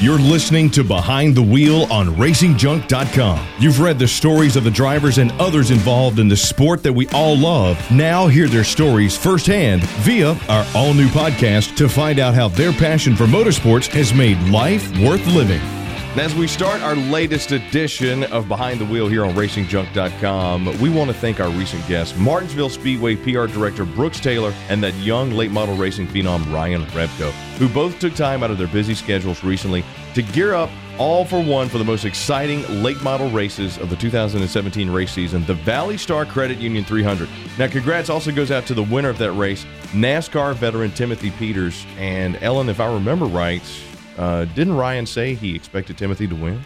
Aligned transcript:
You're 0.00 0.18
listening 0.18 0.70
to 0.70 0.82
Behind 0.82 1.34
the 1.34 1.42
Wheel 1.42 1.82
on 1.92 2.06
RacingJunk.com. 2.16 3.46
You've 3.58 3.80
read 3.80 3.98
the 3.98 4.08
stories 4.08 4.56
of 4.56 4.64
the 4.64 4.70
drivers 4.70 5.18
and 5.18 5.30
others 5.32 5.70
involved 5.70 6.18
in 6.18 6.26
the 6.26 6.38
sport 6.38 6.82
that 6.84 6.92
we 6.94 7.06
all 7.08 7.36
love. 7.36 7.78
Now 7.90 8.26
hear 8.26 8.48
their 8.48 8.64
stories 8.64 9.14
firsthand 9.14 9.82
via 9.98 10.30
our 10.48 10.66
all 10.74 10.94
new 10.94 11.08
podcast 11.08 11.76
to 11.76 11.86
find 11.86 12.18
out 12.18 12.32
how 12.32 12.48
their 12.48 12.72
passion 12.72 13.14
for 13.14 13.24
motorsports 13.26 13.88
has 13.88 14.14
made 14.14 14.40
life 14.48 14.90
worth 15.00 15.26
living. 15.26 15.60
As 16.16 16.34
we 16.34 16.48
start 16.48 16.82
our 16.82 16.96
latest 16.96 17.52
edition 17.52 18.24
of 18.24 18.48
Behind 18.48 18.80
the 18.80 18.84
Wheel 18.84 19.06
here 19.06 19.24
on 19.24 19.32
RacingJunk.com, 19.34 20.80
we 20.80 20.90
want 20.90 21.08
to 21.08 21.14
thank 21.14 21.38
our 21.38 21.50
recent 21.50 21.86
guests, 21.86 22.18
Martinsville 22.18 22.68
Speedway 22.68 23.14
PR 23.14 23.46
Director 23.46 23.84
Brooks 23.84 24.18
Taylor 24.18 24.52
and 24.68 24.82
that 24.82 24.92
young 24.94 25.30
late 25.30 25.52
model 25.52 25.76
racing 25.76 26.08
phenom 26.08 26.52
Ryan 26.52 26.84
Repko, 26.86 27.30
who 27.58 27.68
both 27.68 28.00
took 28.00 28.14
time 28.14 28.42
out 28.42 28.50
of 28.50 28.58
their 28.58 28.66
busy 28.66 28.92
schedules 28.94 29.44
recently 29.44 29.84
to 30.14 30.22
gear 30.22 30.54
up 30.54 30.70
all 30.98 31.24
for 31.24 31.42
one 31.42 31.68
for 31.68 31.78
the 31.78 31.84
most 31.84 32.04
exciting 32.04 32.82
late 32.82 33.00
model 33.02 33.30
races 33.30 33.78
of 33.78 33.88
the 33.88 33.96
2017 33.96 34.90
race 34.90 35.12
season, 35.12 35.44
the 35.46 35.54
Valley 35.54 35.96
Star 35.96 36.26
Credit 36.26 36.58
Union 36.58 36.84
300. 36.84 37.28
Now, 37.58 37.68
congrats 37.68 38.10
also 38.10 38.30
goes 38.30 38.50
out 38.50 38.66
to 38.66 38.74
the 38.74 38.82
winner 38.82 39.08
of 39.08 39.16
that 39.18 39.32
race, 39.32 39.64
NASCAR 39.92 40.54
veteran 40.54 40.90
Timothy 40.90 41.30
Peters. 41.30 41.86
And 41.96 42.36
Ellen, 42.42 42.68
if 42.68 42.80
I 42.80 42.92
remember 42.92 43.24
right, 43.24 43.62
uh, 44.18 44.44
didn't 44.44 44.76
Ryan 44.76 45.06
say 45.06 45.34
he 45.34 45.54
expected 45.54 45.96
Timothy 45.96 46.26
to 46.28 46.34
win? 46.34 46.60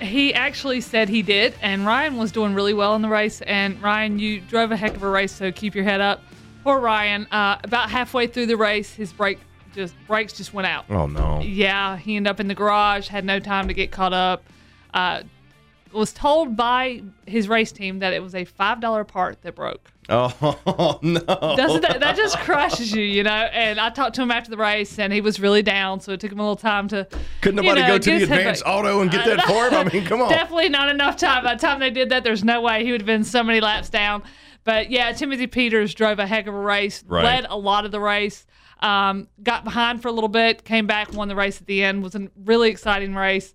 He 0.00 0.32
actually 0.32 0.80
said 0.80 1.08
he 1.08 1.22
did, 1.22 1.54
and 1.60 1.86
Ryan 1.86 2.16
was 2.16 2.32
doing 2.32 2.54
really 2.54 2.74
well 2.74 2.94
in 2.94 3.02
the 3.02 3.08
race. 3.08 3.42
And 3.42 3.80
Ryan, 3.82 4.18
you 4.18 4.40
drove 4.40 4.72
a 4.72 4.76
heck 4.76 4.96
of 4.96 5.02
a 5.02 5.08
race, 5.08 5.32
so 5.32 5.52
keep 5.52 5.74
your 5.74 5.84
head 5.84 6.00
up. 6.00 6.22
Poor 6.62 6.80
Ryan. 6.80 7.26
Uh, 7.26 7.58
about 7.62 7.90
halfway 7.90 8.26
through 8.26 8.46
the 8.46 8.56
race, 8.56 8.94
his 8.94 9.12
brake 9.12 9.38
just 9.74 9.94
brakes 10.06 10.32
just 10.32 10.54
went 10.54 10.66
out. 10.66 10.84
Oh 10.90 11.06
no! 11.06 11.40
Yeah, 11.42 11.96
he 11.96 12.16
ended 12.16 12.30
up 12.30 12.40
in 12.40 12.48
the 12.48 12.54
garage, 12.54 13.08
had 13.08 13.24
no 13.24 13.38
time 13.40 13.68
to 13.68 13.74
get 13.74 13.90
caught 13.90 14.12
up. 14.12 14.44
Uh, 14.92 15.22
was 15.92 16.12
told 16.12 16.56
by 16.56 17.02
his 17.26 17.48
race 17.48 17.70
team 17.72 18.00
that 18.00 18.12
it 18.12 18.22
was 18.22 18.34
a 18.34 18.44
five 18.44 18.80
dollar 18.80 19.04
part 19.04 19.42
that 19.42 19.54
broke. 19.54 19.90
Oh 20.08 20.98
no! 21.02 21.20
Doesn't 21.20 21.80
that, 21.82 22.00
that 22.00 22.16
just 22.16 22.36
crushes 22.40 22.92
you, 22.92 23.02
you 23.02 23.22
know? 23.22 23.30
And 23.30 23.80
I 23.80 23.88
talked 23.90 24.16
to 24.16 24.22
him 24.22 24.30
after 24.30 24.50
the 24.50 24.56
race, 24.56 24.98
and 24.98 25.12
he 25.12 25.20
was 25.20 25.40
really 25.40 25.62
down, 25.62 26.00
so 26.00 26.12
it 26.12 26.20
took 26.20 26.30
him 26.30 26.38
a 26.38 26.42
little 26.42 26.56
time 26.56 26.88
to. 26.88 27.08
Couldn't 27.40 27.64
nobody 27.64 27.80
know, 27.80 27.88
go 27.88 27.98
to 27.98 28.18
the 28.18 28.22
Advance 28.24 28.62
Auto 28.66 29.00
and 29.00 29.10
get 29.10 29.24
that 29.24 29.42
for 29.46 29.68
him? 29.68 29.74
I 29.74 29.90
mean, 29.90 30.04
come 30.04 30.20
on. 30.20 30.30
Definitely 30.30 30.68
not 30.68 30.88
enough 30.88 31.16
time. 31.16 31.44
By 31.44 31.54
the 31.54 31.60
time 31.60 31.80
they 31.80 31.90
did 31.90 32.10
that, 32.10 32.22
there's 32.22 32.44
no 32.44 32.60
way 32.60 32.84
he 32.84 32.92
would 32.92 33.00
have 33.00 33.06
been 33.06 33.24
so 33.24 33.42
many 33.42 33.60
laps 33.60 33.88
down. 33.88 34.22
But 34.64 34.90
yeah, 34.90 35.12
Timothy 35.12 35.46
Peters 35.46 35.94
drove 35.94 36.18
a 36.18 36.26
heck 36.26 36.46
of 36.46 36.54
a 36.54 36.58
race, 36.58 37.04
Right. 37.06 37.24
led 37.24 37.46
a 37.48 37.56
lot 37.56 37.84
of 37.84 37.90
the 37.90 38.00
race, 38.00 38.46
um, 38.80 39.28
got 39.42 39.64
behind 39.64 40.02
for 40.02 40.08
a 40.08 40.12
little 40.12 40.28
bit, 40.28 40.64
came 40.64 40.86
back, 40.86 41.12
won 41.12 41.28
the 41.28 41.36
race 41.36 41.60
at 41.60 41.66
the 41.66 41.82
end. 41.82 42.02
Was 42.02 42.14
a 42.14 42.28
really 42.44 42.70
exciting 42.70 43.14
race. 43.14 43.54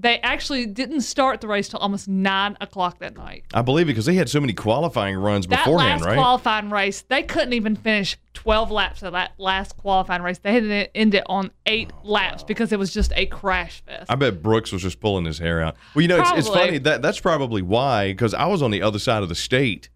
They 0.00 0.20
actually 0.20 0.66
didn't 0.66 1.00
start 1.00 1.40
the 1.40 1.48
race 1.48 1.68
till 1.70 1.80
almost 1.80 2.06
nine 2.06 2.56
o'clock 2.60 3.00
that 3.00 3.16
night. 3.16 3.44
I 3.52 3.62
believe 3.62 3.86
it 3.86 3.92
because 3.92 4.06
they 4.06 4.14
had 4.14 4.28
so 4.28 4.40
many 4.40 4.52
qualifying 4.52 5.16
runs 5.16 5.46
That 5.48 5.64
beforehand, 5.64 6.02
last 6.02 6.06
right? 6.06 6.14
qualifying 6.16 6.70
race, 6.70 7.02
they 7.02 7.24
couldn't 7.24 7.54
even 7.54 7.74
finish 7.74 8.16
12 8.34 8.70
laps 8.70 9.02
of 9.02 9.14
that 9.14 9.32
last 9.38 9.76
qualifying 9.76 10.22
race. 10.22 10.38
They 10.38 10.52
had 10.52 10.62
to 10.64 10.96
end 10.96 11.14
it 11.14 11.24
on 11.26 11.50
eight 11.66 11.90
laps 12.04 12.44
because 12.44 12.70
it 12.70 12.78
was 12.78 12.92
just 12.92 13.12
a 13.16 13.26
crash 13.26 13.82
fest. 13.86 14.08
I 14.08 14.14
bet 14.14 14.40
Brooks 14.40 14.70
was 14.70 14.82
just 14.82 15.00
pulling 15.00 15.24
his 15.24 15.38
hair 15.38 15.60
out. 15.60 15.74
Well, 15.94 16.02
you 16.02 16.08
know, 16.08 16.20
it's, 16.20 16.30
it's 16.32 16.48
funny 16.48 16.78
that 16.78 17.02
that's 17.02 17.18
probably 17.18 17.62
why 17.62 18.12
because 18.12 18.34
I 18.34 18.46
was 18.46 18.62
on 18.62 18.70
the 18.70 18.82
other 18.82 19.00
side 19.00 19.24
of 19.24 19.28
the 19.28 19.34
state 19.34 19.88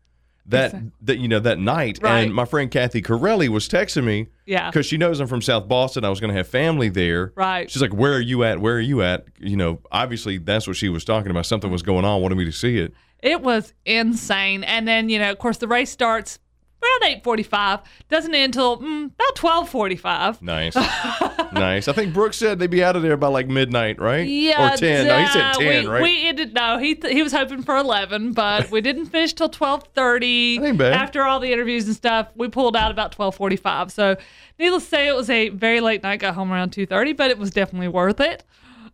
that 0.46 0.74
that 1.02 1.18
you 1.18 1.28
know 1.28 1.38
that 1.40 1.58
night, 1.58 1.98
Right. 2.02 2.20
and 2.24 2.34
my 2.34 2.44
friend 2.44 2.70
Kathy 2.70 3.00
Corelli 3.02 3.48
was 3.48 3.68
texting 3.68 4.04
me, 4.04 4.26
Yeah. 4.46 4.70
because 4.70 4.86
she 4.86 4.96
knows 4.96 5.20
I'm 5.20 5.26
from 5.28 5.42
South 5.42 5.68
Boston. 5.68 6.04
I 6.04 6.08
was 6.10 6.18
going 6.20 6.30
to 6.30 6.36
have 6.36 6.48
family 6.48 6.88
there, 6.88 7.32
Right. 7.36 7.70
She's 7.70 7.80
like, 7.82 7.94
"Where 7.94 8.14
are 8.14 8.20
you 8.20 8.42
at? 8.44 8.58
Where 8.60 8.74
are 8.76 8.80
you 8.80 9.02
at?" 9.02 9.24
You 9.38 9.56
know, 9.56 9.80
obviously 9.92 10.38
that's 10.38 10.66
what 10.66 10.76
she 10.76 10.88
was 10.88 11.04
talking 11.04 11.30
about. 11.30 11.46
Something 11.46 11.70
was 11.70 11.82
going 11.82 12.04
on, 12.04 12.20
wanted 12.22 12.36
me 12.38 12.44
to 12.44 12.52
see 12.52 12.78
it. 12.78 12.92
It 13.22 13.40
was 13.40 13.72
insane. 13.86 14.64
And 14.64 14.88
then, 14.88 15.08
you 15.08 15.18
know, 15.20 15.30
of 15.30 15.38
course, 15.38 15.58
the 15.58 15.68
race 15.68 15.90
starts 15.90 16.40
around 16.82 17.22
8.45, 17.22 17.82
doesn't 18.08 18.34
end 18.34 18.54
until 18.54 18.78
mm, 18.78 19.06
about 19.06 19.36
12.45. 19.36 20.42
Nice, 20.42 20.74
nice. 21.52 21.88
I 21.88 21.92
think 21.92 22.12
Brooks 22.12 22.36
said 22.36 22.58
they'd 22.58 22.70
be 22.70 22.82
out 22.82 22.96
of 22.96 23.02
there 23.02 23.16
by 23.16 23.28
like 23.28 23.48
midnight, 23.48 24.00
right? 24.00 24.26
Yeah, 24.26 24.74
or 24.74 24.76
ten. 24.76 25.06
No, 25.06 25.18
he 25.18 25.26
said 25.28 25.42
uh, 25.42 25.52
ten, 25.54 25.84
we, 25.84 25.90
right? 25.90 26.02
We 26.02 26.26
ended 26.28 26.54
no. 26.54 26.78
He 26.78 26.94
th- 26.94 27.12
he 27.12 27.22
was 27.22 27.32
hoping 27.32 27.62
for 27.62 27.76
eleven, 27.76 28.32
but 28.32 28.70
we 28.70 28.80
didn't 28.80 29.06
finish 29.06 29.32
till 29.32 29.48
twelve 29.48 29.84
thirty. 29.94 30.58
That 30.58 30.76
bad. 30.76 30.92
After 30.92 31.22
all 31.22 31.40
the 31.40 31.52
interviews 31.52 31.86
and 31.86 31.96
stuff, 31.96 32.28
we 32.34 32.48
pulled 32.48 32.76
out 32.76 32.90
about 32.90 33.12
twelve 33.12 33.34
forty 33.34 33.56
five. 33.56 33.92
So, 33.92 34.16
needless 34.58 34.84
to 34.84 34.88
say, 34.90 35.08
it 35.08 35.14
was 35.14 35.30
a 35.30 35.50
very 35.50 35.80
late 35.80 36.02
night. 36.02 36.20
Got 36.20 36.34
home 36.34 36.52
around 36.52 36.70
two 36.70 36.86
thirty, 36.86 37.12
but 37.12 37.30
it 37.30 37.38
was 37.38 37.50
definitely 37.50 37.88
worth 37.88 38.20
it. 38.20 38.44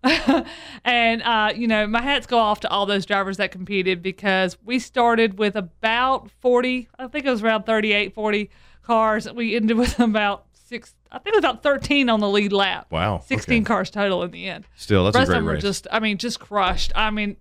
and 0.85 1.23
uh, 1.23 1.53
you 1.55 1.67
know, 1.67 1.87
my 1.87 2.03
hats 2.03 2.27
go 2.27 2.39
off 2.39 2.61
to 2.61 2.71
all 2.71 2.87
those 2.87 3.05
drivers 3.07 3.37
that 3.39 3.51
competed 3.51 4.03
because 4.03 4.57
we 4.65 4.79
started 4.79 5.39
with 5.39 5.57
about 5.57 6.31
forty. 6.41 6.89
I 6.99 7.09
think 7.09 7.27
it 7.27 7.31
was 7.31 7.43
around 7.43 7.65
38, 7.65 8.15
40 8.15 8.51
cars. 8.83 9.31
We 9.33 9.57
ended 9.57 9.77
with 9.77 9.99
about 10.01 10.47
six. 10.53 10.95
I 11.11 11.19
think 11.19 11.35
it 11.35 11.43
was 11.43 11.45
about 11.45 11.63
thirteen 11.63 12.09
on 12.11 12.21
the 12.21 12.29
lead 12.29 12.53
lap. 12.53 12.87
Wow, 12.91 13.21
sixteen 13.25 13.63
okay. 13.63 13.69
cars 13.69 13.91
total 13.91 14.23
in 14.23 14.31
the 14.31 14.47
end 14.49 14.67
Still, 14.77 15.05
that's 15.05 15.17
a 15.17 15.19
rest 15.21 15.29
great 15.31 15.39
of 15.39 15.45
them 15.45 15.55
were 15.55 15.61
just 15.61 15.87
I 15.91 16.01
mean 16.01 16.19
just 16.19 16.39
crushed. 16.41 16.93
I 16.95 17.11
mean, 17.11 17.37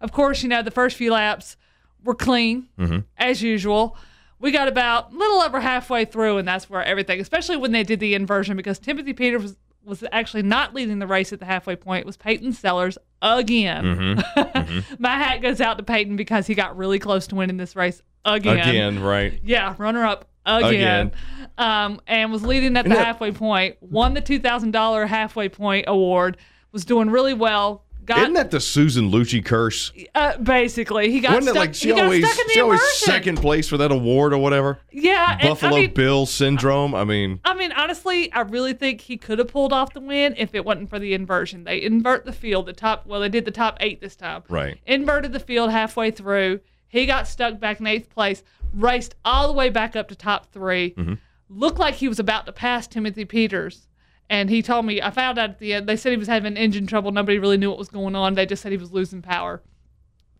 of 0.00 0.12
course, 0.12 0.42
you 0.42 0.48
know 0.48 0.62
the 0.62 0.70
first 0.70 0.96
few 0.96 1.12
laps 1.12 1.56
were 2.04 2.14
clean 2.14 2.68
Mm-hmm. 2.78 2.98
as 3.18 3.42
usual. 3.42 3.96
We 4.38 4.50
got 4.50 4.68
about 4.68 5.12
a 5.14 5.16
little 5.16 5.40
over 5.40 5.60
halfway 5.60 6.04
through, 6.04 6.36
and 6.36 6.46
that's 6.46 6.68
where 6.68 6.84
everything, 6.84 7.20
especially 7.20 7.56
when 7.56 7.72
they 7.72 7.82
did 7.82 8.00
the 8.00 8.14
inversion, 8.14 8.54
because 8.54 8.78
Timothy 8.78 9.14
Peters 9.14 9.42
was, 9.42 9.56
was 9.86 10.04
actually 10.12 10.42
not 10.42 10.74
leading 10.74 10.98
the 10.98 11.06
race 11.06 11.32
at 11.32 11.38
the 11.38 11.46
halfway 11.46 11.76
point. 11.76 12.04
Was 12.04 12.16
Peyton 12.16 12.52
Sellers 12.52 12.98
again. 13.22 14.22
Mm-hmm. 14.36 14.94
My 14.98 15.10
hat 15.10 15.42
goes 15.42 15.60
out 15.60 15.78
to 15.78 15.84
Peyton 15.84 16.16
because 16.16 16.46
he 16.46 16.54
got 16.54 16.76
really 16.76 16.98
close 16.98 17.26
to 17.28 17.34
winning 17.34 17.56
this 17.56 17.76
race 17.76 18.02
again. 18.24 18.58
Again, 18.58 19.02
right? 19.02 19.38
Yeah, 19.42 19.74
runner 19.78 20.04
up 20.04 20.28
again. 20.44 20.72
Again. 20.72 21.12
Um, 21.58 22.00
and 22.06 22.32
was 22.32 22.44
leading 22.44 22.76
at 22.76 22.86
the 22.86 22.94
halfway 22.94 23.32
point, 23.32 23.76
won 23.80 24.14
the 24.14 24.22
$2,000 24.22 25.06
halfway 25.06 25.48
point 25.48 25.84
award, 25.88 26.36
was 26.72 26.84
doing 26.84 27.10
really 27.10 27.34
well. 27.34 27.84
Got 28.06 28.20
Isn't 28.20 28.34
that 28.34 28.50
the 28.52 28.60
Susan 28.60 29.10
Lucci 29.10 29.44
curse? 29.44 29.92
uh, 30.14 30.38
basically 30.38 31.10
he 31.10 31.20
got 31.20 31.34
Wasn't 31.34 31.44
stuck. 31.50 31.56
it 31.56 31.58
like 31.58 31.74
she 31.74 31.90
always 31.92 32.24
stuck 32.24 32.38
in 32.40 32.46
the 32.46 32.52
she 32.54 32.60
always 32.60 32.80
inversion. 32.80 32.96
second 33.12 33.36
place 33.38 33.68
for 33.68 33.76
that 33.78 33.90
award 33.92 34.32
or 34.32 34.38
whatever? 34.38 34.78
Yeah, 34.92 35.32
and, 35.40 35.48
Buffalo 35.48 35.76
I 35.76 35.80
mean, 35.82 35.94
Bill 35.94 36.24
syndrome. 36.24 36.94
I 36.94 37.04
mean, 37.04 37.40
I 37.44 37.54
mean, 37.54 37.72
honestly, 37.72 38.32
I 38.32 38.40
really 38.42 38.72
think 38.72 39.00
he 39.02 39.16
could 39.16 39.38
have 39.40 39.48
pulled 39.48 39.72
off 39.72 39.92
the 39.92 40.00
win 40.00 40.34
if 40.38 40.54
it 40.54 40.64
wasn't 40.64 40.88
for 40.88 40.98
the 40.98 41.12
inversion. 41.14 41.64
They 41.64 41.82
invert 41.82 42.24
the 42.24 42.32
field. 42.32 42.66
The 42.66 42.72
top, 42.72 43.06
well, 43.06 43.20
they 43.20 43.28
did 43.28 43.44
the 43.44 43.50
top 43.50 43.76
eight 43.80 44.00
this 44.00 44.14
time. 44.16 44.44
Right. 44.48 44.78
Inverted 44.86 45.32
the 45.32 45.40
field 45.40 45.70
halfway 45.70 46.10
through. 46.12 46.60
He 46.88 47.04
got 47.06 47.26
stuck 47.26 47.58
back 47.58 47.80
in 47.80 47.86
eighth 47.88 48.08
place. 48.08 48.42
Raced 48.72 49.16
all 49.24 49.48
the 49.48 49.52
way 49.52 49.68
back 49.68 49.96
up 49.96 50.08
to 50.08 50.14
top 50.14 50.46
3 50.52 50.90
Mm-hmm. 50.92 51.14
Looked 51.48 51.78
like 51.78 51.94
he 51.94 52.08
was 52.08 52.18
about 52.18 52.46
to 52.46 52.52
pass 52.52 52.86
Timothy 52.86 53.24
Peters. 53.24 53.86
And 54.28 54.50
he 54.50 54.62
told 54.62 54.86
me, 54.86 55.00
I 55.00 55.10
found 55.10 55.38
out 55.38 55.50
at 55.50 55.58
the 55.58 55.74
end, 55.74 55.88
they 55.88 55.96
said 55.96 56.10
he 56.10 56.16
was 56.18 56.28
having 56.28 56.56
engine 56.56 56.86
trouble. 56.86 57.12
Nobody 57.12 57.38
really 57.38 57.56
knew 57.56 57.70
what 57.70 57.78
was 57.78 57.88
going 57.88 58.16
on. 58.16 58.34
They 58.34 58.46
just 58.46 58.62
said 58.62 58.72
he 58.72 58.78
was 58.78 58.92
losing 58.92 59.22
power. 59.22 59.62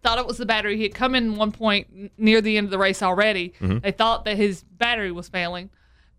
Thought 0.03 0.19
it 0.19 0.27
was 0.27 0.39
the 0.39 0.47
battery. 0.47 0.77
He 0.77 0.83
had 0.85 0.95
come 0.95 1.15
in 1.15 1.37
one 1.37 1.53
point 1.53 2.13
near 2.19 2.41
the 2.41 2.57
end 2.57 2.67
of 2.67 2.71
the 2.71 2.79
race 2.79 3.03
already. 3.03 3.55
Mm-hmm. 3.61 3.79
They 3.79 3.93
thought 3.93 4.25
that 4.25 4.37
his 4.37 4.63
battery 4.63 5.13
was 5.13 5.29
failing. 5.29 5.71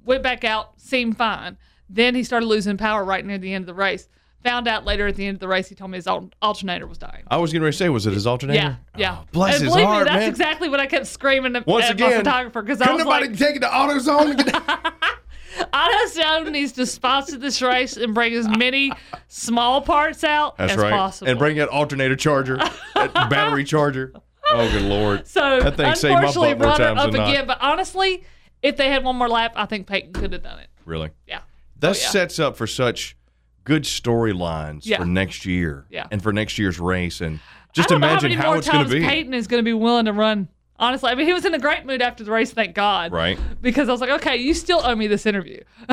Went 0.05 0.23
back 0.23 0.43
out, 0.43 0.79
seemed 0.79 1.17
fine. 1.17 1.57
Then 1.89 2.15
he 2.15 2.23
started 2.23 2.45
losing 2.45 2.77
power 2.77 3.03
right 3.03 3.25
near 3.25 3.37
the 3.37 3.53
end 3.53 3.63
of 3.63 3.67
the 3.67 3.73
race. 3.73 4.07
Found 4.43 4.67
out 4.67 4.85
later 4.85 5.07
at 5.07 5.15
the 5.15 5.25
end 5.25 5.35
of 5.35 5.39
the 5.39 5.47
race, 5.47 5.67
he 5.67 5.75
told 5.75 5.91
me 5.91 5.97
his 5.97 6.07
alternator 6.07 6.85
was 6.85 6.97
dying. 6.97 7.23
I 7.27 7.37
was 7.37 7.51
getting 7.51 7.63
ready 7.63 7.73
to 7.73 7.77
say, 7.77 7.89
was 7.89 8.05
it 8.05 8.13
his 8.13 8.27
alternator? 8.27 8.59
Yeah, 8.59 8.75
yeah. 8.95 9.17
Oh, 9.19 9.25
bless 9.31 9.55
and 9.55 9.65
his 9.65 9.73
believe 9.73 9.87
heart, 9.87 10.05
me, 10.05 10.09
that's 10.11 10.21
man. 10.21 10.29
exactly 10.29 10.69
what 10.69 10.79
I 10.79 10.85
kept 10.85 11.07
screaming 11.07 11.55
at, 11.55 11.65
Once 11.65 11.85
at 11.85 11.91
again, 11.91 12.11
my 12.11 12.17
photographer 12.17 12.61
because 12.61 12.79
I 12.81 12.91
was 12.93 13.03
nobody 13.03 13.27
like, 13.27 13.37
take 13.37 13.55
it 13.55 13.59
to 13.59 13.67
AutoZone? 13.67 15.17
To 15.57 15.63
get 15.63 15.71
AutoZone 15.71 16.51
needs 16.51 16.71
to 16.73 16.85
sponsor 16.85 17.37
this 17.37 17.61
race 17.61 17.97
and 17.97 18.13
bring 18.13 18.33
as 18.33 18.47
many 18.47 18.91
small 19.27 19.81
parts 19.81 20.23
out 20.23 20.57
That's 20.57 20.73
as 20.73 20.77
right. 20.79 20.91
possible. 20.91 21.29
And 21.29 21.39
bring 21.39 21.57
that 21.57 21.69
alternator 21.69 22.15
charger, 22.15 22.57
battery 22.95 23.63
charger. 23.63 24.13
Oh, 24.49 24.71
good 24.71 24.83
lord. 24.83 25.27
so 25.27 25.59
that 25.61 25.75
thing 25.75 25.93
saved 25.95 26.13
my 26.13 26.21
butt 26.25 26.35
more 26.35 26.53
runner 26.55 26.77
times 26.77 26.99
up 26.99 27.11
than 27.11 27.21
not. 27.21 27.29
again. 27.29 27.47
But 27.47 27.57
honestly, 27.61 28.23
if 28.61 28.77
they 28.77 28.89
had 28.89 29.03
one 29.03 29.15
more 29.17 29.27
lap, 29.27 29.53
I 29.55 29.65
think 29.65 29.87
Peyton 29.87 30.13
could 30.13 30.31
have 30.33 30.43
done 30.43 30.59
it. 30.59 30.69
Really? 30.85 31.09
Yeah. 31.27 31.41
That 31.79 31.87
Oh, 31.95 31.99
yeah. 31.99 32.09
sets 32.09 32.39
up 32.39 32.55
for 32.55 32.65
such 32.65 33.17
good 33.65 33.83
storylines 33.83 34.85
Yeah. 34.85 34.99
for 34.99 35.05
next 35.05 35.45
year. 35.45 35.85
Yeah. 35.89 36.07
And 36.11 36.23
for 36.23 36.31
next 36.31 36.57
year's 36.57 36.79
race. 36.79 37.19
And 37.19 37.39
just 37.73 37.89
I 37.91 37.95
don't 37.95 38.03
imagine 38.03 38.31
know 38.31 38.37
how, 38.37 38.43
how, 38.43 38.49
many 38.51 38.59
it's 38.59 38.69
going 38.69 38.85
to 38.85 38.91
be. 38.91 39.01
Peyton 39.05 39.33
is 39.33 39.47
going 39.47 39.59
to 39.59 39.65
be 39.65 39.73
willing 39.73 40.05
to 40.05 40.13
run. 40.13 40.47
Honestly, 40.79 41.09
I 41.09 41.15
mean, 41.15 41.25
he 41.25 41.33
was 41.33 41.43
in 41.43 41.53
a 41.53 41.59
great 41.59 41.85
mood 41.85 42.01
after 42.01 42.23
the 42.23 42.31
race, 42.31 42.51
thank 42.51 42.75
God. 42.75 43.11
Right. 43.11 43.39
Because 43.61 43.89
I 43.89 43.91
was 43.91 44.01
like, 44.01 44.11
okay, 44.11 44.37
you 44.37 44.53
still 44.53 44.81
owe 44.83 44.95
me 44.95 45.07
this 45.07 45.25
interview. 45.25 45.61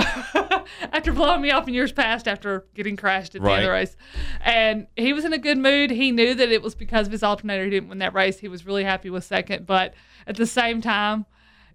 after 0.92 1.12
blowing 1.12 1.40
me 1.40 1.50
off 1.50 1.66
in 1.66 1.72
years 1.72 1.90
past 1.92 2.28
after 2.28 2.66
getting 2.74 2.96
crashed 2.96 3.34
at 3.34 3.42
the 3.42 3.50
end 3.50 3.62
of 3.62 3.66
the 3.68 3.72
race. 3.72 3.96
And 4.42 4.86
he 4.96 5.14
was 5.14 5.24
in 5.24 5.32
a 5.32 5.38
good 5.38 5.56
mood. 5.56 5.90
He 5.90 6.10
knew 6.10 6.34
that 6.34 6.50
it 6.50 6.60
was 6.60 6.74
because 6.74 7.06
of 7.06 7.12
his 7.12 7.22
alternator 7.22 7.64
he 7.64 7.70
didn't 7.70 7.88
win 7.88 7.98
that 7.98 8.12
race. 8.12 8.38
He 8.38 8.48
was 8.48 8.66
really 8.66 8.84
happy 8.84 9.08
with 9.08 9.24
second. 9.24 9.66
But 9.66 9.94
at 10.26 10.36
the 10.36 10.46
same 10.46 10.82
time, 10.82 11.24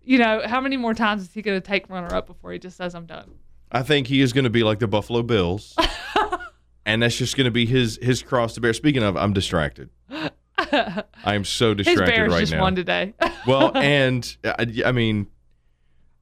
you 0.03 0.19
know, 0.19 0.43
how 0.45 0.61
many 0.61 0.77
more 0.77 0.93
times 0.93 1.23
is 1.23 1.33
he 1.33 1.41
going 1.41 1.59
to 1.59 1.67
take 1.67 1.89
runner 1.89 2.13
up 2.13 2.27
before 2.27 2.51
he 2.51 2.59
just 2.59 2.77
says, 2.77 2.93
I'm 2.93 3.07
done? 3.07 3.31
I 3.71 3.81
think 3.81 4.07
he 4.07 4.21
is 4.21 4.33
going 4.33 4.43
to 4.43 4.49
be 4.49 4.63
like 4.63 4.79
the 4.79 4.87
Buffalo 4.87 5.23
Bills 5.23 5.75
and 6.89 7.03
that's 7.03 7.15
just 7.15 7.37
going 7.37 7.45
to 7.45 7.51
be 7.51 7.67
his 7.67 7.99
his 8.01 8.23
cross 8.23 8.55
to 8.55 8.61
bear. 8.61 8.73
Speaking 8.73 9.03
of, 9.03 9.15
I'm 9.15 9.33
distracted. 9.33 9.89
I 10.59 11.35
am 11.35 11.45
so 11.45 11.69
His 11.75 11.85
distracted 11.87 12.15
Bears 12.15 12.31
right 12.31 12.39
just 12.41 12.51
now. 12.53 12.61
won 12.61 12.75
today. 12.75 13.13
well, 13.47 13.71
and 13.75 14.35
I, 14.43 14.67
I 14.85 14.91
mean, 14.91 15.27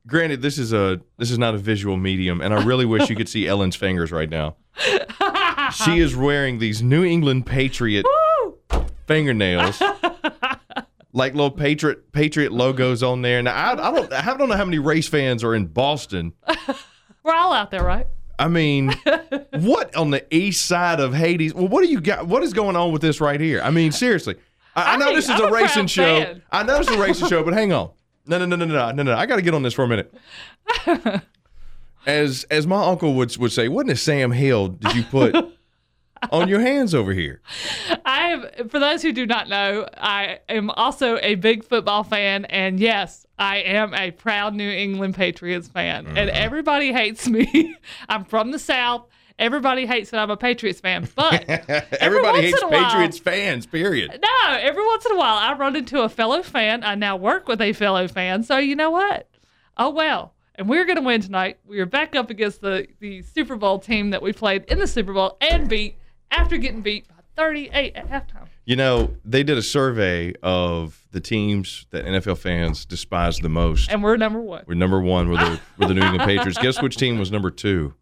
granted, 0.06 0.42
this 0.42 0.58
is 0.58 0.74
a 0.74 1.02
this 1.18 1.32
is 1.32 1.38
not 1.38 1.56
a 1.56 1.58
visual 1.58 1.98
medium, 1.98 2.42
and 2.42 2.54
I 2.54 2.64
really 2.64 2.86
wish 2.86 3.10
you 3.10 3.16
could 3.16 3.30
see 3.30 3.48
Ellen's 3.48 3.76
fingers 3.76 4.12
right 4.12 4.30
now. 4.30 4.56
She 5.86 6.00
is 6.00 6.16
wearing 6.16 6.60
these 6.60 6.82
New 6.82 7.04
England 7.04 7.46
Patriot 7.46 8.06
fingernails, 9.06 9.82
like 11.12 11.34
little 11.34 11.52
Patriot 11.52 12.14
Patriot 12.14 12.54
logos 12.54 13.04
on 13.04 13.22
there. 13.22 13.42
Now, 13.44 13.54
I, 13.54 13.72
I 13.90 13.92
don't 13.92 14.14
I 14.14 14.38
don't 14.38 14.48
know 14.48 14.56
how 14.56 14.64
many 14.64 14.80
race 14.80 15.10
fans 15.10 15.44
are 15.44 15.54
in 15.54 15.66
Boston. 15.66 16.32
We're 17.22 17.34
all 17.34 17.52
out 17.52 17.70
there, 17.72 17.84
right? 17.84 18.08
I 18.40 18.48
mean, 18.48 18.94
what 19.54 19.96
on 19.96 20.12
the 20.12 20.24
east 20.34 20.66
side 20.66 21.00
of 21.00 21.14
Hades? 21.14 21.54
Well, 21.54 21.68
what 21.68 21.84
do 21.84 21.90
you 21.90 22.00
got? 22.02 22.28
What 22.28 22.44
is 22.44 22.54
going 22.54 22.76
on 22.76 22.92
with 22.92 23.02
this 23.02 23.20
right 23.20 23.40
here? 23.40 23.62
I 23.62 23.72
mean, 23.72 23.92
seriously. 23.92 24.36
I, 24.76 24.94
I 24.94 24.98
know 24.98 25.10
I- 25.10 25.16
this 25.16 25.26
is 25.26 25.32
I'm 25.32 25.42
a 25.42 25.46
a 25.46 25.52
racing 25.52 25.88
show. 25.88 26.22
fan. 26.22 26.42
I 26.52 26.64
know 26.64 26.78
it's 26.80 26.90
a 26.90 26.98
racing 27.00 27.28
show, 27.28 27.44
but 27.44 27.54
hang 27.54 27.74
on. 27.74 27.90
No, 28.28 28.38
no, 28.40 28.46
no, 28.46 28.56
no, 28.58 28.66
no, 28.66 28.92
no, 28.92 29.04
no. 29.04 29.16
I 29.16 29.26
got 29.26 29.38
to 29.38 29.42
get 29.42 29.54
on 29.54 29.64
this 29.64 29.74
for 29.74 29.84
a 29.84 29.88
minute. 29.88 30.14
As 32.06 32.46
as 32.46 32.66
my 32.66 32.86
uncle 32.86 33.16
would 33.16 33.36
would 33.38 33.52
say, 33.52 33.68
what 33.68 33.82
in 33.82 33.88
the 33.88 33.96
Sam 33.98 34.32
Hill 34.32 34.70
did 34.70 34.96
you 34.96 35.04
put 35.04 35.36
on 36.32 36.48
your 36.48 36.60
hands 36.60 36.94
over 36.96 37.14
here? 37.14 37.42
I 38.06 38.30
am, 38.30 38.70
for 38.70 38.80
those 38.80 39.02
who 39.02 39.12
do 39.12 39.26
not 39.26 39.50
know, 39.50 39.88
I 39.98 40.40
am 40.50 40.70
also 40.72 41.18
a 41.22 41.36
big 41.36 41.64
football 41.64 42.04
fan, 42.04 42.46
and 42.46 42.80
yes, 42.80 43.26
I 43.40 43.58
am 43.58 43.94
a 43.94 44.12
proud 44.12 44.56
New 44.56 44.70
England 44.70 45.16
Patriots 45.16 45.68
fan. 45.68 46.06
Mm-hmm. 46.06 46.18
And 46.18 46.30
everybody 46.30 46.92
hates 46.92 47.28
me. 47.28 47.76
I'm 48.10 48.26
from 48.26 48.52
the 48.52 48.60
South. 48.60 49.08
Everybody 49.40 49.86
hates 49.86 50.10
that 50.10 50.20
I'm 50.20 50.32
a 50.32 50.38
Patriots 50.38 50.80
fan, 50.80 51.08
but 51.16 51.48
Everybody 52.00 52.42
hates 52.42 52.60
in 52.60 52.68
a 52.68 52.72
while- 52.72 52.86
Patriots 52.86 53.20
fans. 53.20 53.68
Period. 53.68 54.20
no, 54.20 54.54
every 54.54 54.84
once 54.84 55.06
in 55.06 55.12
a 55.12 55.18
while 55.18 55.36
I 55.38 55.54
run 55.54 55.76
into 55.76 56.02
a 56.02 56.10
fellow 56.10 56.42
fan. 56.42 56.84
I 56.84 56.96
now 56.96 57.16
work 57.18 57.48
with 57.48 57.62
a 57.62 57.74
fellow 57.74 58.08
fan, 58.08 58.42
so 58.44 58.58
you 58.58 58.76
know 58.76 58.90
what? 58.90 59.30
Oh 59.78 59.92
well. 59.92 60.34
And 60.56 60.68
we're 60.68 60.86
going 60.86 60.96
to 60.98 61.04
win 61.04 61.22
tonight. 61.22 61.60
We 61.68 61.80
are 61.82 61.86
back 61.86 62.16
up 62.16 62.32
against 62.32 62.62
the, 62.62 62.88
the 63.00 63.22
Super 63.22 63.56
Bowl 63.58 63.78
team 63.78 64.10
that 64.10 64.24
we 64.24 64.34
played 64.34 64.66
in 64.66 64.80
the 64.80 64.88
Super 64.88 65.14
Bowl 65.14 65.38
and 65.40 65.70
beat 65.70 65.97
after 66.32 66.58
getting 66.58 66.82
beat 66.82 67.08
by 67.08 67.16
38 67.36 67.96
at 67.96 68.10
halftime. 68.10 68.48
You 68.66 68.76
know, 68.76 69.16
they 69.24 69.44
did 69.44 69.58
a 69.58 69.62
survey 69.62 70.34
of 70.44 71.08
the 71.12 71.22
teams 71.22 71.86
that 71.92 72.06
NFL 72.06 72.38
fans 72.38 72.86
despise 72.86 73.40
the 73.40 73.50
most. 73.50 73.90
And 73.90 74.04
we're 74.04 74.18
number 74.18 74.42
one. 74.42 74.64
We're 74.68 74.76
number 74.76 75.00
one 75.00 75.30
with 75.30 75.40
the 75.40 75.60
with 75.78 75.88
the 75.88 75.94
New 75.94 76.02
England 76.02 76.24
Patriots. 76.24 76.58
Guess 76.58 76.82
which 76.82 76.98
team 76.98 77.18
was 77.18 77.32
number 77.32 77.50
two? 77.50 77.94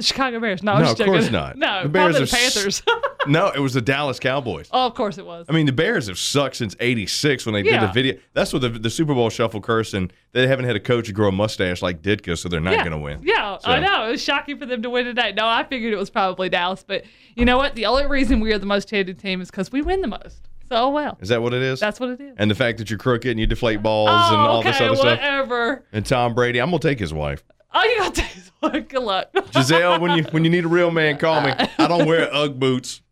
The 0.00 0.06
Chicago 0.06 0.40
Bears. 0.40 0.62
No, 0.62 0.78
No, 0.78 0.90
of 0.92 0.96
joking. 0.98 1.12
course 1.12 1.30
not. 1.30 1.56
No, 1.58 1.82
The 1.82 1.88
Bears 1.90 2.16
are 2.16 2.24
the 2.24 2.30
Panthers. 2.30 2.82
No, 3.26 3.48
it 3.50 3.58
was 3.60 3.74
the 3.74 3.82
Dallas 3.82 4.18
Cowboys. 4.18 4.70
oh, 4.72 4.86
of 4.86 4.94
course 4.94 5.18
it 5.18 5.26
was. 5.26 5.44
I 5.46 5.52
mean, 5.52 5.66
the 5.66 5.72
Bears 5.72 6.06
have 6.08 6.18
sucked 6.18 6.56
since 6.56 6.74
'86 6.80 7.44
when 7.44 7.52
they 7.52 7.62
did 7.62 7.78
the 7.82 7.88
video. 7.92 8.18
That's 8.32 8.50
what 8.50 8.62
the, 8.62 8.70
the 8.70 8.88
Super 8.88 9.12
Bowl 9.12 9.28
shuffle 9.28 9.60
curse, 9.60 9.92
and 9.92 10.10
they 10.32 10.46
haven't 10.46 10.64
had 10.64 10.74
a 10.74 10.80
coach 10.80 11.12
grow 11.12 11.28
a 11.28 11.32
mustache 11.32 11.82
like 11.82 12.00
Ditka, 12.00 12.38
so 12.38 12.48
they're 12.48 12.60
not 12.60 12.72
yeah. 12.72 12.78
going 12.78 12.92
to 12.92 12.98
win. 12.98 13.20
Yeah, 13.22 13.58
So- 13.58 13.70
I 13.72 13.78
know. 13.80 14.06
It 14.08 14.12
was 14.12 14.22
shocking 14.24 14.58
for 14.58 14.64
them 14.64 14.80
to 14.82 14.88
win 14.88 15.04
tonight. 15.04 15.34
No, 15.34 15.46
I 15.46 15.64
figured 15.64 15.92
it 15.92 15.98
was 15.98 16.08
probably 16.08 16.48
Dallas. 16.48 16.82
But 16.82 17.04
you 17.36 17.44
know 17.44 17.58
what? 17.58 17.74
The 17.74 17.84
only 17.84 18.06
reason 18.06 18.40
we 18.40 18.54
are 18.54 18.58
the 18.58 18.64
most 18.64 18.88
hated 18.90 19.18
team 19.18 19.42
is 19.42 19.50
because 19.50 19.70
we 19.70 19.82
win 19.82 20.00
the 20.00 20.08
most. 20.08 20.48
So, 20.70 20.76
oh 20.76 20.88
well. 20.88 21.18
Is 21.20 21.28
that 21.28 21.42
what 21.42 21.52
it 21.52 21.60
is? 21.60 21.78
That's 21.78 22.00
what 22.00 22.08
it 22.10 22.20
is. 22.22 22.34
and 22.38 22.50
the 22.50 22.54
fact 22.54 22.78
that 22.78 22.88
you're 22.88 22.98
crooked 22.98 23.30
and 23.30 23.38
you 23.38 23.46
deflate 23.46 23.82
balls 23.82 24.08
oh, 24.10 24.28
and 24.30 24.48
all 24.48 24.58
okay, 24.60 24.70
this 24.70 24.80
other 24.80 24.96
stuff. 24.96 25.18
whatever. 25.18 25.84
And 25.92 26.06
Tom 26.06 26.32
Brady, 26.32 26.58
I'm 26.58 26.70
gonna 26.70 26.78
take 26.78 26.98
his 26.98 27.12
wife. 27.12 27.42
Oh, 27.72 27.84
you 27.84 27.98
got 27.98 28.14
to 28.14 28.20
take 28.22 28.34
this 28.34 28.50
one. 28.60 28.82
Good 28.82 29.02
luck. 29.02 29.30
Gisele, 29.52 30.00
when 30.00 30.16
you 30.16 30.24
when 30.24 30.44
you 30.44 30.50
need 30.50 30.64
a 30.64 30.68
real 30.68 30.90
man, 30.90 31.18
call 31.18 31.40
me. 31.40 31.52
I 31.78 31.86
don't 31.86 32.06
wear 32.06 32.32
UGG 32.32 32.58
boots. 32.58 33.02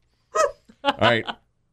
All 0.85 0.95
right. 1.01 1.25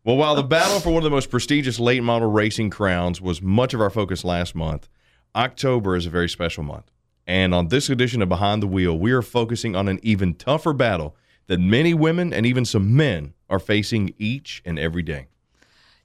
Well, 0.03 0.17
while 0.17 0.35
the 0.35 0.43
battle 0.43 0.79
for 0.79 0.89
one 0.89 0.97
of 0.97 1.03
the 1.03 1.09
most 1.09 1.31
prestigious 1.31 1.79
late 1.79 2.03
model 2.03 2.29
racing 2.29 2.69
crowns 2.69 3.19
was 3.19 3.41
much 3.41 3.73
of 3.73 3.81
our 3.81 3.89
focus 3.89 4.23
last 4.23 4.53
month, 4.53 4.87
October 5.35 5.95
is 5.95 6.05
a 6.05 6.11
very 6.11 6.29
special 6.29 6.63
month. 6.63 6.91
And 7.25 7.55
on 7.55 7.69
this 7.69 7.89
edition 7.89 8.21
of 8.21 8.29
Behind 8.29 8.61
the 8.61 8.67
Wheel, 8.67 8.97
we 8.97 9.11
are 9.11 9.23
focusing 9.23 9.75
on 9.75 9.87
an 9.87 9.99
even 10.03 10.35
tougher 10.35 10.73
battle 10.73 11.15
that 11.47 11.59
many 11.59 11.93
women 11.93 12.33
and 12.33 12.45
even 12.45 12.65
some 12.65 12.95
men 12.95 13.33
are 13.49 13.59
facing 13.59 14.13
each 14.19 14.61
and 14.63 14.77
every 14.77 15.01
day. 15.01 15.27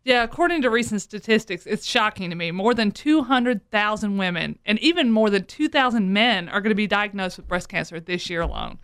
Yeah, 0.02 0.22
according 0.22 0.62
to 0.62 0.70
recent 0.70 1.02
statistics, 1.02 1.66
it's 1.66 1.84
shocking 1.84 2.30
to 2.30 2.36
me. 2.36 2.50
More 2.52 2.72
than 2.72 2.90
200,000 2.90 4.16
women 4.16 4.58
and 4.64 4.78
even 4.78 5.10
more 5.10 5.28
than 5.28 5.44
2,000 5.44 6.12
men 6.12 6.48
are 6.48 6.60
going 6.60 6.70
to 6.70 6.74
be 6.74 6.86
diagnosed 6.86 7.36
with 7.36 7.46
breast 7.46 7.68
cancer 7.68 8.00
this 8.00 8.30
year 8.30 8.40
alone. 8.40 8.78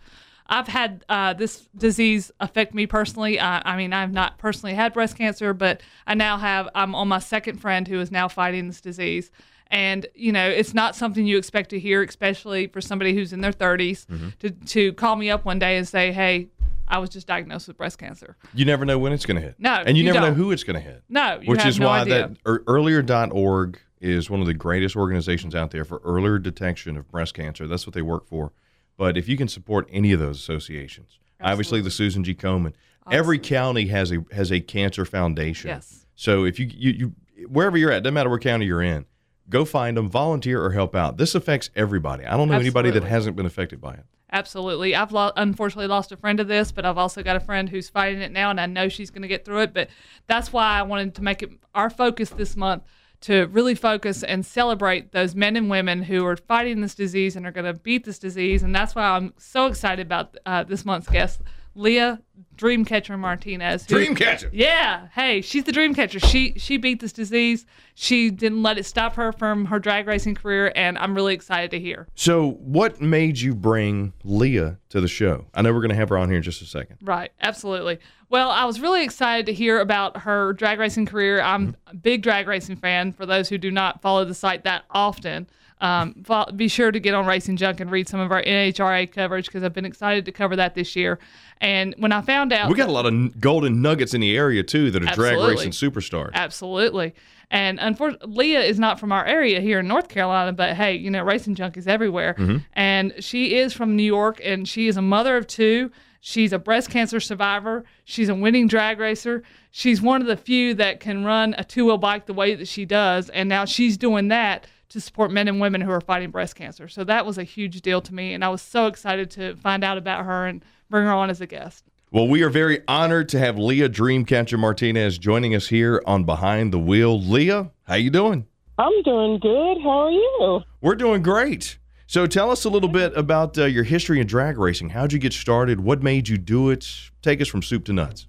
I've 0.49 0.67
had 0.67 1.03
uh, 1.09 1.33
this 1.33 1.67
disease 1.75 2.31
affect 2.39 2.73
me 2.73 2.87
personally. 2.87 3.39
Uh, 3.39 3.61
I 3.65 3.75
mean, 3.75 3.93
I've 3.93 4.13
not 4.13 4.37
personally 4.37 4.75
had 4.75 4.93
breast 4.93 5.17
cancer, 5.17 5.53
but 5.53 5.81
I 6.05 6.13
now 6.13 6.37
have, 6.37 6.69
I'm 6.73 6.95
on 6.95 7.07
my 7.07 7.19
second 7.19 7.57
friend 7.57 7.87
who 7.87 7.99
is 7.99 8.11
now 8.11 8.27
fighting 8.27 8.67
this 8.67 8.79
disease. 8.79 9.29
And, 9.69 10.05
you 10.15 10.31
know, 10.31 10.47
it's 10.47 10.73
not 10.73 10.95
something 10.95 11.25
you 11.25 11.37
expect 11.37 11.71
to 11.71 11.79
hear, 11.79 12.01
especially 12.01 12.67
for 12.67 12.79
somebody 12.79 13.13
who's 13.13 13.33
in 13.33 13.41
their 13.41 13.51
30s, 13.51 14.05
to, 14.39 14.51
to 14.51 14.93
call 14.93 15.17
me 15.17 15.29
up 15.29 15.43
one 15.43 15.59
day 15.59 15.75
and 15.75 15.85
say, 15.85 16.13
hey, 16.13 16.47
I 16.87 16.99
was 16.99 17.09
just 17.09 17.27
diagnosed 17.27 17.67
with 17.67 17.77
breast 17.77 17.97
cancer. 17.97 18.37
You 18.53 18.65
never 18.65 18.85
know 18.85 18.97
when 18.97 19.11
it's 19.13 19.25
going 19.25 19.35
to 19.35 19.41
hit. 19.41 19.55
No, 19.59 19.83
And 19.85 19.97
you, 19.97 20.03
you 20.03 20.11
never 20.11 20.21
know 20.21 20.27
don't. 20.27 20.35
who 20.35 20.51
it's 20.51 20.63
going 20.63 20.75
to 20.75 20.81
hit. 20.81 21.03
No, 21.09 21.39
you 21.41 21.47
Which 21.47 21.65
is 21.65 21.79
no 21.79 21.87
why 21.87 22.01
idea. 22.01 22.29
that 22.29 22.37
er, 22.47 22.63
earlier.org 22.67 23.79
is 23.99 24.29
one 24.29 24.41
of 24.41 24.47
the 24.47 24.53
greatest 24.53 24.95
organizations 24.95 25.55
out 25.55 25.71
there 25.71 25.83
for 25.83 25.99
earlier 26.03 26.37
detection 26.39 26.97
of 26.97 27.09
breast 27.09 27.33
cancer. 27.33 27.67
That's 27.67 27.85
what 27.87 27.93
they 27.93 28.01
work 28.01 28.27
for. 28.27 28.51
But 28.95 29.17
if 29.17 29.27
you 29.27 29.37
can 29.37 29.47
support 29.47 29.87
any 29.91 30.11
of 30.11 30.19
those 30.19 30.37
associations, 30.37 31.19
obviously 31.41 31.81
the 31.81 31.91
Susan 31.91 32.23
G. 32.23 32.33
Komen, 32.33 32.73
every 33.11 33.39
county 33.39 33.87
has 33.87 34.11
a 34.11 34.23
has 34.31 34.51
a 34.51 34.59
cancer 34.59 35.05
foundation. 35.05 35.69
Yes. 35.69 36.05
So 36.15 36.45
if 36.45 36.59
you, 36.59 36.67
you 36.67 36.91
you 37.37 37.47
wherever 37.47 37.77
you're 37.77 37.91
at, 37.91 38.03
doesn't 38.03 38.13
matter 38.13 38.29
what 38.29 38.41
county 38.41 38.65
you're 38.65 38.81
in, 38.81 39.05
go 39.49 39.65
find 39.65 39.97
them, 39.97 40.09
volunteer 40.09 40.63
or 40.63 40.71
help 40.71 40.95
out. 40.95 41.17
This 41.17 41.35
affects 41.35 41.69
everybody. 41.75 42.25
I 42.25 42.35
don't 42.37 42.49
know 42.49 42.57
anybody 42.57 42.91
that 42.91 43.03
hasn't 43.03 43.35
been 43.35 43.45
affected 43.45 43.79
by 43.79 43.93
it. 43.93 44.05
Absolutely. 44.31 44.93
I've 44.93 45.13
lo- 45.13 45.31
unfortunately 45.37 45.87
lost 45.87 46.11
a 46.11 46.17
friend 46.17 46.37
to 46.37 46.43
this, 46.43 46.71
but 46.71 46.85
I've 46.85 46.97
also 46.97 47.23
got 47.23 47.37
a 47.37 47.39
friend 47.41 47.69
who's 47.69 47.87
fighting 47.87 48.21
it 48.21 48.31
now, 48.31 48.49
and 48.49 48.59
I 48.59 48.65
know 48.65 48.89
she's 48.89 49.09
going 49.09 49.21
to 49.21 49.27
get 49.27 49.45
through 49.45 49.61
it. 49.61 49.73
But 49.73 49.89
that's 50.27 50.51
why 50.51 50.79
I 50.79 50.83
wanted 50.83 51.15
to 51.15 51.23
make 51.23 51.41
it 51.43 51.51
our 51.73 51.89
focus 51.89 52.29
this 52.29 52.57
month 52.57 52.83
to 53.21 53.45
really 53.47 53.73
focus 53.73 54.23
and 54.23 54.45
celebrate 54.45 55.11
those 55.11 55.33
men 55.33 55.55
and 55.55 55.69
women 55.69 56.03
who 56.03 56.25
are 56.25 56.35
fighting 56.35 56.81
this 56.81 56.93
disease 56.93 57.35
and 57.35 57.47
are 57.47 57.51
going 57.51 57.65
to 57.65 57.73
beat 57.73 58.03
this 58.03 58.19
disease. 58.19 58.63
And 58.63 58.75
that's 58.75 58.95
why 58.95 59.03
I'm 59.03 59.33
so 59.37 59.67
excited 59.67 60.05
about 60.05 60.37
uh, 60.45 60.63
this 60.63 60.85
month's 60.85 61.09
guest, 61.09 61.41
Lea 61.73 62.17
Dreamcatcher 62.57 63.17
Martinez. 63.17 63.85
who- 63.85 63.95
Dreamcatcher. 63.95 64.49
yeah, 64.51 65.07
hey, 65.13 65.41
she's 65.41 65.63
the 65.63 65.71
Dreamcatcher. 65.71 66.25
She 66.29 66.53
she 66.57 66.77
beat 66.77 66.99
this 66.99 67.13
disease. 67.13 67.65
She 67.93 68.29
didn't 68.29 68.61
let 68.61 68.77
it 68.77 68.85
stop 68.85 69.15
her 69.15 69.31
from 69.31 69.65
her 69.65 69.79
drag 69.79 70.07
racing 70.07 70.35
career, 70.35 70.71
and 70.75 70.97
I'm 70.97 71.15
really 71.15 71.33
excited 71.33 71.71
to 71.71 71.79
hear. 71.79 72.07
So 72.15 72.51
what 72.51 73.01
made 73.01 73.39
you 73.39 73.55
bring 73.55 74.13
Lea 74.23 74.73
to 74.89 75.01
the 75.01 75.07
show? 75.07 75.45
I 75.53 75.61
know 75.61 75.71
we're 75.73 75.79
going 75.81 75.89
to 75.89 75.95
have 75.95 76.09
her 76.09 76.17
on 76.17 76.27
here 76.29 76.37
in 76.37 76.43
just 76.43 76.61
a 76.61 76.65
second. 76.65 76.97
Right, 77.01 77.31
absolutely. 77.41 77.99
Well, 78.29 78.49
I 78.51 78.65
was 78.65 78.79
really 78.81 79.03
excited 79.03 79.45
to 79.47 79.53
hear 79.53 79.79
about 79.79 80.17
her 80.17 80.53
drag 80.53 80.79
racing 80.79 81.05
career. 81.05 81.41
I'm 81.41 81.75
a 81.87 81.95
big 81.95 82.21
drag 82.21 82.47
racing 82.47 82.75
fan. 82.75 83.13
For 83.13 83.25
those 83.25 83.47
who 83.49 83.57
do 83.57 83.71
not 83.71 84.01
follow 84.01 84.25
the 84.25 84.33
site 84.35 84.63
that 84.65 84.83
often, 84.91 85.47
um, 85.79 86.25
be 86.55 86.67
sure 86.67 86.91
to 86.91 86.99
get 86.99 87.13
on 87.13 87.25
Racing 87.27 87.55
Junk 87.57 87.79
and 87.79 87.91
read 87.91 88.07
some 88.09 88.19
of 88.19 88.31
our 88.31 88.41
NHRA 88.41 89.11
coverage 89.11 89.45
because 89.45 89.63
I've 89.63 89.73
been 89.73 89.85
excited 89.85 90.25
to 90.25 90.31
cover 90.31 90.55
that 90.55 90.73
this 90.73 90.95
year. 90.95 91.19
And 91.61 91.93
when 91.99 92.11
I 92.11 92.21
found 92.21 92.46
out, 92.53 92.69
We 92.69 92.75
got 92.75 92.89
a 92.89 92.91
lot 92.91 93.05
of 93.05 93.39
golden 93.39 93.81
nuggets 93.81 94.13
in 94.13 94.21
the 94.21 94.35
area 94.35 94.63
too 94.63 94.91
that 94.91 95.03
are 95.03 95.13
drag 95.13 95.37
racing 95.37 95.71
superstars. 95.71 96.31
Absolutely. 96.33 97.13
And 97.49 97.79
unfortunately, 97.79 98.35
Lea 98.35 98.67
is 98.67 98.77
not 98.77 98.99
from 98.99 99.11
our 99.11 99.25
area 99.25 99.61
here 99.61 99.79
in 99.79 99.87
North 99.87 100.09
Carolina, 100.09 100.51
but 100.51 100.75
hey, 100.75 100.95
you 100.95 101.09
know, 101.09 101.23
racing 101.23 101.55
junk 101.55 101.77
is 101.77 101.87
everywhere. 101.87 102.35
Mm-hmm. 102.37 102.57
And 102.73 103.13
she 103.19 103.55
is 103.55 103.73
from 103.73 103.95
New 103.95 104.03
York, 104.03 104.41
and 104.43 104.67
she 104.67 104.87
is 104.87 104.97
a 104.97 105.01
mother 105.01 105.37
of 105.37 105.47
two. 105.47 105.91
She's 106.19 106.51
a 106.51 106.59
breast 106.59 106.89
cancer 106.89 107.21
survivor. 107.21 107.85
She's 108.03 108.27
a 108.27 108.35
winning 108.35 108.67
drag 108.67 108.99
racer. 108.99 109.43
She's 109.71 110.01
one 110.01 110.19
of 110.21 110.27
the 110.27 110.35
few 110.35 110.73
that 110.73 110.99
can 110.99 111.23
run 111.23 111.55
a 111.57 111.63
two 111.63 111.85
wheel 111.85 111.97
bike 111.97 112.25
the 112.25 112.33
way 112.33 112.53
that 112.55 112.67
she 112.67 112.83
does. 112.83 113.29
And 113.29 113.47
now 113.47 113.63
she's 113.63 113.97
doing 113.97 114.27
that 114.27 114.67
to 114.89 114.99
support 114.99 115.31
men 115.31 115.47
and 115.47 115.61
women 115.61 115.79
who 115.79 115.91
are 115.91 116.01
fighting 116.01 116.31
breast 116.31 116.55
cancer. 116.55 116.87
So 116.87 117.03
that 117.05 117.25
was 117.25 117.37
a 117.37 117.43
huge 117.43 117.81
deal 117.81 118.01
to 118.01 118.13
me. 118.13 118.33
And 118.33 118.43
I 118.43 118.49
was 118.49 118.61
so 118.61 118.87
excited 118.87 119.29
to 119.31 119.55
find 119.55 119.83
out 119.83 119.97
about 119.97 120.25
her 120.25 120.47
and 120.47 120.65
bring 120.89 121.05
her 121.05 121.13
on 121.13 121.29
as 121.29 121.39
a 121.39 121.47
guest. 121.47 121.85
Well, 122.09 122.29
we 122.29 122.41
are 122.41 122.49
very 122.49 122.83
honored 122.87 123.27
to 123.29 123.39
have 123.39 123.57
Lea 123.57 123.89
Dreamcatcher 123.89 124.57
Martinez 124.57 125.17
joining 125.17 125.53
us 125.53 125.67
here 125.67 126.01
on 126.05 126.23
Behind 126.23 126.71
the 126.71 126.79
Wheel. 126.79 127.21
Lea, 127.21 127.69
how 127.83 127.95
you 127.95 128.09
doing? 128.09 128.47
I'm 128.77 129.03
doing 129.03 129.39
good. 129.39 129.77
How 129.83 130.05
are 130.05 130.11
you? 130.11 130.61
We're 130.79 130.95
doing 130.95 131.21
great. 131.21 131.77
So 132.05 132.25
tell 132.25 132.49
us 132.49 132.63
a 132.63 132.69
little 132.69 132.87
bit 132.87 133.11
about 133.17 133.57
uh, 133.57 133.65
your 133.65 133.83
history 133.83 134.21
in 134.21 134.27
drag 134.27 134.57
racing. 134.57 134.91
How'd 134.91 135.11
you 135.11 135.19
get 135.19 135.33
started? 135.33 135.81
What 135.81 136.01
made 136.01 136.29
you 136.29 136.37
do 136.37 136.69
it? 136.69 136.87
Take 137.21 137.41
us 137.41 137.49
from 137.49 137.61
soup 137.61 137.83
to 137.85 137.93
nuts. 137.93 138.27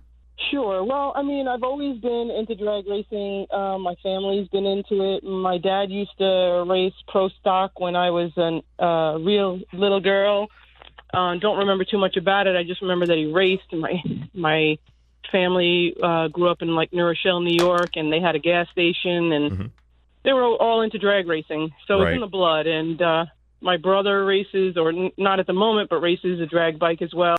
Sure. 0.50 0.82
Well, 0.82 1.12
I 1.14 1.22
mean, 1.22 1.46
I've 1.46 1.62
always 1.62 2.00
been 2.00 2.32
into 2.36 2.56
drag 2.56 2.84
racing. 2.88 3.46
Um, 3.52 3.82
my 3.82 3.94
family's 4.02 4.48
been 4.48 4.66
into 4.66 5.14
it. 5.14 5.22
My 5.22 5.56
dad 5.56 5.88
used 5.88 6.18
to 6.18 6.64
race 6.68 6.94
pro 7.06 7.28
stock 7.28 7.78
when 7.78 7.94
I 7.94 8.10
was 8.10 8.32
a 8.38 8.84
uh, 8.84 9.18
real 9.18 9.60
little 9.72 10.00
girl. 10.00 10.48
Uh, 11.12 11.36
don't 11.36 11.58
remember 11.58 11.84
too 11.84 11.98
much 11.98 12.16
about 12.16 12.46
it. 12.46 12.56
I 12.56 12.62
just 12.64 12.82
remember 12.82 13.06
that 13.06 13.16
he 13.16 13.26
raced. 13.32 13.64
And 13.72 13.80
my 13.80 14.02
my 14.34 14.78
family 15.32 15.94
uh, 16.02 16.28
grew 16.28 16.48
up 16.48 16.62
in 16.62 16.74
like 16.74 16.92
New 16.92 17.04
Rochelle, 17.04 17.40
New 17.40 17.56
York, 17.56 17.90
and 17.96 18.12
they 18.12 18.20
had 18.20 18.34
a 18.34 18.38
gas 18.38 18.68
station, 18.70 19.32
and 19.32 19.50
Mhm. 19.52 19.70
they 20.24 20.32
were 20.32 20.44
all 20.44 20.80
into 20.82 20.98
drag 20.98 21.26
racing. 21.26 21.72
So 21.86 21.98
Right. 22.00 22.08
it's 22.08 22.14
in 22.16 22.20
the 22.20 22.26
blood. 22.26 22.66
And 22.66 23.00
uh, 23.00 23.26
my 23.60 23.76
brother 23.76 24.24
races, 24.24 24.76
or 24.76 24.90
n- 24.90 25.12
not 25.16 25.40
at 25.40 25.46
the 25.46 25.52
moment, 25.52 25.90
but 25.90 26.00
races 26.00 26.40
a 26.40 26.46
drag 26.46 26.78
bike 26.78 27.02
as 27.02 27.12
well. 27.14 27.36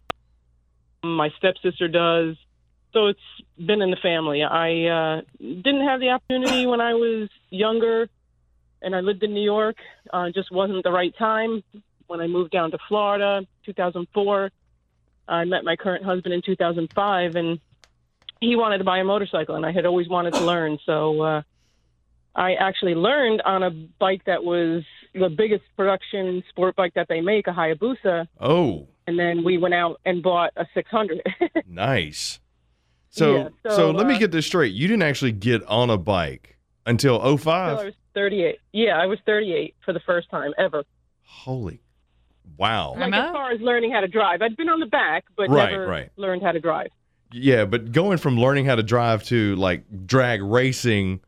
My 1.03 1.29
stepsister 1.38 1.88
does. 1.88 2.35
So 2.91 3.07
it's 3.07 3.19
been 3.63 3.81
in 3.83 3.91
the 3.91 3.97
family. 3.97 4.43
I 4.43 4.85
uh, 4.85 5.21
didn't 5.39 5.85
have 5.85 5.99
the 5.99 6.09
opportunity 6.09 6.65
when 6.65 6.81
I 6.81 6.95
was 6.95 7.29
younger, 7.51 8.09
and 8.81 8.95
I 8.95 9.01
lived 9.01 9.21
in 9.23 9.33
New 9.33 9.43
York. 9.43 9.77
Uh, 10.11 10.31
just 10.31 10.51
wasn't 10.51 10.83
the 10.83 10.91
right 10.91 11.15
time. 11.15 11.63
When 12.09 12.21
I 12.21 12.25
moved 12.27 12.49
down 12.49 12.71
to 12.71 12.79
Florida, 12.87 13.45
2004, 13.67 14.49
I 15.27 15.45
met 15.45 15.63
my 15.63 15.75
current 15.75 16.03
husband 16.03 16.33
in 16.33 16.41
2005, 16.41 17.35
and 17.35 17.59
he 18.41 18.55
wanted 18.55 18.79
to 18.79 18.83
buy 18.83 18.97
a 18.97 19.03
motorcycle, 19.03 19.53
and 19.53 19.63
I 19.63 19.71
had 19.71 19.85
always 19.85 20.09
wanted 20.09 20.33
to 20.33 20.43
learn. 20.43 20.79
So 20.87 21.21
uh, 21.21 21.41
I 22.35 22.55
actually 22.55 22.95
learned 22.95 23.43
on 23.43 23.61
a 23.61 23.69
bike 23.69 24.23
that 24.25 24.43
was 24.43 24.81
the 25.13 25.29
biggest 25.29 25.61
production 25.77 26.43
sport 26.49 26.75
bike 26.75 26.95
that 26.95 27.09
they 27.09 27.21
make, 27.21 27.45
a 27.45 27.51
Hayabusa, 27.51 28.27
Oh, 28.39 28.87
and 29.05 29.19
then 29.19 29.43
we 29.43 29.59
went 29.59 29.75
out 29.75 30.01
and 30.03 30.23
bought 30.23 30.51
a 30.57 30.65
600. 30.73 31.21
nice. 31.67 32.39
So, 33.11 33.35
Yeah, 33.35 33.49
so, 33.67 33.75
so, 33.75 33.91
let 33.91 34.07
me 34.07 34.15
uh, 34.15 34.19
get 34.19 34.31
this 34.31 34.47
straight. 34.47 34.73
You 34.73 34.87
didn't 34.87 35.03
actually 35.03 35.33
get 35.33 35.63
on 35.67 35.91
a 35.91 35.97
bike 35.97 36.57
until 36.87 37.21
Until 37.23 37.51
I 37.51 37.73
was 37.85 37.93
38. 38.15 38.57
Yeah, 38.73 38.97
I 38.97 39.05
was 39.05 39.19
38 39.27 39.75
for 39.85 39.93
the 39.93 39.99
first 39.99 40.31
time 40.31 40.53
ever. 40.57 40.83
Holy, 41.23 41.83
wow. 42.57 42.95
Like 42.97 43.13
as 43.13 43.31
far 43.31 43.51
as 43.51 43.61
learning 43.61 43.91
how 43.91 44.01
to 44.01 44.07
drive, 44.07 44.41
I'd 44.41 44.55
been 44.57 44.69
on 44.69 44.79
the 44.79 44.85
back, 44.85 45.25
but 45.35 45.49
Right, 45.49 45.71
never 45.71 45.87
right. 45.87 46.09
learned 46.17 46.41
how 46.43 46.51
to 46.51 46.59
drive. 46.59 46.89
Yeah, 47.31 47.65
but 47.65 47.91
going 47.91 48.17
from 48.17 48.37
learning 48.39 48.65
how 48.65 48.75
to 48.75 48.83
drive 48.83 49.23
to 49.25 49.55
like 49.55 49.83
drag 50.07 50.41
racing, 50.41 51.19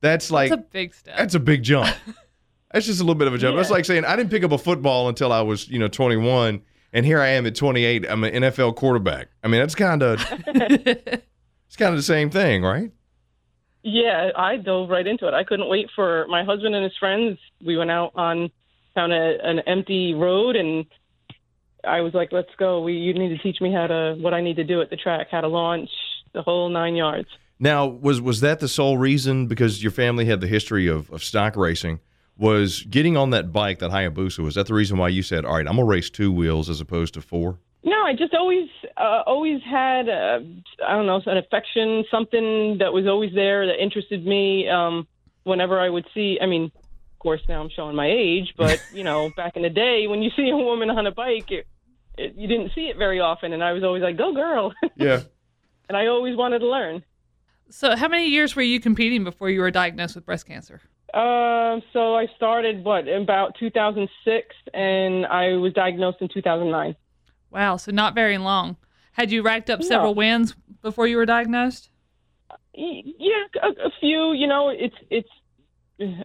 that's 0.00 0.30
like 0.30 0.52
It's 0.52 0.60
a 0.60 0.64
big 0.64 0.94
step. 0.94 1.16
that's 1.16 1.34
a 1.34 1.40
big 1.40 1.62
jump. 1.62 1.94
that's 2.72 2.86
just 2.86 3.00
a 3.00 3.02
little 3.02 3.14
bit 3.18 3.26
of 3.28 3.34
a 3.34 3.38
jump. 3.38 3.56
That's 3.56 3.70
like 3.70 3.84
saying 3.86 4.04
I 4.04 4.14
didn't 4.16 4.30
pick 4.30 4.44
up 4.44 4.52
a 4.52 4.58
football 4.58 5.08
until 5.08 5.32
I 5.32 5.40
was, 5.40 5.68
you 5.68 5.78
know, 5.78 5.88
21, 5.88 6.60
and 6.92 7.06
here 7.06 7.20
I 7.20 7.28
am 7.28 7.46
at 7.46 7.54
28. 7.54 8.04
I'm 8.08 8.24
an 8.24 8.34
NFL 8.42 8.76
quarterback. 8.76 9.28
I 9.42 9.48
mean, 9.48 9.60
that's 9.60 9.74
kind 9.74 10.02
of 10.02 10.20
it's 10.46 11.76
kind 11.76 11.90
of 11.90 11.96
the 11.96 12.02
same 12.02 12.30
thing, 12.30 12.62
right? 12.62 12.92
Yeah, 13.82 14.30
I 14.36 14.56
dove 14.56 14.90
right 14.90 15.06
into 15.06 15.28
it. 15.28 15.34
I 15.34 15.44
couldn't 15.44 15.68
wait 15.68 15.88
for 15.94 16.26
my 16.28 16.42
husband 16.44 16.74
and 16.74 16.82
his 16.84 16.96
friends. 16.98 17.38
We 17.64 17.76
went 17.76 17.90
out 17.90 18.12
on 18.16 18.50
found 18.96 19.12
a, 19.12 19.36
an 19.44 19.60
empty 19.60 20.14
road, 20.14 20.56
and 20.56 20.86
I 21.84 22.00
was 22.00 22.14
like, 22.14 22.32
"Let's 22.32 22.50
go. 22.58 22.80
We 22.80 22.94
you 22.94 23.14
need 23.14 23.28
to 23.28 23.38
teach 23.38 23.60
me 23.60 23.72
how 23.72 23.86
to 23.86 24.16
what 24.18 24.34
I 24.34 24.40
need 24.40 24.56
to 24.56 24.64
do 24.64 24.80
at 24.80 24.90
the 24.90 24.96
track, 24.96 25.28
how 25.30 25.42
to 25.42 25.48
launch 25.48 25.90
the 26.32 26.42
whole 26.42 26.68
nine 26.68 26.96
yards." 26.96 27.28
Now, 27.60 27.86
was 27.86 28.20
was 28.20 28.40
that 28.40 28.58
the 28.58 28.68
sole 28.68 28.98
reason? 28.98 29.46
Because 29.46 29.82
your 29.82 29.92
family 29.92 30.24
had 30.24 30.40
the 30.40 30.48
history 30.48 30.88
of, 30.88 31.08
of 31.10 31.22
stock 31.22 31.54
racing. 31.54 32.00
Was 32.38 32.82
getting 32.82 33.16
on 33.16 33.30
that 33.30 33.50
bike, 33.50 33.78
that 33.78 33.90
Hayabusa, 33.90 34.40
was 34.40 34.56
that 34.56 34.66
the 34.66 34.74
reason 34.74 34.98
why 34.98 35.08
you 35.08 35.22
said, 35.22 35.44
"All 35.44 35.54
right, 35.54 35.66
I'm 35.66 35.76
gonna 35.76 35.84
race 35.84 36.10
two 36.10 36.32
wheels 36.32 36.68
as 36.68 36.80
opposed 36.80 37.14
to 37.14 37.22
four? 37.22 37.60
No, 37.82 38.02
I 38.04 38.14
just 38.14 38.34
always 38.34 38.68
uh, 38.96 39.22
always 39.26 39.62
had 39.62 40.08
uh, 40.08 40.40
I 40.86 40.96
don't 40.96 41.06
know 41.06 41.22
an 41.24 41.38
affection, 41.38 42.04
something 42.10 42.78
that 42.78 42.92
was 42.92 43.06
always 43.06 43.32
there 43.32 43.66
that 43.66 43.82
interested 43.82 44.26
me. 44.26 44.68
Um, 44.68 45.06
whenever 45.44 45.80
I 45.80 45.88
would 45.88 46.06
see, 46.12 46.38
I 46.42 46.46
mean, 46.46 46.72
course 47.26 47.42
now 47.48 47.60
I'm 47.60 47.70
showing 47.74 47.96
my 47.96 48.06
age, 48.08 48.54
but 48.56 48.80
you 48.94 49.02
know, 49.02 49.30
back 49.36 49.56
in 49.56 49.62
the 49.62 49.70
day 49.70 50.06
when 50.06 50.22
you 50.22 50.30
see 50.36 50.48
a 50.48 50.56
woman 50.56 50.90
on 50.90 51.06
a 51.06 51.10
bike, 51.10 51.50
it, 51.50 51.66
it, 52.16 52.34
you 52.36 52.46
didn't 52.46 52.70
see 52.74 52.86
it 52.86 52.96
very 52.96 53.18
often, 53.20 53.52
and 53.52 53.62
I 53.64 53.72
was 53.72 53.82
always 53.82 54.02
like, 54.02 54.16
"Go 54.16 54.32
girl," 54.32 54.72
Yeah. 54.96 55.20
and 55.88 55.96
I 55.96 56.06
always 56.06 56.36
wanted 56.36 56.60
to 56.60 56.68
learn. 56.68 57.02
so, 57.68 57.96
how 57.96 58.06
many 58.08 58.28
years 58.28 58.54
were 58.54 58.62
you 58.62 58.78
competing 58.80 59.24
before 59.24 59.50
you 59.50 59.60
were 59.60 59.72
diagnosed 59.72 60.14
with 60.14 60.24
breast 60.24 60.46
cancer? 60.46 60.80
Um, 61.14 61.82
so 61.92 62.14
I 62.14 62.26
started 62.36 62.84
what 62.84 63.08
in 63.08 63.22
about 63.22 63.54
2006, 63.58 64.54
and 64.74 65.26
I 65.26 65.54
was 65.56 65.72
diagnosed 65.72 66.18
in 66.20 66.28
2009. 66.28 66.94
Wow, 67.50 67.76
so 67.76 67.90
not 67.90 68.14
very 68.14 68.38
long. 68.38 68.76
Had 69.12 69.30
you 69.32 69.42
racked 69.42 69.68
up 69.70 69.80
No. 69.80 69.86
several 69.86 70.14
wins 70.14 70.54
before 70.82 71.06
you 71.08 71.16
were 71.16 71.26
diagnosed? 71.26 71.90
Yeah, 72.74 73.44
a, 73.62 73.68
a 73.88 73.90
few. 74.00 74.32
You 74.32 74.46
know, 74.46 74.68
it's 74.68 74.94
it's 75.10 75.28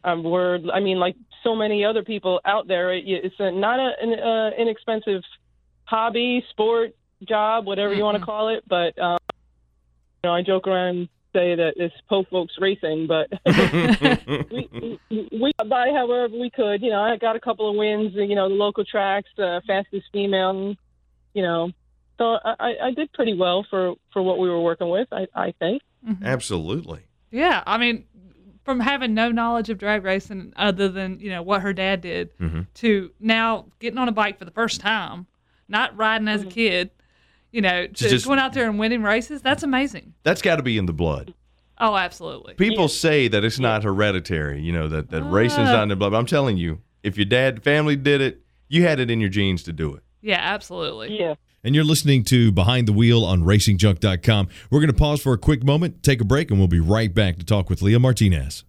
a 0.03 0.19
word. 0.19 0.63
I 0.73 0.79
mean, 0.79 0.99
like 0.99 1.15
so 1.43 1.55
many 1.55 1.85
other 1.85 2.03
people 2.03 2.41
out 2.45 2.67
there, 2.67 2.93
it, 2.93 3.03
it's 3.07 3.35
a, 3.39 3.51
not 3.51 3.79
a, 3.79 3.91
an 4.01 4.19
uh, 4.19 4.49
inexpensive 4.57 5.23
hobby, 5.85 6.43
sport, 6.49 6.95
job, 7.27 7.65
whatever 7.65 7.93
you 7.93 8.03
want 8.03 8.17
to 8.17 8.23
call 8.23 8.49
it. 8.49 8.63
But 8.67 8.97
um, 8.99 9.17
you 10.23 10.29
know, 10.29 10.33
I 10.33 10.41
joke 10.41 10.67
around 10.67 10.87
and 10.97 11.09
say 11.33 11.55
that 11.55 11.73
it's 11.77 11.95
po 12.09 12.23
folks 12.29 12.53
racing, 12.59 13.07
but 13.07 13.29
we, 14.51 14.69
we 15.09 15.29
we 15.31 15.51
got 15.57 15.69
by 15.69 15.89
however 15.89 16.29
we 16.29 16.49
could. 16.49 16.81
You 16.81 16.91
know, 16.91 17.01
I 17.01 17.17
got 17.17 17.35
a 17.35 17.39
couple 17.39 17.69
of 17.69 17.75
wins. 17.75 18.13
You 18.15 18.35
know, 18.35 18.49
the 18.49 18.55
local 18.55 18.85
tracks, 18.85 19.29
uh, 19.37 19.61
fastest 19.65 20.07
female. 20.11 20.75
You 21.33 21.43
know, 21.43 21.71
so 22.17 22.37
I, 22.43 22.55
I 22.59 22.87
I 22.87 22.91
did 22.91 23.11
pretty 23.13 23.33
well 23.33 23.65
for 23.69 23.95
for 24.13 24.21
what 24.21 24.39
we 24.39 24.49
were 24.49 24.61
working 24.61 24.89
with. 24.89 25.07
I 25.11 25.27
I 25.35 25.53
think. 25.59 25.81
Absolutely. 26.23 27.01
Yeah, 27.29 27.63
I 27.65 27.77
mean, 27.77 28.05
from 28.63 28.79
having 28.79 29.13
no 29.13 29.31
knowledge 29.31 29.69
of 29.69 29.77
drag 29.77 30.03
racing 30.03 30.53
other 30.55 30.87
than 30.89 31.19
you 31.19 31.29
know 31.29 31.41
what 31.41 31.61
her 31.61 31.73
dad 31.73 32.01
did, 32.01 32.37
Mhm. 32.37 32.67
to 32.75 33.11
now 33.19 33.65
getting 33.79 33.97
on 33.97 34.07
a 34.07 34.11
bike 34.11 34.37
for 34.37 34.45
the 34.45 34.51
first 34.51 34.79
time, 34.81 35.25
not 35.67 35.95
riding 35.97 36.27
as 36.27 36.43
a 36.43 36.47
kid, 36.47 36.91
you 37.51 37.61
know, 37.61 37.87
to 37.87 37.93
just- 38.09 38.25
going 38.25 38.39
out 38.39 38.53
there 38.53 38.69
and 38.69 38.77
winning 38.79 39.01
races. 39.03 39.41
That's 39.41 39.63
amazing. 39.63 40.13
That's 40.23 40.41
got 40.41 40.57
to 40.57 40.63
be 40.63 40.77
in 40.77 40.85
the 40.85 40.93
blood. 40.93 41.33
Oh, 41.79 41.95
absolutely. 41.95 42.53
People 42.53 42.87
say 42.87 43.27
that 43.27 43.43
it's 43.43 43.57
not 43.57 43.83
hereditary, 43.83 44.61
you 44.61 44.71
know, 44.71 44.87
that, 44.89 45.09
that 45.09 45.23
racing's 45.23 45.69
Ah. 45.69 45.73
not 45.73 45.83
in 45.83 45.89
the 45.89 45.95
blood. 45.95 46.11
But 46.11 46.17
I'm 46.19 46.27
telling 46.27 46.57
you, 46.57 46.79
if 47.01 47.17
your 47.17 47.25
dad 47.25 47.63
family 47.63 47.95
did 47.95 48.21
it, 48.21 48.41
you 48.69 48.83
had 48.83 48.99
it 48.99 49.09
in 49.09 49.19
your 49.19 49.29
genes 49.29 49.63
to 49.63 49.73
do 49.73 49.95
it. 49.95 50.03
Yeah, 50.21 50.37
absolutely. 50.39 51.17
Yeah. 51.19 51.33
And 51.63 51.75
you're 51.75 51.83
listening 51.83 52.23
to 52.25 52.51
Behind 52.51 52.87
the 52.87 52.93
Wheel 52.93 53.23
on 53.23 53.43
racingjunk.com. 53.43 54.47
We're 54.71 54.79
going 54.79 54.87
to 54.87 54.93
pause 54.93 55.21
for 55.21 55.33
a 55.33 55.37
quick 55.37 55.63
moment, 55.63 56.01
take 56.01 56.19
a 56.19 56.25
break, 56.25 56.49
and 56.49 56.59
we'll 56.59 56.67
be 56.67 56.79
right 56.79 57.13
back 57.13 57.37
to 57.37 57.45
talk 57.45 57.69
with 57.69 57.83
Lea 57.83 57.99
Martinez. 57.99 58.63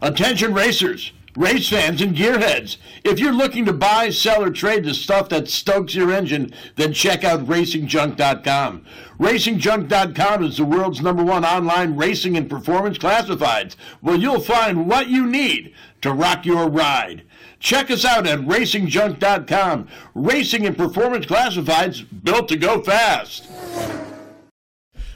Attention 0.00 0.54
racers, 0.54 1.12
race 1.36 1.68
fans, 1.68 2.00
and 2.00 2.16
gearheads. 2.16 2.78
If 3.04 3.18
you're 3.18 3.34
looking 3.34 3.66
to 3.66 3.74
buy, 3.74 4.08
sell, 4.08 4.42
or 4.42 4.50
trade 4.50 4.84
the 4.84 4.94
stuff 4.94 5.28
that 5.28 5.48
stokes 5.48 5.94
your 5.94 6.10
engine, 6.10 6.54
then 6.76 6.94
check 6.94 7.24
out 7.24 7.44
racingjunk.com. 7.44 8.86
Racingjunk.com 9.18 10.44
is 10.44 10.56
the 10.56 10.64
world's 10.64 11.02
number 11.02 11.22
one 11.22 11.44
online 11.44 11.94
racing 11.94 12.38
and 12.38 12.48
performance 12.48 12.96
classifieds, 12.96 13.76
where 14.00 14.16
you'll 14.16 14.40
find 14.40 14.88
what 14.88 15.08
you 15.08 15.26
need 15.26 15.74
to 16.00 16.10
rock 16.10 16.46
your 16.46 16.70
ride. 16.70 17.22
Check 17.60 17.90
us 17.90 18.06
out 18.06 18.26
at 18.26 18.40
racingjunk.com. 18.40 19.88
Racing 20.14 20.66
and 20.66 20.76
performance 20.76 21.26
classifieds 21.26 22.04
built 22.24 22.48
to 22.48 22.56
go 22.56 22.80
fast. 22.82 23.48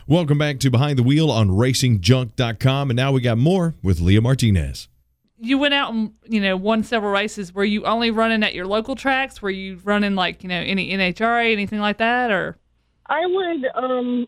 Welcome 0.06 0.36
back 0.36 0.60
to 0.60 0.70
Behind 0.70 0.98
the 0.98 1.02
Wheel 1.02 1.30
on 1.30 1.48
racingjunk.com. 1.48 2.90
And 2.90 2.96
now 2.96 3.10
we 3.12 3.22
got 3.22 3.38
more 3.38 3.74
with 3.82 4.00
Lea 4.00 4.20
Martinez. 4.20 4.88
You 5.40 5.56
went 5.56 5.72
out 5.72 5.92
and 5.92 6.12
you 6.24 6.40
know 6.40 6.56
won 6.56 6.84
several 6.84 7.12
races. 7.12 7.54
Were 7.54 7.64
you 7.64 7.84
only 7.84 8.10
running 8.10 8.42
at 8.42 8.54
your 8.54 8.66
local 8.66 8.94
tracks? 8.94 9.40
Were 9.40 9.50
you 9.50 9.80
running 9.82 10.14
like 10.14 10.42
you 10.42 10.48
know 10.48 10.60
any 10.60 10.90
NHRA 10.92 11.52
anything 11.52 11.80
like 11.80 11.98
that 11.98 12.30
or? 12.30 12.58
I 13.06 13.26
would 13.26 13.66
um 13.74 14.26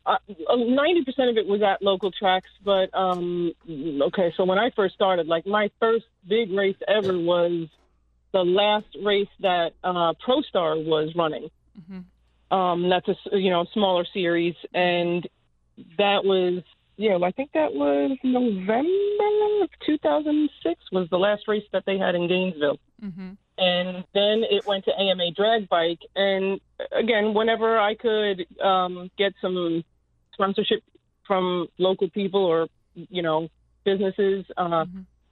ninety 0.75 1.05
percent 1.05 1.31
of 1.31 1.37
it 1.37 1.47
was 1.47 1.63
at 1.63 1.81
local 1.83 2.11
tracks, 2.11 2.49
but 2.65 2.89
um 2.93 3.53
okay, 3.69 4.33
so 4.37 4.45
when 4.45 4.59
I 4.59 4.71
first 4.71 4.95
started, 4.95 5.27
like 5.27 5.47
my 5.47 5.71
first 5.79 6.07
big 6.27 6.51
race 6.53 6.77
ever 6.89 7.19
was 7.19 7.69
the 8.37 8.45
last 8.45 8.91
race 9.11 9.35
that 9.41 9.71
uh 9.83 10.13
ProStar 10.25 10.73
was 10.95 11.09
running. 11.23 11.49
Um 12.51 12.79
that's 12.93 13.09
a 13.09 13.17
you 13.39 13.51
know 13.51 13.63
smaller 13.73 14.05
series 14.13 14.57
and 14.75 15.21
that 15.99 16.21
was 16.33 16.63
you 16.97 17.09
know 17.11 17.25
I 17.25 17.33
think 17.37 17.51
that 17.53 17.73
was 17.73 18.17
November 18.23 19.63
of 19.65 19.71
2006 19.87 20.81
was 20.93 21.09
the 21.11 21.19
last 21.27 21.43
race 21.49 21.69
that 21.73 21.85
they 21.87 21.99
had 21.99 22.15
in 22.15 22.29
Gainesville 22.29 22.79
Mm-hmm. 23.05 23.33
and 23.59 24.05
then 24.15 24.37
it 24.51 24.67
went 24.67 24.87
to 24.87 24.93
AMA 24.99 25.33
drag 25.37 25.69
bike. 25.69 26.01
And 26.15 26.61
again, 26.93 27.35
whenever 27.35 27.79
I 27.79 27.95
could 27.95 28.47
um, 28.63 29.11
get 29.19 29.35
some 29.43 29.85
sponsorship 30.33 30.83
from 31.27 31.69
local 31.79 32.09
people 32.09 32.43
or 32.45 32.69
you 32.95 33.23
know 33.23 33.49
businesses 33.85 34.47
uh, 34.57 34.87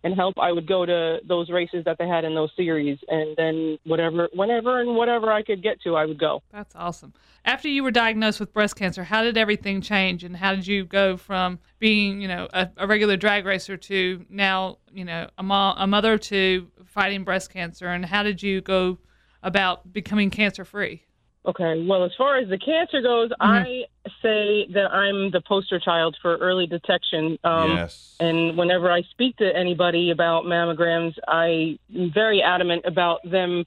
and 0.05 0.15
help, 0.15 0.39
I 0.39 0.53
would 0.53 0.69
go 0.69 0.85
to 0.85 1.19
those 1.27 1.49
races 1.49 1.85
that 1.87 1.97
they 1.99 2.07
had 2.07 2.25
in 2.25 2.35
those 2.35 2.51
series. 2.57 2.99
And 3.09 3.35
then 3.37 3.79
whatever, 3.85 4.29
whenever 4.35 4.81
and 4.81 4.95
whatever 4.95 5.33
I 5.33 5.43
could 5.43 5.63
get 5.63 5.81
to, 5.83 5.97
I 5.97 6.05
would 6.05 6.21
go. 6.21 6.43
That's 6.53 6.77
awesome. 6.77 7.15
After 7.47 7.69
you 7.69 7.83
were 7.83 7.91
diagnosed 7.91 8.39
with 8.39 8.53
breast 8.53 8.77
cancer, 8.77 9.03
how 9.03 9.23
did 9.23 9.37
everything 9.37 9.81
change, 9.81 10.23
and 10.23 10.37
how 10.37 10.55
did 10.55 10.67
you 10.67 10.85
go 10.85 11.17
from 11.17 11.59
being, 11.79 12.21
you 12.21 12.29
know, 12.29 12.49
a, 12.53 12.71
a 12.77 12.87
regular 12.87 13.17
drag 13.17 13.47
racer 13.47 13.77
to 13.79 14.25
now, 14.29 14.79
you 14.93 15.05
know, 15.05 15.29
a, 15.39 15.43
mo- 15.43 15.75
a 15.77 15.87
mother 15.87 16.19
to 16.19 16.69
fighting 16.85 17.25
breast 17.25 17.51
cancer, 17.51 17.89
and 17.89 18.05
how 18.05 18.23
did 18.23 18.43
you 18.43 18.61
go 18.61 18.99
about 19.43 19.93
becoming 19.93 20.31
cancer 20.31 20.65
free? 20.65 21.03
Okay. 21.47 21.85
Well, 21.87 22.05
as 22.05 22.13
far 22.17 22.39
as 22.39 22.49
the 22.49 22.59
cancer 22.59 23.03
goes, 23.03 23.31
I 23.39 23.85
say 24.23 24.67
that 24.73 24.91
I'm 24.91 25.31
the 25.31 25.43
poster 25.47 25.79
child 25.79 26.17
for 26.23 26.37
early 26.37 26.67
detection. 26.67 27.39
Um, 27.45 27.73
yes. 27.73 28.17
And 28.19 28.57
whenever 28.57 28.91
I 28.91 29.03
speak 29.11 29.37
to 29.37 29.55
anybody 29.55 30.11
about 30.11 30.45
mammograms, 30.45 31.15
I'm 31.29 31.79
very 31.91 32.43
adamant 32.43 32.85
about 32.87 33.21
them 33.29 33.65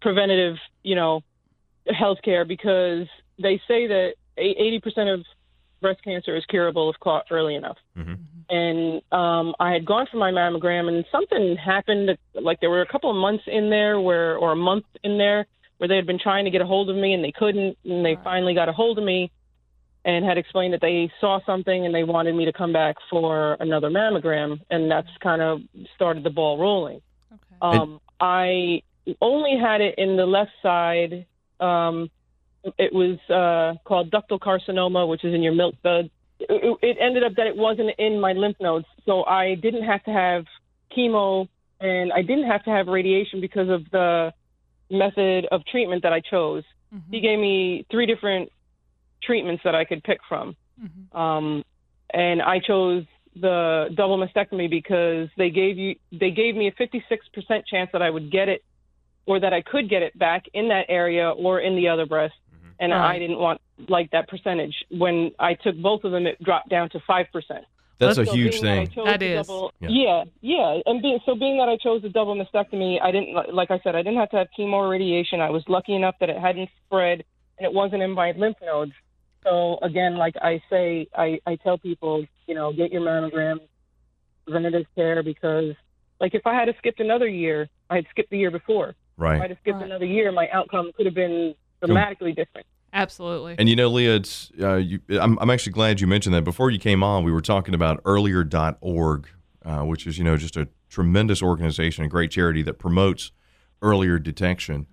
preventative, 0.00 0.56
you 0.82 0.96
know, 0.96 1.22
healthcare 1.88 2.46
because 2.46 3.06
they 3.40 3.60
say 3.68 3.86
that 3.86 4.14
80% 4.38 5.14
of 5.14 5.24
breast 5.80 6.02
cancer 6.02 6.36
is 6.36 6.44
curable 6.46 6.90
if 6.90 6.98
caught 7.00 7.26
early 7.30 7.54
enough. 7.54 7.76
Mhm. 7.96 8.18
And 8.48 9.02
um, 9.12 9.54
I 9.60 9.72
had 9.72 9.84
gone 9.84 10.06
for 10.10 10.16
my 10.16 10.30
mammogram, 10.30 10.88
and 10.88 11.04
something 11.10 11.56
happened. 11.56 12.16
Like 12.34 12.60
there 12.60 12.70
were 12.70 12.82
a 12.82 12.86
couple 12.86 13.10
of 13.10 13.16
months 13.16 13.44
in 13.46 13.70
there 13.70 14.00
where, 14.00 14.36
or 14.36 14.52
a 14.52 14.56
month 14.56 14.84
in 15.02 15.18
there, 15.18 15.46
where 15.82 15.88
they 15.88 15.96
had 15.96 16.06
been 16.06 16.20
trying 16.20 16.44
to 16.44 16.50
get 16.52 16.60
a 16.60 16.64
hold 16.64 16.88
of 16.90 16.94
me 16.94 17.12
and 17.12 17.24
they 17.24 17.32
couldn't, 17.32 17.76
and 17.84 18.06
they 18.06 18.16
finally 18.22 18.54
got 18.54 18.68
a 18.68 18.72
hold 18.72 18.98
of 18.98 19.04
me 19.04 19.32
and 20.04 20.24
had 20.24 20.38
explained 20.38 20.74
that 20.74 20.80
they 20.80 21.10
saw 21.20 21.40
something 21.44 21.84
and 21.84 21.92
they 21.92 22.04
wanted 22.04 22.36
me 22.36 22.44
to 22.44 22.52
come 22.52 22.72
back 22.72 22.94
for 23.10 23.56
another 23.58 23.90
mammogram, 23.90 24.60
and 24.70 24.88
that's 24.88 25.08
kind 25.20 25.42
of 25.42 25.60
started 25.96 26.22
the 26.22 26.30
ball 26.30 26.56
rolling. 26.56 27.00
Okay. 27.32 27.56
Um, 27.60 28.00
I 28.20 28.82
only 29.20 29.58
had 29.60 29.80
it 29.80 29.96
in 29.98 30.16
the 30.16 30.24
left 30.24 30.52
side. 30.62 31.26
Um, 31.58 32.08
it 32.78 32.92
was 32.92 33.18
uh, 33.28 33.76
called 33.84 34.12
ductal 34.12 34.38
carcinoma, 34.38 35.08
which 35.08 35.24
is 35.24 35.34
in 35.34 35.42
your 35.42 35.52
milk 35.52 35.74
duct. 35.82 36.10
It, 36.38 36.78
it 36.80 36.96
ended 37.00 37.24
up 37.24 37.34
that 37.38 37.48
it 37.48 37.56
wasn't 37.56 37.90
in 37.98 38.20
my 38.20 38.34
lymph 38.34 38.58
nodes, 38.60 38.86
so 39.04 39.24
I 39.24 39.56
didn't 39.56 39.82
have 39.82 40.04
to 40.04 40.12
have 40.12 40.44
chemo 40.96 41.48
and 41.80 42.12
I 42.12 42.22
didn't 42.22 42.46
have 42.46 42.62
to 42.66 42.70
have 42.70 42.86
radiation 42.86 43.40
because 43.40 43.68
of 43.68 43.90
the 43.90 44.32
method 44.90 45.46
of 45.50 45.64
treatment 45.66 46.02
that 46.02 46.12
I 46.12 46.20
chose. 46.20 46.64
Mm-hmm. 46.94 47.12
He 47.12 47.20
gave 47.20 47.38
me 47.38 47.86
three 47.90 48.06
different 48.06 48.50
treatments 49.22 49.62
that 49.64 49.74
I 49.74 49.84
could 49.84 50.02
pick 50.02 50.18
from. 50.28 50.56
Mm-hmm. 50.82 51.16
Um, 51.16 51.64
and 52.12 52.42
I 52.42 52.58
chose 52.58 53.04
the 53.34 53.88
double 53.94 54.18
mastectomy 54.18 54.68
because 54.68 55.28
they 55.38 55.48
gave 55.48 55.78
you 55.78 55.94
they 56.12 56.30
gave 56.30 56.54
me 56.54 56.68
a 56.68 56.72
56% 56.72 57.66
chance 57.66 57.88
that 57.92 58.02
I 58.02 58.10
would 58.10 58.30
get 58.30 58.50
it 58.50 58.62
or 59.24 59.40
that 59.40 59.54
I 59.54 59.62
could 59.62 59.88
get 59.88 60.02
it 60.02 60.18
back 60.18 60.44
in 60.52 60.68
that 60.68 60.86
area 60.90 61.30
or 61.30 61.60
in 61.60 61.74
the 61.74 61.88
other 61.88 62.06
breast 62.06 62.34
mm-hmm. 62.54 62.72
and. 62.78 62.92
I 62.92 63.18
didn't 63.18 63.38
want 63.38 63.60
like 63.88 64.10
that 64.10 64.28
percentage 64.28 64.74
when 64.90 65.32
I 65.38 65.54
took 65.54 65.76
both 65.76 66.04
of 66.04 66.12
them 66.12 66.26
it 66.26 66.42
dropped 66.42 66.68
down 66.68 66.90
to 66.90 66.98
5%. 66.98 67.26
That's 68.02 68.16
so 68.16 68.22
a 68.22 68.34
huge 68.34 68.60
thing. 68.60 68.90
That, 68.96 69.04
that 69.04 69.22
is. 69.22 69.46
Double, 69.46 69.72
yeah. 69.80 69.88
yeah. 69.90 70.24
yeah, 70.40 70.80
And 70.86 71.02
being, 71.02 71.18
so 71.24 71.34
being 71.34 71.58
that 71.58 71.68
I 71.68 71.76
chose 71.76 72.04
a 72.04 72.08
double 72.08 72.34
mastectomy, 72.34 73.00
I 73.02 73.10
didn't, 73.10 73.54
like 73.54 73.70
I 73.70 73.80
said, 73.82 73.94
I 73.94 74.02
didn't 74.02 74.18
have 74.18 74.30
to 74.30 74.36
have 74.36 74.48
chemo 74.58 74.74
or 74.74 74.88
radiation. 74.88 75.40
I 75.40 75.50
was 75.50 75.62
lucky 75.68 75.94
enough 75.94 76.16
that 76.20 76.30
it 76.30 76.38
hadn't 76.38 76.68
spread 76.86 77.24
and 77.58 77.64
it 77.64 77.72
wasn't 77.72 78.02
in 78.02 78.10
my 78.12 78.32
lymph 78.32 78.56
nodes. 78.62 78.92
So 79.44 79.78
again, 79.82 80.16
like 80.16 80.36
I 80.40 80.62
say, 80.70 81.08
I, 81.16 81.40
I 81.46 81.56
tell 81.56 81.78
people, 81.78 82.24
you 82.46 82.54
know, 82.54 82.72
get 82.72 82.92
your 82.92 83.02
mammogram, 83.02 83.58
preventative 84.44 84.86
care, 84.94 85.22
because 85.22 85.74
like 86.20 86.34
if 86.34 86.46
I 86.46 86.54
had 86.54 86.72
skipped 86.78 87.00
another 87.00 87.26
year, 87.26 87.68
I 87.90 87.96
had 87.96 88.06
skipped 88.10 88.30
the 88.30 88.38
year 88.38 88.50
before. 88.50 88.94
Right. 89.16 89.36
If 89.36 89.42
I 89.42 89.48
had 89.48 89.58
skipped 89.60 89.76
right. 89.76 89.86
another 89.86 90.04
year, 90.06 90.30
my 90.32 90.48
outcome 90.50 90.92
could 90.96 91.06
have 91.06 91.14
been 91.14 91.54
dramatically 91.80 92.32
different. 92.32 92.66
Absolutely. 92.92 93.54
And 93.58 93.68
you 93.68 93.76
know, 93.76 93.88
Lea, 93.88 94.16
it's 94.16 94.50
uh, 94.60 94.76
you, 94.76 95.00
I'm, 95.10 95.38
I'm 95.38 95.50
actually 95.50 95.72
glad 95.72 96.00
you 96.00 96.06
mentioned 96.06 96.34
that. 96.34 96.42
Before 96.42 96.70
you 96.70 96.78
came 96.78 97.02
on, 97.02 97.24
we 97.24 97.32
were 97.32 97.40
talking 97.40 97.74
about 97.74 98.00
earlier.org, 98.04 99.28
uh, 99.64 99.78
which 99.80 100.06
is 100.06 100.18
you 100.18 100.24
know 100.24 100.36
just 100.36 100.56
a 100.56 100.68
tremendous 100.88 101.42
organization, 101.42 102.04
a 102.04 102.08
great 102.08 102.30
charity 102.30 102.62
that 102.62 102.74
promotes 102.74 103.32
earlier 103.80 104.18
detection. 104.18 104.86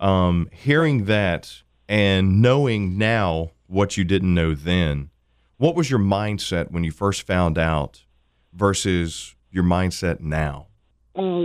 Um, 0.00 0.50
hearing 0.52 1.06
that 1.06 1.62
and 1.88 2.42
knowing 2.42 2.98
now 2.98 3.52
what 3.66 3.96
you 3.96 4.04
didn't 4.04 4.34
know 4.34 4.54
then, 4.54 5.10
what 5.56 5.74
was 5.74 5.90
your 5.90 5.98
mindset 5.98 6.70
when 6.70 6.84
you 6.84 6.90
first 6.90 7.26
found 7.26 7.56
out 7.56 8.04
versus 8.52 9.34
your 9.50 9.64
mindset 9.64 10.20
now? 10.20 10.66
Uh, 11.14 11.44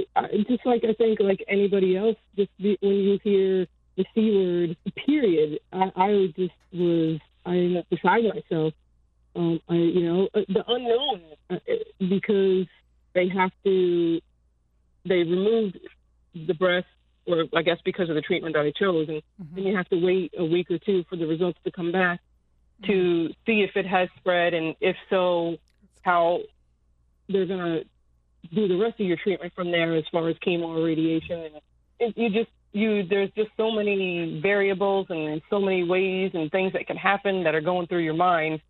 just 0.50 0.66
like 0.66 0.84
I 0.84 0.94
think 0.94 1.22
like 1.22 1.44
anybody 1.48 1.96
else, 1.96 2.18
just 2.36 2.50
be, 2.58 2.78
when 2.82 2.92
you 2.92 3.20
hear 3.24 3.68
the 4.04 4.06
c 4.14 4.36
word, 4.36 4.78
period, 5.06 5.60
I, 5.72 5.92
I 5.96 6.34
just 6.38 6.54
was 6.74 7.20
I 7.46 7.52
ended 7.52 7.78
up 7.78 7.90
beside 7.90 8.24
myself. 8.24 8.74
Um, 9.36 9.60
I 9.70 9.76
you 9.76 10.04
know 10.04 10.30
uh, 10.34 10.42
the 10.48 10.64
unknown 10.68 11.22
uh, 11.50 11.58
because 12.00 12.68
they 13.14 13.30
have 13.30 13.52
to 13.66 14.20
they 15.06 15.18
removed 15.18 15.80
the 16.34 16.54
breast, 16.54 16.88
or 17.26 17.46
I 17.56 17.62
guess 17.62 17.78
because 17.84 18.10
of 18.10 18.16
the 18.16 18.22
treatment 18.22 18.56
that 18.56 18.66
I 18.66 18.72
chose, 18.72 19.10
and 19.10 19.22
Mhm. 19.42 19.56
then 19.56 19.64
you 19.66 19.76
have 19.76 19.90
to 19.90 20.00
wait 20.06 20.34
a 20.38 20.46
week 20.46 20.70
or 20.70 20.78
two 20.80 21.04
for 21.10 21.16
the 21.16 21.28
results 21.28 21.60
to 21.64 21.72
come 21.72 21.92
back 21.92 22.20
to 22.86 23.30
see 23.46 23.62
if 23.62 23.76
it 23.76 23.86
has 23.86 24.10
spread, 24.18 24.54
and 24.54 24.76
if 24.82 24.96
so, 25.10 25.58
how 26.02 26.40
they're 27.30 27.46
going 27.46 27.60
to 27.60 27.86
do 28.56 28.68
the 28.68 28.76
rest 28.76 29.00
of 29.00 29.06
your 29.06 29.18
treatment 29.18 29.54
from 29.54 29.72
there 29.72 29.96
as 29.96 30.04
far 30.12 30.28
as 30.30 30.36
chemo 30.38 30.78
or 30.78 30.84
radiation. 30.84 31.42
And 31.42 31.56
it, 32.00 32.18
you 32.18 32.30
just 32.30 32.50
you 32.74 33.04
there's 33.04 33.30
just 33.32 33.50
so 33.58 33.72
many 33.72 34.40
variables 34.42 35.08
and 35.10 35.42
so 35.50 35.60
many 35.60 35.84
ways 35.84 36.32
and 36.34 36.50
things 36.52 36.74
that 36.74 36.88
can 36.88 36.98
happen 36.98 37.44
that 37.44 37.54
are 37.56 37.62
going 37.62 37.88
through 37.88 38.00
your 38.04 38.14
mind. 38.14 38.62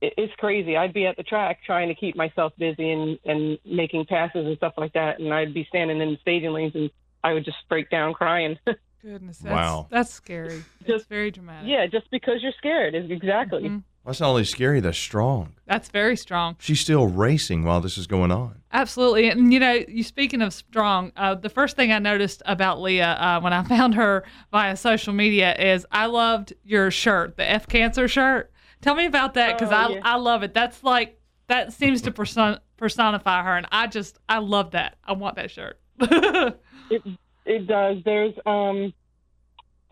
It, 0.00 0.14
it's 0.16 0.34
crazy. 0.36 0.76
I'd 0.76 0.92
be 0.92 1.06
at 1.06 1.16
the 1.16 1.22
track 1.22 1.60
trying 1.64 1.88
to 1.88 1.94
keep 1.94 2.16
myself 2.16 2.52
busy 2.58 2.90
and 2.90 3.18
and 3.24 3.58
making 3.64 4.06
passes 4.06 4.46
and 4.46 4.56
stuff 4.56 4.74
like 4.76 4.92
that, 4.94 5.18
and 5.20 5.32
I'd 5.32 5.54
be 5.54 5.64
standing 5.68 6.00
in 6.00 6.10
the 6.10 6.18
staging 6.20 6.52
lanes 6.52 6.74
and 6.74 6.90
I 7.24 7.32
would 7.34 7.44
just 7.44 7.58
break 7.68 7.90
down 7.90 8.14
crying. 8.14 8.58
Goodness. 9.02 9.38
That's, 9.38 9.52
Wow. 9.54 9.86
That's 9.90 10.10
scary. 10.12 10.62
It's 10.80 10.86
Just- 10.88 11.08
very 11.08 11.30
dramatic. 11.30 11.68
yeah, 11.70 11.86
just 11.86 12.10
because 12.10 12.42
you're 12.42 12.52
scared 12.58 12.94
is 12.94 13.10
exactly. 13.10 13.62
Mhm. 13.62 13.82
That's 14.04 14.20
not 14.20 14.30
only 14.30 14.44
scary, 14.44 14.80
that's 14.80 14.98
strong. 14.98 15.54
That's 15.66 15.88
very 15.88 16.16
strong. 16.16 16.56
She's 16.58 16.80
still 16.80 17.06
racing 17.06 17.64
while 17.64 17.80
this 17.80 17.98
is 17.98 18.06
going 18.06 18.32
on. 18.32 18.62
Absolutely. 18.72 19.28
And, 19.28 19.52
you 19.52 19.60
know, 19.60 19.72
you 19.86 20.02
speaking 20.02 20.42
of 20.42 20.52
strong, 20.54 21.12
uh, 21.16 21.34
the 21.34 21.50
first 21.50 21.76
thing 21.76 21.92
I 21.92 21.98
noticed 21.98 22.42
about 22.46 22.80
Lea 22.80 23.02
uh, 23.02 23.40
when 23.40 23.52
I 23.52 23.62
found 23.68 23.94
her 23.94 24.24
via 24.50 24.76
social 24.76 25.12
media 25.12 25.54
is 25.54 25.86
I 25.92 26.06
loved 26.06 26.54
your 26.64 26.90
shirt, 26.90 27.36
the 27.36 27.48
F 27.48 27.66
Cancer 27.68 28.08
shirt. 28.08 28.50
Tell 28.80 28.94
me 28.94 29.04
about 29.06 29.34
that 29.34 29.58
because 29.58 29.72
Oh, 29.72 29.76
I, 29.76 29.88
yeah. 29.90 30.00
I 30.02 30.16
love 30.16 30.42
it. 30.42 30.54
That's 30.54 30.82
like, 30.82 31.20
that 31.48 31.72
seems 31.72 32.00
to 32.02 32.10
person- 32.10 32.58
personify 32.78 33.42
her. 33.44 33.56
And 33.56 33.66
I 33.70 33.86
just, 33.86 34.18
I 34.28 34.38
love 34.38 34.70
that. 34.70 34.96
I 35.04 35.12
want 35.12 35.36
that 35.36 35.50
shirt. 35.50 35.78
It 36.92 37.02
it 37.46 37.66
does. 37.68 37.98
There's 38.04 38.34
um 38.46 38.92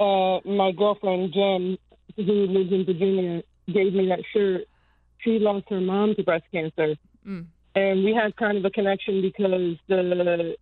uh 0.01 0.41
my 0.45 0.73
girlfriend 0.73 1.33
Jen, 1.33 1.79
who 2.17 2.23
lives 2.47 2.73
in 2.73 2.85
Virginia, 2.85 3.43
gave 3.73 3.95
me 3.95 4.09
that 4.09 4.21
shirt. 4.33 4.63
She 5.19 5.39
lost 5.39 5.67
her 5.71 5.81
mom 5.81 6.15
to 6.15 6.23
breast 6.23 6.45
cancer, 6.53 6.97
Mm. 7.27 7.47
and 7.75 8.05
we 8.05 8.15
had 8.15 8.37
kind 8.37 8.57
of 8.57 8.65
a 8.65 8.71
connection 8.71 9.21
because 9.21 9.77
the 9.89 10.57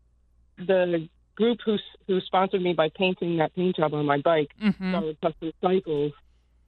the 0.58 1.08
group 1.34 1.58
who 1.64 1.76
who 2.06 2.20
sponsored 2.20 2.62
me 2.62 2.72
by 2.72 2.88
painting 2.90 3.36
that 3.36 3.54
paint 3.54 3.76
job 3.76 3.94
on 3.94 4.06
my 4.06 4.18
bike, 4.18 4.50
hmm 4.58 4.92
Solid 4.92 5.20
Custom 5.20 5.52
Cycles, 5.60 6.12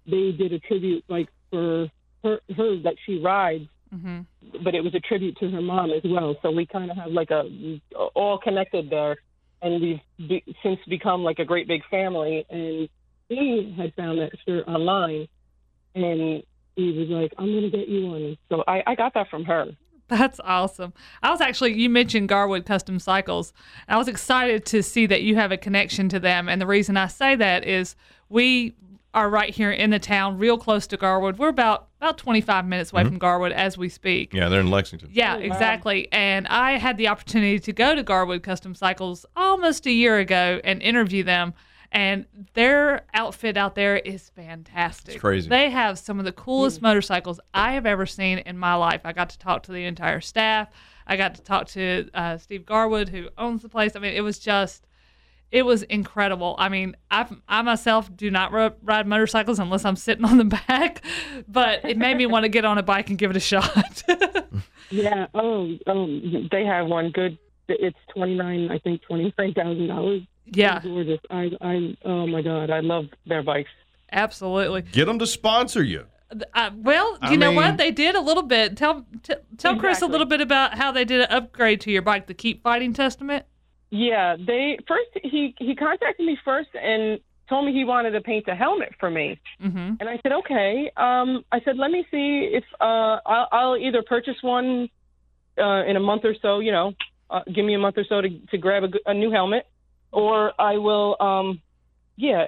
they 0.07 0.33
did 0.33 0.53
a 0.53 0.59
tribute 0.59 1.05
like 1.09 1.29
for 1.51 1.90
her 2.22 2.40
her 2.57 2.77
that 2.83 2.96
she 3.05 3.20
rides 3.20 3.68
hmm 3.90 4.20
but 4.62 4.74
it 4.74 4.83
was 4.83 4.94
a 4.94 5.01
tribute 5.01 5.37
to 5.38 5.51
her 5.51 5.61
mom 5.61 5.90
as 5.90 6.03
well. 6.05 6.37
So 6.42 6.51
we 6.51 6.64
kind 6.64 6.90
of 6.90 6.96
have 6.96 7.11
like 7.11 7.31
a 7.31 7.42
all 8.14 8.38
connected 8.38 8.88
there, 8.88 9.16
and 9.62 9.81
we've 9.83 10.01
be, 10.29 10.44
since 10.62 10.79
become 10.88 11.22
like 11.24 11.38
a 11.38 11.44
great 11.44 11.66
big 11.66 11.83
family. 11.90 12.46
And 12.48 12.88
he 13.29 13.74
had 13.77 13.94
found 13.94 14.20
that 14.20 14.31
shirt 14.46 14.66
online, 14.68 15.27
and 16.05 16.43
he 16.77 16.93
was 16.93 17.09
like, 17.09 17.33
"I'm 17.39 17.53
gonna 17.55 17.71
get 17.71 17.89
you 17.89 18.07
one." 18.07 18.37
So 18.49 18.65
I, 18.67 18.83
I 18.87 18.95
got 18.95 19.15
that 19.15 19.29
from 19.31 19.45
her. 19.45 19.69
That's 20.09 20.41
awesome. 20.43 20.95
I 21.23 21.31
was 21.31 21.41
actually, 21.41 21.75
you 21.75 21.91
mentioned 21.91 22.29
Garwood 22.29 22.65
Custom 22.65 22.99
Cycles. 22.99 23.53
I 23.89 23.99
was 23.99 24.09
excited 24.09 24.65
to 24.67 24.83
see 24.83 25.07
that 25.07 25.23
you 25.23 25.37
have 25.37 25.53
a 25.53 25.59
connection 25.59 26.09
to 26.09 26.19
them. 26.19 26.49
And 26.49 26.61
the 26.61 26.67
reason 26.67 26.97
I 26.97 27.09
say 27.09 27.37
that 27.37 27.67
is 27.67 27.95
we 28.31 28.75
are 29.13 29.29
right 29.29 29.51
here 29.51 29.71
in 29.71 29.91
the 29.91 29.99
town, 29.99 30.39
real 30.39 30.57
close 30.57 30.87
to 30.87 30.97
Garwood. 30.97 31.39
We're 31.39 31.49
about, 31.49 31.89
about 32.01 32.19
25 32.19 32.67
minutes 32.67 32.93
away 32.93 33.03
mm-hmm. 33.03 33.11
from 33.11 33.19
Garwood 33.19 33.53
as 33.53 33.77
we 33.77 33.89
speak. 33.89 34.33
Yeah, 34.33 34.49
they're 34.49 34.61
in 34.61 34.71
Lexington. 34.71 35.11
Yeah, 35.13 35.35
oh, 35.35 35.39
wow. 35.39 35.45
exactly. 35.45 36.11
And 36.11 36.47
I 36.49 36.79
had 36.79 36.97
the 36.97 37.09
opportunity 37.09 37.59
to 37.59 37.73
go 37.73 37.95
to 37.95 38.03
Garwood 38.03 38.43
Custom 38.43 38.75
Cycles 38.75 39.27
almost 39.37 39.87
a 39.87 39.93
year 39.93 40.19
ago 40.19 40.61
and 40.65 40.81
interview 40.83 41.23
them. 41.23 41.53
And 41.90 42.27
their 42.53 43.07
outfit 43.14 43.57
out 43.57 43.74
there 43.74 43.96
is 43.96 44.29
fantastic. 44.31 45.14
It's 45.14 45.20
crazy. 45.20 45.48
They 45.48 45.70
have 45.70 45.98
some 45.98 46.18
of 46.18 46.27
the 46.27 46.33
coolest 46.33 46.83
motorcycles 46.83 47.40
I 47.55 47.72
have 47.72 47.87
ever 47.87 48.05
seen 48.05 48.38
in 48.38 48.59
my 48.59 48.74
life. 48.74 49.01
I 49.05 49.12
got 49.12 49.31
to 49.31 49.38
talk 49.38 49.62
to 49.64 49.72
the 49.72 49.85
entire 49.85 50.20
staff. 50.20 50.68
I 51.07 51.16
got 51.16 51.35
to 51.37 51.42
talk 51.42 51.66
to 51.68 52.11
uh, 52.12 52.37
Steve 52.37 52.66
Garwood, 52.66 53.09
who 53.09 53.29
owns 53.38 53.62
the 53.62 53.70
place. 53.70 53.96
I 53.96 54.01
mean, 54.01 54.12
it 54.12 54.20
was 54.20 54.38
just, 54.38 54.87
it 55.51 55.62
was 55.62 55.83
incredible. 55.85 56.57
I 56.59 56.68
mean, 56.68 56.94
I, 57.11 57.27
I 57.48 57.62
myself 57.62 58.14
do 58.14 58.31
not 58.31 58.53
ri- 58.53 58.77
ride 58.83 59.07
motorcycles 59.07 59.59
unless 59.59 59.87
I'm 59.87 59.96
sitting 59.96 60.27
on 60.27 60.37
the 60.37 60.44
back, 60.68 61.03
but 61.48 61.87
it 61.87 61.96
made 61.96 62.18
me 62.18 62.27
want 62.27 62.42
to 62.42 62.51
get 62.51 62.66
on 62.66 62.77
a 62.77 62.83
bike 62.83 63.09
and 63.09 63.18
give 63.18 63.31
it 63.31 63.37
a 63.37 63.40
shot. 63.40 64.03
Yeah. 64.90 65.27
Oh, 65.35 65.68
um, 65.87 66.48
they 66.51 66.64
have 66.64 66.87
one 66.87 67.11
good. 67.11 67.38
It's 67.68 67.98
twenty 68.14 68.35
nine. 68.35 68.70
I 68.70 68.79
think 68.79 69.03
twenty 69.03 69.35
nine 69.38 69.53
thousand 69.53 69.87
dollars. 69.88 70.22
Yeah. 70.53 70.81
Gorgeous. 70.83 71.21
I, 71.31 71.51
I. 71.61 71.97
Oh 72.05 72.27
my 72.27 72.43
God. 72.43 72.71
I 72.71 72.81
love 72.81 73.07
their 73.27 73.43
bikes. 73.43 73.71
Absolutely. 74.13 74.83
Get 74.83 75.07
them 75.07 75.19
to 75.19 75.27
sponsor 75.27 75.83
you. 75.83 76.05
Uh, 76.55 76.71
well, 76.77 77.13
you 77.23 77.29
I 77.31 77.37
know 77.37 77.49
mean- 77.49 77.57
what? 77.57 77.77
They 77.79 77.91
did 77.91 78.15
a 78.15 78.21
little 78.21 78.43
bit. 78.43 78.77
Tell 78.77 79.07
t- 79.23 79.35
tell 79.57 79.77
Chris 79.79 80.03
a 80.03 80.07
little 80.07 80.27
bit 80.27 80.41
about 80.41 80.77
how 80.77 80.93
they 80.93 81.05
did 81.05 81.21
an 81.23 81.29
upgrade 81.31 81.81
to 81.83 81.91
your 81.91 82.03
bike, 82.03 82.27
the 82.27 82.35
Keep 82.35 82.63
Fighting 82.63 82.93
Testament. 82.93 83.47
Yeah, 83.91 84.37
they 84.37 84.79
first 84.87 85.09
he 85.23 85.55
he 85.59 85.75
contacted 85.75 86.27
me 86.27 86.37
first 86.45 86.69
and 86.75 87.19
told 87.49 87.65
me 87.65 87.73
he 87.73 87.85
wanted 87.85 88.11
to 88.11 88.21
paint 88.21 88.47
a 88.49 88.55
helmet 88.55 88.95
for 89.01 89.11
me. 89.11 89.41
Mm-hmm. 89.63 89.95
And 90.01 90.09
I 90.09 90.19
said, 90.23 90.33
okay. 90.33 90.91
Um, 90.99 91.45
I 91.51 91.61
said, 91.65 91.79
let 91.79 91.91
me 91.91 92.07
see 92.11 92.51
if 92.53 92.65
uh, 92.79 93.21
I'll, 93.25 93.49
I'll 93.51 93.77
either 93.79 94.03
purchase 94.03 94.37
one 94.43 94.91
uh, 95.59 95.83
in 95.87 95.97
a 95.97 96.01
month 96.01 96.27
or 96.27 96.35
so. 96.43 96.59
You 96.59 96.73
know, 96.73 96.93
uh, 97.31 97.41
give 97.55 97.65
me 97.65 97.73
a 97.75 97.79
month 97.79 97.97
or 97.97 98.05
so 98.07 98.21
to 98.21 98.29
to 98.51 98.59
grab 98.59 98.83
a 99.07 99.15
new 99.15 99.31
helmet, 99.31 99.67
or 100.12 100.53
I 100.61 100.77
will. 100.79 101.16
Um, 101.21 101.61
yeah, 102.16 102.47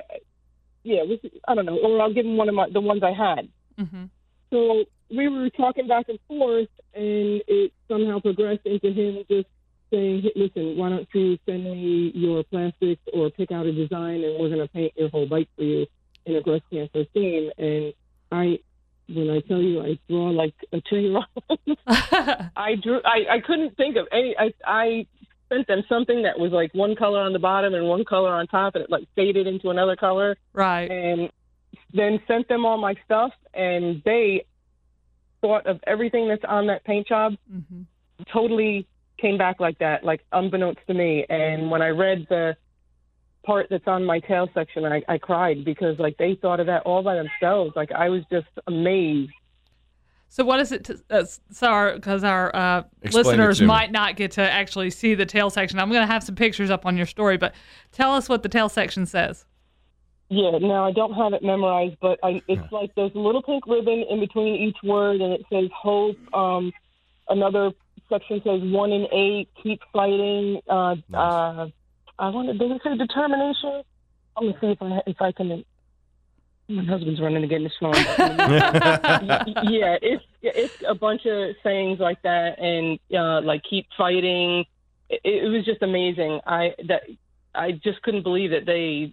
yeah. 0.82 1.02
was- 1.02 1.18
I 1.46 1.54
don't 1.54 1.66
know, 1.66 1.78
or 1.78 2.00
I'll 2.00 2.12
give 2.12 2.26
him 2.26 2.36
one 2.36 2.48
of 2.48 2.54
my 2.54 2.68
the 2.70 2.80
ones 2.80 3.02
I 3.02 3.12
had. 3.12 3.48
Mm-hmm. 3.78 4.04
So 4.50 4.84
we 5.14 5.28
were 5.28 5.50
talking 5.50 5.86
back 5.86 6.08
and 6.08 6.18
forth, 6.28 6.68
and 6.94 7.42
it 7.46 7.72
somehow 7.88 8.20
progressed 8.20 8.66
into 8.66 8.92
him 8.92 9.24
just 9.30 9.48
saying, 9.90 10.22
hey, 10.22 10.32
"Listen, 10.36 10.76
why 10.76 10.88
don't 10.90 11.08
you 11.14 11.38
send 11.46 11.64
me 11.64 12.12
your 12.14 12.42
plastics 12.44 13.02
or 13.12 13.30
pick 13.30 13.50
out 13.52 13.66
a 13.66 13.72
design, 13.72 14.22
and 14.24 14.38
we're 14.40 14.48
going 14.48 14.60
to 14.60 14.68
paint 14.68 14.92
your 14.96 15.08
whole 15.08 15.26
bike 15.26 15.48
for 15.56 15.62
you 15.62 15.86
in 16.26 16.36
a 16.36 16.40
breast 16.40 16.64
cancer 16.72 17.04
theme." 17.14 17.50
And 17.58 17.92
I, 18.32 18.58
when 19.08 19.30
I 19.30 19.40
tell 19.40 19.60
you, 19.60 19.82
I 19.82 19.98
draw 20.08 20.30
like 20.30 20.54
a 20.72 20.80
two-year-old. 20.88 21.24
I 22.56 22.74
drew. 22.82 23.00
I, 23.04 23.36
I 23.36 23.40
couldn't 23.40 23.76
think 23.76 23.96
of 23.96 24.06
any. 24.12 24.36
I 24.38 24.52
I 24.64 25.06
sent 25.52 25.66
them 25.66 25.82
something 25.88 26.22
that 26.22 26.38
was 26.38 26.52
like 26.52 26.72
one 26.74 26.96
color 26.96 27.20
on 27.20 27.32
the 27.32 27.38
bottom 27.38 27.74
and 27.74 27.86
one 27.86 28.04
color 28.04 28.30
on 28.30 28.46
top, 28.46 28.74
and 28.74 28.84
it 28.84 28.90
like 28.90 29.06
faded 29.14 29.46
into 29.46 29.70
another 29.70 29.96
color 29.96 30.36
right. 30.52 30.90
and 30.90 31.30
then 31.92 32.20
sent 32.26 32.48
them 32.48 32.64
all 32.64 32.78
my 32.78 32.94
stuff 33.04 33.32
and 33.54 34.02
they 34.04 34.44
thought 35.40 35.66
of 35.66 35.80
everything 35.86 36.28
that's 36.28 36.44
on 36.46 36.66
that 36.68 36.84
paint 36.84 37.06
job 37.06 37.34
Mm-hmm. 37.52 37.82
totally 38.32 38.86
came 39.18 39.36
back 39.38 39.60
like 39.60 39.78
that 39.78 40.04
like 40.04 40.20
unbeknownst 40.32 40.80
to 40.86 40.94
me 40.94 41.26
and 41.28 41.70
when 41.70 41.82
i 41.82 41.88
read 41.88 42.26
the 42.28 42.56
part 43.44 43.66
that's 43.70 43.86
on 43.86 44.04
my 44.04 44.20
tail 44.20 44.48
section 44.54 44.84
i, 44.84 45.02
I 45.08 45.18
cried 45.18 45.64
because 45.64 45.98
like 45.98 46.16
they 46.16 46.38
thought 46.40 46.60
of 46.60 46.66
that 46.66 46.82
all 46.82 47.02
by 47.02 47.16
themselves 47.16 47.72
like 47.76 47.92
i 47.92 48.08
was 48.08 48.22
just 48.30 48.48
amazed 48.66 49.32
So 50.32 50.44
what 50.44 50.60
is 50.60 50.70
it? 50.70 50.84
To, 50.84 51.00
uh, 51.10 51.24
sorry, 51.50 51.96
because 51.96 52.22
our 52.22 52.54
uh, 52.54 52.82
listeners 53.12 53.60
might 53.60 53.90
not 53.90 54.14
get 54.14 54.30
to 54.32 54.42
actually 54.42 54.90
see 54.90 55.14
the 55.16 55.26
tail 55.26 55.50
section. 55.50 55.80
I'm 55.80 55.90
going 55.90 56.06
to 56.06 56.12
have 56.12 56.22
some 56.22 56.36
pictures 56.36 56.70
up 56.70 56.86
on 56.86 56.96
your 56.96 57.06
story, 57.06 57.36
but 57.36 57.52
tell 57.90 58.14
us 58.14 58.28
what 58.28 58.44
the 58.44 58.48
tail 58.48 58.68
section 58.68 59.06
says. 59.06 59.44
yeah 60.28 60.58
now 60.58 60.86
i 60.86 60.92
don't 60.92 61.12
have 61.14 61.32
it 61.32 61.42
memorized 61.42 61.96
but 62.00 62.18
I, 62.22 62.40
it's 62.46 62.70
like 62.70 62.94
there's 62.94 63.14
a 63.16 63.18
little 63.18 63.42
pink 63.42 63.66
ribbon 63.66 64.04
in 64.08 64.20
between 64.20 64.54
each 64.54 64.76
word 64.84 65.20
and 65.20 65.32
it 65.32 65.44
says 65.52 65.68
hope 65.74 66.16
um, 66.32 66.72
another 67.28 67.72
section 68.08 68.40
says 68.44 68.60
one 68.62 68.92
in 68.92 69.08
eight 69.12 69.48
keep 69.60 69.80
fighting 69.92 70.60
uh, 70.68 70.94
uh, 71.12 71.66
i 72.20 72.28
want 72.28 72.46
to 72.48 72.54
does 72.54 72.70
it 72.70 72.80
say 72.84 72.96
determination 72.96 73.82
i'm 74.36 74.46
gonna 74.46 74.60
see 74.60 74.68
if 74.68 74.80
i 74.80 75.00
if 75.06 75.20
i 75.20 75.32
can 75.32 75.64
my 76.70 76.84
husband's 76.84 77.20
running 77.20 77.42
to 77.42 77.48
get 77.48 77.60
his 77.60 77.72
phone. 77.80 77.94
Yeah 79.70 79.96
it's 80.00 80.24
it's 80.42 80.82
a 80.88 80.94
bunch 80.94 81.26
of 81.26 81.54
sayings 81.62 81.98
like 81.98 82.22
that 82.22 82.58
and 82.58 82.98
uh, 83.14 83.40
like 83.42 83.62
keep 83.68 83.86
fighting. 83.96 84.64
It, 85.08 85.20
it 85.24 85.48
was 85.48 85.64
just 85.64 85.82
amazing. 85.82 86.40
I 86.46 86.74
that 86.88 87.02
i 87.54 87.72
just 87.72 88.00
couldn't 88.02 88.22
believe 88.22 88.50
that 88.52 88.64
they 88.64 89.12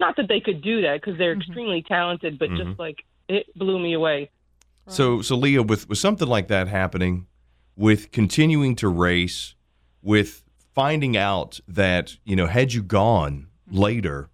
not 0.00 0.16
that 0.16 0.26
they 0.28 0.40
could 0.40 0.62
do 0.62 0.82
that 0.82 1.00
because 1.00 1.16
they're 1.16 1.36
Mhm. 1.36 1.40
extremely 1.42 1.82
talented 1.82 2.38
but 2.38 2.50
Mhm. 2.50 2.56
just 2.66 2.78
like 2.78 3.04
it 3.28 3.46
blew 3.56 3.78
me 3.78 3.92
away. 3.92 4.30
So, 4.88 5.22
so 5.22 5.36
Lea, 5.36 5.60
with, 5.60 5.88
with 5.88 5.98
something 5.98 6.26
like 6.26 6.48
that 6.48 6.66
happening, 6.66 7.28
with 7.76 8.10
continuing 8.10 8.74
to 8.76 8.88
race, 8.88 9.54
with 10.02 10.42
finding 10.74 11.16
out 11.16 11.60
that 11.68 12.16
you 12.24 12.34
know, 12.34 12.46
had 12.46 12.72
you 12.72 12.82
gone 12.82 13.46
later, 13.70 14.30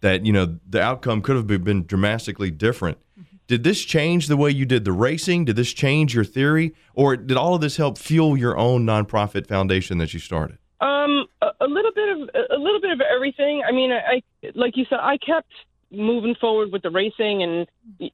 that 0.00 0.24
you 0.26 0.32
know 0.32 0.58
the 0.68 0.80
outcome 0.82 1.22
could 1.22 1.36
have 1.36 1.46
been- 1.46 1.62
been 1.64 1.84
dramatically 1.86 2.50
different. 2.50 2.98
Did 3.46 3.64
this 3.64 3.84
change 3.84 4.28
the 4.28 4.36
way 4.36 4.50
you 4.50 4.64
did 4.64 4.84
the 4.84 4.92
racing? 4.92 5.44
Did 5.44 5.56
this 5.56 5.72
change 5.72 6.14
your 6.14 6.22
theory, 6.24 6.72
or 6.94 7.16
did 7.16 7.36
all 7.36 7.54
of 7.56 7.60
this 7.60 7.76
help 7.78 7.98
fuel 7.98 8.36
your 8.36 8.56
own 8.56 8.86
nonprofit 8.86 9.46
foundation 9.48 9.98
that 9.98 10.14
you 10.14 10.20
started? 10.20 10.58
Um, 10.80 11.26
a, 11.42 11.48
a 11.60 11.66
little 11.66 11.90
bit 11.92 12.08
of 12.10 12.30
a 12.50 12.56
little 12.58 12.80
bit 12.80 12.92
of 12.92 13.00
everything. 13.00 13.62
I 13.66 13.72
mean, 13.72 13.90
I, 13.90 13.98
I 13.98 14.22
like 14.54 14.76
you 14.76 14.84
said, 14.88 15.00
I 15.02 15.16
kept 15.18 15.50
moving 15.90 16.36
forward 16.36 16.70
with 16.70 16.82
the 16.82 16.90
racing, 16.90 17.42
and 17.42 17.66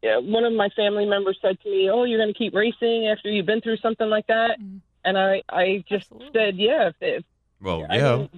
uh, 0.03 0.23
one 0.23 0.45
of 0.45 0.55
my 0.55 0.71
family 0.71 1.05
members 1.05 1.39
said 1.43 1.61
to 1.61 1.71
me, 1.71 1.91
"Oh, 1.91 2.05
you're 2.05 2.19
going 2.19 2.33
to 2.33 2.39
keep 2.39 2.55
racing 2.55 3.07
after 3.07 3.31
you've 3.31 3.45
been 3.47 3.61
through 3.61 3.77
something 3.77 4.09
like 4.09 4.27
that." 4.29 4.59
Mhm. 4.59 4.81
And 5.05 5.19
I, 5.19 5.43
I 5.51 5.85
just 5.87 6.11
Absolutely. 6.11 6.31
said, 6.33 6.57
"Yeah, 6.57 6.89
if, 6.89 6.95
if 7.03 7.25
Well, 7.61 7.81
yeah, 7.91 8.27
didn't 8.27 8.31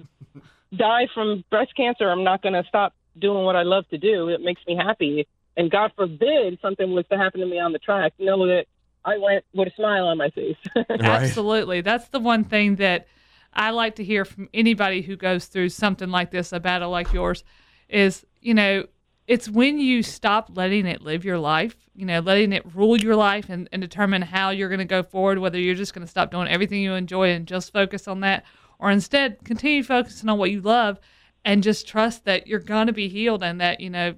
die 0.75 1.07
from 1.13 1.45
breast 1.49 1.73
cancer, 1.77 2.09
I'm 2.11 2.25
not 2.25 2.41
going 2.43 2.53
to 2.61 2.63
stop 2.67 2.93
doing 3.17 3.43
what 3.43 3.55
I 3.55 3.63
love 3.63 3.87
to 3.89 3.97
do. 3.97 4.29
It 4.29 4.41
makes 4.41 4.61
me 4.67 4.75
happy. 4.75 5.27
And 5.57 5.69
God 5.69 5.91
forbid 5.95 6.59
something 6.61 6.93
was 6.93 7.05
to 7.11 7.17
happen 7.17 7.41
to 7.41 7.45
me 7.45 7.59
on 7.59 7.73
the 7.73 7.79
track. 7.79 8.13
Know 8.19 8.47
that 8.47 8.65
I 9.03 9.17
went 9.17 9.45
with 9.53 9.67
a 9.67 9.75
smile 9.75 10.07
on 10.07 10.17
my 10.17 10.29
face. 10.29 10.57
right. 10.75 11.01
Absolutely. 11.01 11.81
That's 11.81 12.07
the 12.09 12.19
one 12.19 12.43
thing 12.43 12.75
that 12.77 13.07
I 13.53 13.71
like 13.71 13.95
to 13.95 14.03
hear 14.03 14.25
from 14.25 14.49
anybody 14.53 15.01
who 15.01 15.15
goes 15.15 15.45
through 15.45 15.69
something 15.69 16.09
like 16.09 16.31
this, 16.31 16.53
a 16.53 16.59
battle 16.59 16.91
like 16.91 17.11
yours, 17.11 17.43
is, 17.87 18.25
you 18.41 18.53
know, 18.53 18.85
it's 19.27 19.49
when 19.49 19.79
you 19.79 20.01
stop 20.01 20.51
letting 20.55 20.85
it 20.85 21.01
live 21.01 21.23
your 21.23 21.37
life, 21.37 21.75
you 21.95 22.05
know, 22.05 22.19
letting 22.19 22.53
it 22.53 22.63
rule 22.73 22.97
your 22.97 23.15
life 23.15 23.49
and, 23.49 23.69
and 23.71 23.81
determine 23.81 24.21
how 24.21 24.49
you're 24.49 24.69
going 24.69 24.79
to 24.79 24.85
go 24.85 25.03
forward, 25.03 25.39
whether 25.39 25.59
you're 25.59 25.75
just 25.75 25.93
going 25.93 26.05
to 26.05 26.09
stop 26.09 26.31
doing 26.31 26.47
everything 26.47 26.81
you 26.81 26.93
enjoy 26.93 27.29
and 27.29 27.47
just 27.47 27.71
focus 27.71 28.07
on 28.07 28.21
that, 28.21 28.43
or 28.79 28.89
instead 28.89 29.43
continue 29.43 29.83
focusing 29.83 30.29
on 30.29 30.37
what 30.37 30.51
you 30.51 30.61
love 30.61 30.99
and 31.45 31.63
just 31.63 31.87
trust 31.87 32.25
that 32.25 32.47
you're 32.47 32.59
going 32.59 32.87
to 32.87 32.93
be 32.93 33.07
healed 33.07 33.43
and 33.43 33.59
that, 33.61 33.79
you 33.79 33.89
know, 33.89 34.15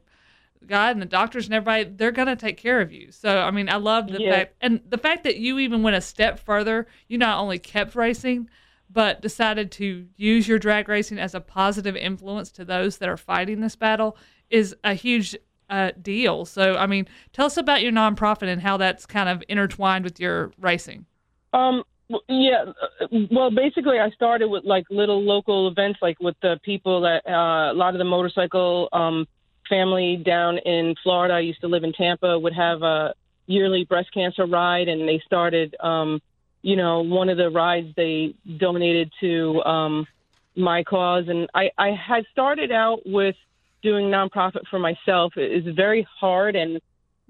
God 0.65 0.95
and 0.95 1.01
the 1.01 1.07
doctors 1.07 1.45
and 1.45 1.53
everybody, 1.53 1.83
they're 1.85 2.11
going 2.11 2.27
to 2.27 2.35
take 2.35 2.57
care 2.57 2.81
of 2.81 2.91
you. 2.91 3.11
So, 3.11 3.39
I 3.39 3.51
mean, 3.51 3.67
I 3.69 3.77
love 3.77 4.07
the 4.07 4.19
Yeah. 4.19 4.29
fact, 4.31 4.55
and 4.61 4.79
the 4.87 4.97
fact 4.97 5.23
that 5.23 5.37
you 5.37 5.59
even 5.59 5.81
went 5.81 5.95
a 5.95 6.01
step 6.01 6.39
further, 6.39 6.87
you 7.07 7.17
not 7.17 7.39
only 7.39 7.57
kept 7.57 7.95
racing, 7.95 8.49
but 8.89 9.21
decided 9.21 9.71
to 9.71 10.07
use 10.17 10.47
your 10.47 10.59
drag 10.59 10.89
racing 10.89 11.17
as 11.17 11.33
a 11.33 11.39
positive 11.41 11.95
influence 11.95 12.51
to 12.51 12.65
those 12.65 12.97
that 12.97 13.09
are 13.09 13.17
fighting 13.17 13.61
this 13.61 13.75
battle 13.75 14.17
is 14.49 14.75
a 14.83 14.93
huge 14.93 15.35
uh, 15.69 15.91
deal. 16.01 16.45
So, 16.45 16.75
I 16.75 16.85
mean, 16.87 17.07
tell 17.31 17.45
us 17.45 17.55
about 17.57 17.81
your 17.81 17.93
nonprofit 17.93 18.49
and 18.49 18.61
how 18.61 18.77
that's 18.77 19.05
kind 19.05 19.29
of 19.29 19.41
intertwined 19.47 20.03
with 20.03 20.19
your 20.19 20.51
racing. 20.59 21.05
Um. 21.53 21.83
Yeah. 22.27 22.65
uh, 23.01 23.07
Well, 23.31 23.51
basically, 23.51 23.99
I 23.99 24.09
started 24.11 24.47
with 24.47 24.63
like 24.63 24.85
little 24.89 25.21
local 25.21 25.67
events, 25.67 25.99
like 26.01 26.19
with 26.19 26.35
the 26.41 26.59
people 26.63 27.01
that 27.01 27.25
uh, 27.27 27.71
a 27.71 27.75
lot 27.75 27.93
of 27.93 27.99
the 27.99 28.05
motorcycle 28.05 28.89
um, 28.93 29.27
family 29.69 30.17
down 30.17 30.57
in 30.59 30.95
Florida. 31.03 31.35
I 31.35 31.39
used 31.39 31.61
to 31.61 31.67
live 31.67 31.83
in 31.83 31.93
Tampa. 31.93 32.37
Would 32.37 32.53
have 32.53 32.81
a 32.81 33.13
yearly 33.47 33.85
breast 33.85 34.13
cancer 34.13 34.45
ride, 34.45 34.87
and 34.87 35.07
they 35.07 35.21
started. 35.25 35.75
Um, 35.79 36.21
you 36.63 36.75
know, 36.75 37.01
one 37.01 37.29
of 37.29 37.37
the 37.37 37.49
rides 37.49 37.87
they 37.95 38.35
donated 38.57 39.11
to 39.19 39.63
um, 39.63 40.07
my 40.55 40.83
cause, 40.83 41.25
and 41.27 41.49
I, 41.53 41.71
I 41.77 41.89
had 41.89 42.25
started 42.31 42.71
out 42.71 42.99
with 43.05 43.35
doing 43.81 44.05
nonprofit 44.05 44.67
for 44.69 44.77
myself. 44.77 45.33
It 45.37 45.65
is 45.65 45.75
very 45.75 46.07
hard 46.19 46.55
and 46.55 46.79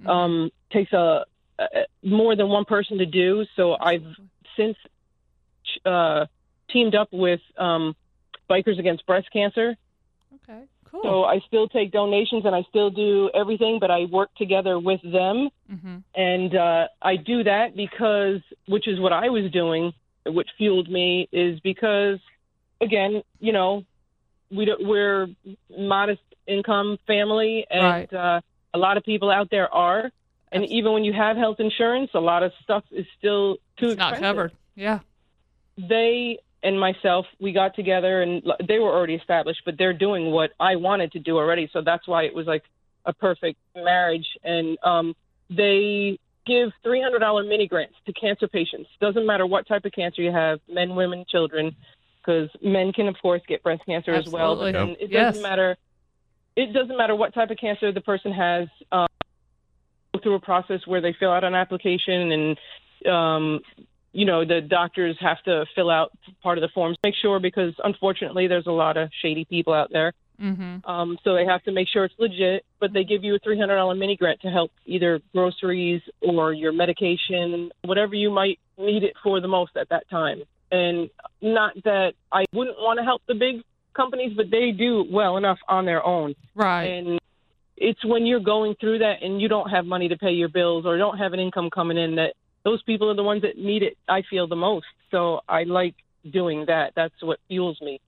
um, 0.06 0.52
takes 0.72 0.92
a, 0.92 1.26
a 1.60 1.66
more 2.04 2.36
than 2.36 2.50
one 2.50 2.66
person 2.66 2.98
to 2.98 3.06
do. 3.06 3.46
So 3.56 3.78
I've 3.80 4.06
since 4.62 4.78
uh, 5.86 6.26
teamed 6.72 6.96
up 6.96 7.10
with 7.12 7.42
um, 7.58 7.96
Bikers 8.50 8.80
Against 8.80 9.06
Breast 9.06 9.28
Cancer. 9.32 9.76
Okay, 10.36 10.64
cool. 10.90 11.02
So 11.04 11.24
I 11.24 11.40
still 11.48 11.68
take 11.68 11.92
donations 11.92 12.46
and 12.46 12.56
I 12.56 12.64
still 12.70 12.90
do 12.90 13.30
everything, 13.34 13.80
but 13.80 13.92
I 13.92 14.06
work 14.06 14.30
together 14.38 14.80
with 14.80 15.02
them. 15.04 15.50
hmm 15.70 15.98
And 16.16 16.56
uh, 16.56 16.88
I 17.02 17.16
do 17.16 17.44
that 17.44 17.76
because, 17.76 18.42
which 18.68 18.88
is 18.88 19.00
what 19.00 19.14
I 19.14 19.30
was 19.30 19.52
doing, 19.52 19.94
which 20.26 20.50
fueled 20.58 20.90
me, 20.90 21.28
is 21.32 21.60
because, 21.62 22.20
again, 22.82 23.22
you 23.40 23.54
know, 23.54 23.84
we 24.58 24.66
don't, 24.66 24.82
we're 24.86 25.28
modest 25.96 26.22
income 26.48 26.98
family, 27.08 27.66
and 27.70 27.84
Right. 27.84 28.14
uh, 28.14 28.42
a 28.74 28.78
lot 28.78 28.98
of 28.98 29.04
people 29.04 29.30
out 29.30 29.50
there 29.50 29.70
are. 29.74 30.12
And 30.52 30.66
even 30.66 30.92
when 30.94 31.04
you 31.04 31.14
have 31.14 31.38
health 31.38 31.58
insurance, 31.60 32.12
a 32.14 32.20
lot 32.20 32.44
of 32.44 32.52
stuff 32.64 32.84
is 32.92 33.06
still 33.18 33.58
too 33.80 33.90
It's 33.92 33.98
not 34.00 34.20
covered. 34.20 34.52
Yeah. 34.76 35.00
they 35.78 36.38
and 36.64 36.80
myself 36.80 37.26
we 37.40 37.52
got 37.52 37.76
together 37.76 38.22
and 38.22 38.44
they 38.68 38.78
were 38.80 38.90
already 38.94 39.16
established 39.16 39.62
but 39.66 39.76
they're 39.78 39.94
doing 39.98 40.30
what 40.32 40.52
i 40.60 40.76
wanted 40.76 41.12
to 41.12 41.20
do 41.20 41.38
already 41.38 41.68
so 41.74 41.82
that's 41.82 42.08
why 42.08 42.24
it 42.24 42.36
was 42.36 42.46
like 42.46 42.64
a 43.06 43.14
perfect 43.14 43.58
marriage 43.76 44.28
and 44.44 44.78
um 44.84 45.14
they 45.50 46.18
give 46.46 46.70
$300 46.86 47.48
mini 47.50 47.68
grants 47.68 47.96
to 48.06 48.14
cancer 48.14 48.48
patients 48.48 48.90
doesn't 49.00 49.26
matter 49.26 49.46
what 49.46 49.68
type 49.68 49.86
of 49.86 49.92
cancer 49.92 50.22
you 50.22 50.32
have 50.32 50.60
men 50.70 50.96
women 50.96 51.26
children 51.28 51.76
because 52.24 52.50
men 52.64 52.94
can 52.94 53.08
of 53.08 53.16
course 53.22 53.42
get 53.48 53.64
breast 53.64 53.82
cancer 53.86 54.14
as 54.14 54.28
well 54.28 54.56
but 54.56 54.76
Absolutely. 54.76 54.94
then 54.96 55.04
it 55.10 55.12
Yes. 55.12 55.28
doesn't 55.34 55.42
matter 55.42 55.76
it 56.56 56.74
doesn't 56.74 56.98
matter 56.98 57.16
what 57.16 57.34
type 57.34 57.50
of 57.50 57.58
cancer 57.58 57.92
the 57.94 58.02
person 58.02 58.32
has. 58.34 58.68
Um, 58.92 59.08
through 60.22 60.36
a 60.36 60.40
process 60.40 60.80
where 60.86 61.02
they 61.02 61.16
fill 61.20 61.32
out 61.32 61.44
an 61.44 61.56
application 61.56 62.32
and 62.32 62.58
um, 63.12 63.60
you 64.14 64.26
know 64.26 64.46
the 64.46 64.62
doctors 64.62 65.18
have 65.20 65.42
to 65.44 65.66
fill 65.76 65.90
out 65.90 66.12
part 66.44 66.58
of 66.58 66.62
the 66.62 66.70
forms 66.74 66.98
make 67.04 67.16
sure 67.22 67.40
because 67.40 67.74
unfortunately 67.84 68.48
there's 68.48 68.68
a 68.68 68.72
lot 68.72 68.98
of 68.98 69.10
shady 69.22 69.46
people 69.46 69.74
out 69.74 69.90
there 69.92 70.14
Mm-hmm. 70.42 70.90
um, 70.90 71.20
so 71.24 71.36
they 71.36 71.46
have 71.46 71.62
to 71.66 71.72
make 71.72 71.88
sure 71.88 72.04
it's 72.06 72.16
legit 72.18 72.66
but 72.80 72.94
they 72.94 73.04
give 73.04 73.24
you 73.24 73.36
a 73.36 73.40
$300 73.40 73.96
mini 74.00 74.18
grant 74.18 74.42
to 74.42 74.50
help 74.50 74.72
either 74.88 75.22
groceries 75.34 76.02
or 76.20 76.52
your 76.52 76.72
medication 76.72 77.70
whatever 77.84 78.16
you 78.16 78.32
might 78.32 78.58
need 78.76 79.04
it 79.04 79.14
for 79.22 79.40
the 79.40 79.48
most 79.48 79.74
at 79.78 79.88
that 79.90 80.10
time 80.10 80.42
and 80.72 81.12
not 81.44 81.74
that 81.84 82.14
i 82.32 82.44
wouldn't 82.54 82.78
want 82.80 82.98
to 82.98 83.04
help 83.04 83.22
the 83.28 83.36
big 83.36 83.62
companies 83.96 84.32
but 84.36 84.48
they 84.50 84.72
do 84.72 85.06
well 85.12 85.38
enough 85.38 85.60
on 85.68 85.86
their 85.86 86.04
own 86.04 86.34
Right. 86.56 86.86
and 86.86 87.20
it's 87.84 88.04
when 88.06 88.26
you're 88.26 88.40
going 88.40 88.76
through 88.80 89.00
that 89.00 89.24
and 89.24 89.42
you 89.42 89.48
don't 89.48 89.70
have 89.70 89.86
money 89.86 90.08
to 90.08 90.18
pay 90.18 90.32
your 90.32 90.50
bills 90.50 90.86
or 90.86 90.98
don't 90.98 91.18
have 91.18 91.34
an 91.34 91.40
income 91.40 91.70
coming 91.70 91.98
in 91.98 92.16
that 92.16 92.34
those 92.64 92.82
people 92.84 93.10
are 93.10 93.16
the 93.16 93.24
ones 93.24 93.42
that 93.42 93.58
need 93.58 93.82
it 93.84 93.98
i 94.08 94.22
feel 94.30 94.48
the 94.48 94.56
most 94.56 94.86
so 95.10 95.42
i 95.50 95.64
like 95.64 95.96
doing 96.32 96.66
that 96.68 96.94
that's 96.96 97.22
what 97.22 97.40
fuels 97.48 97.80
me 97.82 98.00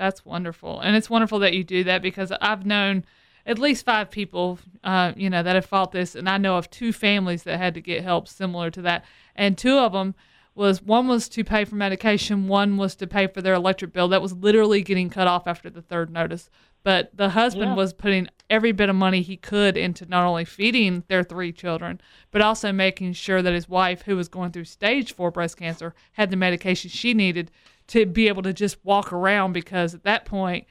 That's 0.00 0.24
wonderful. 0.24 0.80
And 0.80 0.96
it's 0.96 1.10
wonderful 1.10 1.40
that 1.40 1.52
you 1.52 1.62
do 1.62 1.84
that 1.84 2.00
because 2.00 2.32
I've 2.40 2.64
known 2.64 3.04
at 3.44 3.58
least 3.58 3.84
five 3.84 4.10
people, 4.10 4.58
uh, 4.82 5.12
you 5.14 5.28
know, 5.28 5.42
that 5.42 5.54
have 5.54 5.66
fought 5.66 5.92
this. 5.92 6.14
And 6.14 6.26
I 6.26 6.38
know 6.38 6.56
of 6.56 6.70
two 6.70 6.90
families 6.90 7.42
that 7.42 7.58
had 7.58 7.74
to 7.74 7.82
get 7.82 8.02
help 8.02 8.26
similar 8.26 8.70
to 8.70 8.82
that. 8.82 9.04
And 9.36 9.58
two 9.58 9.76
of 9.76 9.92
them 9.92 10.14
was 10.54 10.82
one 10.82 11.06
was 11.06 11.28
to 11.30 11.44
pay 11.44 11.66
for 11.66 11.74
medication, 11.74 12.48
one 12.48 12.78
was 12.78 12.94
to 12.96 13.06
pay 13.06 13.26
for 13.26 13.42
their 13.42 13.52
electric 13.52 13.92
bill. 13.92 14.08
That 14.08 14.22
was 14.22 14.32
literally 14.32 14.82
getting 14.82 15.10
cut 15.10 15.28
off 15.28 15.46
after 15.46 15.68
the 15.68 15.82
third 15.82 16.10
notice. 16.10 16.48
But 16.82 17.16
the 17.16 17.30
husband 17.30 17.72
Yeah. 17.72 17.76
was 17.76 17.92
putting 17.92 18.28
every 18.48 18.72
bit 18.72 18.88
of 18.88 18.96
money 18.96 19.22
he 19.22 19.36
could 19.36 19.76
into 19.76 20.06
not 20.06 20.26
only 20.26 20.44
feeding 20.44 21.04
their 21.08 21.22
three 21.22 21.52
children, 21.52 22.00
but 22.30 22.42
also 22.42 22.72
making 22.72 23.12
sure 23.12 23.42
that 23.42 23.52
his 23.52 23.68
wife, 23.68 24.02
who 24.02 24.16
was 24.16 24.28
going 24.28 24.50
through 24.52 24.64
stage 24.64 25.12
four 25.14 25.30
breast 25.30 25.56
cancer, 25.56 25.94
had 26.12 26.30
the 26.30 26.36
medication 26.36 26.90
she 26.90 27.14
needed 27.14 27.50
to 27.88 28.06
be 28.06 28.28
able 28.28 28.42
to 28.42 28.52
just 28.52 28.82
walk 28.84 29.12
around 29.12 29.52
because 29.52 29.94
at 29.94 30.04
that 30.04 30.24
point 30.24 30.66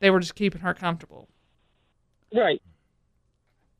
they 0.00 0.10
were 0.10 0.20
just 0.20 0.34
keeping 0.36 0.60
her 0.60 0.74
comfortable. 0.74 1.28
right 2.32 2.62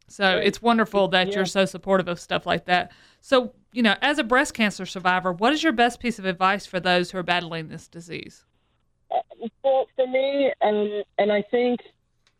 So 0.08 0.36
Right. 0.36 0.46
it's 0.46 0.62
wonderful 0.62 1.08
that 1.08 1.28
Yeah. 1.28 1.34
you're 1.36 1.46
so 1.46 1.64
supportive 1.64 2.08
of 2.08 2.18
stuff 2.18 2.46
like 2.46 2.64
that. 2.64 2.92
So, 3.20 3.54
you 3.72 3.82
know, 3.82 3.94
as 4.00 4.18
a 4.18 4.24
breast 4.24 4.54
cancer 4.54 4.86
survivor, 4.86 5.32
what 5.32 5.52
is 5.52 5.62
your 5.62 5.72
best 5.72 6.00
piece 6.00 6.18
of 6.18 6.24
advice 6.24 6.64
for 6.66 6.80
those 6.80 7.10
who 7.10 7.18
are 7.18 7.22
battling 7.22 7.68
this 7.68 7.88
disease? 7.88 8.44
For, 9.62 9.86
for 9.96 10.06
me 10.06 10.52
and 10.60 11.04
and 11.18 11.32
i 11.32 11.42
think 11.50 11.80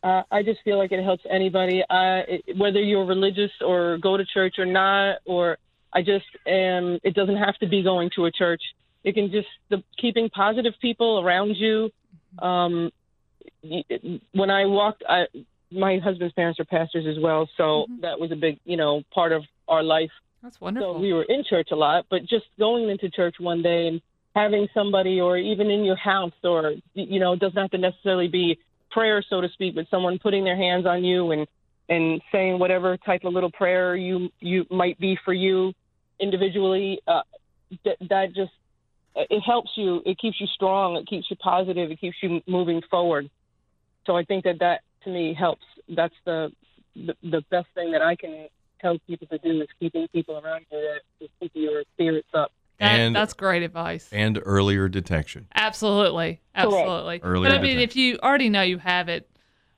uh, 0.02 0.22
i 0.30 0.42
just 0.42 0.60
feel 0.64 0.78
like 0.78 0.92
it 0.92 1.02
helps 1.02 1.24
anybody 1.30 1.82
uh, 1.90 2.22
it, 2.28 2.56
whether 2.56 2.80
you're 2.80 3.04
religious 3.06 3.50
or 3.64 3.98
go 3.98 4.16
to 4.16 4.24
church 4.24 4.56
or 4.58 4.66
not 4.66 5.16
or 5.26 5.56
i 5.92 6.00
just 6.02 6.26
am 6.46 6.98
it 7.02 7.14
doesn't 7.14 7.36
have 7.36 7.56
to 7.58 7.66
be 7.66 7.82
going 7.82 8.10
to 8.14 8.24
a 8.26 8.30
church 8.30 8.62
it 9.04 9.14
can 9.14 9.30
just 9.30 9.48
the 9.70 9.82
keeping 10.00 10.28
positive 10.30 10.74
people 10.80 11.20
around 11.20 11.54
you 11.56 11.90
um 12.40 12.90
when 14.32 14.50
i 14.50 14.64
walked 14.66 15.02
i 15.08 15.26
my 15.70 15.98
husband's 15.98 16.32
parents 16.34 16.58
are 16.60 16.64
pastors 16.64 17.06
as 17.06 17.22
well 17.22 17.48
so 17.56 17.86
Mhm. 17.90 18.00
that 18.02 18.18
was 18.20 18.30
a 18.32 18.36
big 18.36 18.58
you 18.64 18.76
know 18.76 19.02
part 19.12 19.32
of 19.32 19.42
our 19.68 19.82
life 19.82 20.10
That's 20.42 20.60
wonderful. 20.60 20.94
so 20.94 20.98
we 21.00 21.12
were 21.12 21.24
in 21.24 21.44
church 21.44 21.68
a 21.72 21.76
lot, 21.76 22.06
but 22.08 22.20
just 22.24 22.46
going 22.58 22.88
into 22.88 23.10
church 23.10 23.36
one 23.38 23.60
day 23.60 23.88
and 23.88 24.00
having 24.38 24.68
somebody, 24.72 25.20
or 25.20 25.36
even 25.36 25.70
in 25.70 25.84
your 25.84 25.96
house, 25.96 26.32
or 26.44 26.74
you 26.94 27.20
know, 27.20 27.32
it 27.32 27.40
doesn't 27.40 27.60
have 27.60 27.70
to 27.70 27.78
necessarily 27.78 28.28
be 28.28 28.58
prayer, 28.90 29.22
so 29.28 29.40
to 29.40 29.48
speak, 29.50 29.74
but 29.74 29.86
someone 29.90 30.18
putting 30.18 30.44
their 30.44 30.56
hands 30.56 30.86
on 30.86 31.04
you 31.04 31.32
and 31.32 31.46
and 31.88 32.20
saying 32.30 32.58
whatever 32.58 32.96
type 32.98 33.24
of 33.24 33.32
little 33.32 33.50
prayer 33.50 33.96
you 33.96 34.28
you 34.40 34.64
might 34.70 34.98
be 34.98 35.18
for 35.24 35.32
you 35.32 35.72
individually. 36.20 37.00
Uh, 37.06 37.22
that 37.84 37.96
that 38.08 38.26
just 38.34 38.52
it 39.16 39.40
helps 39.40 39.70
you. 39.76 40.02
It 40.06 40.18
keeps 40.18 40.40
you 40.40 40.46
strong. 40.54 40.96
It 40.96 41.06
keeps 41.06 41.26
you 41.30 41.36
positive. 41.36 41.90
It 41.90 42.00
keeps 42.00 42.16
you 42.22 42.40
moving 42.46 42.82
forward. 42.90 43.28
So 44.06 44.16
I 44.16 44.24
think 44.24 44.44
that 44.44 44.60
that 44.60 44.80
to 45.04 45.10
me 45.10 45.34
helps. 45.34 45.64
That's 45.88 46.14
the 46.24 46.52
the, 46.94 47.14
the 47.22 47.42
best 47.50 47.68
thing 47.74 47.92
that 47.92 48.02
I 48.02 48.16
can 48.16 48.48
tell 48.80 48.96
people 49.06 49.26
to 49.28 49.38
do 49.38 49.62
is 49.62 49.68
keeping 49.80 50.06
people 50.08 50.38
around 50.38 50.64
you 50.70 50.78
that 50.78 51.28
keep 51.40 51.52
your 51.54 51.82
spirits 51.94 52.28
up. 52.34 52.52
That- 52.78 53.00
and 53.00 53.16
that's 53.16 53.34
great 53.34 53.62
advice. 53.62 54.08
and 54.12 54.40
earlier 54.44 54.88
detection. 54.88 55.48
Absolutely, 55.54 56.40
absolutely. 56.54 57.20
Earlier 57.22 57.50
but 57.50 57.58
I 57.58 57.60
mean, 57.62 57.76
detection. 57.76 57.82
if 57.82 57.96
you 57.96 58.18
already 58.22 58.48
know 58.50 58.62
you 58.62 58.78
have 58.78 59.08
it, 59.08 59.28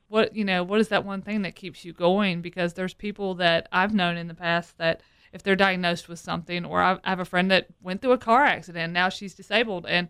what 0.07 0.35
you 0.35 0.43
know, 0.45 0.63
what 0.63 0.79
is 0.79 0.89
that 0.89 1.05
one 1.05 1.21
thing 1.21 1.41
that 1.43 1.55
keeps 1.55 1.83
you 1.85 1.93
going? 1.93 2.41
Because 2.41 2.73
there's 2.73 2.93
people 2.93 3.35
that 3.35 3.67
I've 3.71 3.93
known 3.93 4.17
in 4.17 4.27
the 4.27 4.33
past 4.35 4.77
that 4.77 5.01
if 5.33 5.41
they're 5.41 5.55
diagnosed 5.55 6.09
with 6.09 6.19
something, 6.19 6.65
or 6.65 6.81
I 6.81 6.97
I 7.03 7.09
have 7.09 7.19
a 7.19 7.25
friend 7.25 7.49
that 7.51 7.67
went 7.81 8.01
through 8.01 8.11
a 8.11 8.17
car 8.17 8.43
accident, 8.43 8.93
now 8.93 9.09
she's 9.09 9.33
disabled, 9.33 9.85
and 9.87 10.09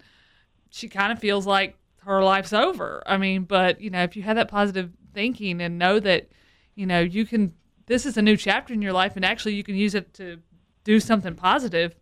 she 0.69 0.89
kind 0.89 1.11
of 1.11 1.19
feels 1.19 1.45
like 1.45 1.77
her 2.03 2.23
life's 2.23 2.51
over. 2.53 3.03
I 3.05 3.17
mean, 3.17 3.43
but 3.43 3.79
you 3.79 3.89
know, 3.89 4.03
if 4.03 4.15
you 4.15 4.23
have 4.23 4.35
that 4.37 4.47
positive 4.47 4.91
thinking 5.13 5.61
and 5.61 5.77
know 5.77 5.99
that, 5.99 6.29
you 6.73 6.85
know, 6.87 6.99
you 6.99 7.25
can, 7.25 7.53
this 7.85 8.05
is 8.05 8.17
a 8.17 8.21
new 8.21 8.35
chapter 8.35 8.73
in 8.73 8.81
your 8.81 8.93
life, 8.93 9.15
and 9.15 9.23
actually 9.23 9.53
you 9.53 9.63
can 9.63 9.75
use 9.75 9.93
it 9.93 10.13
to 10.15 10.39
do 10.83 10.99
something 10.99 11.35
positive. 11.35 11.93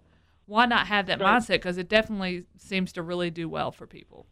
Why 0.50 0.66
not 0.66 0.88
have 0.88 1.06
that 1.06 1.22
Right. 1.22 1.40
mindset? 1.42 1.50
Because 1.62 1.78
it 1.78 1.88
definitely 1.88 2.46
seems 2.58 2.92
to 2.94 3.04
really 3.04 3.30
do 3.30 3.48
well 3.48 3.72
for 3.72 3.86
people. 3.86 4.26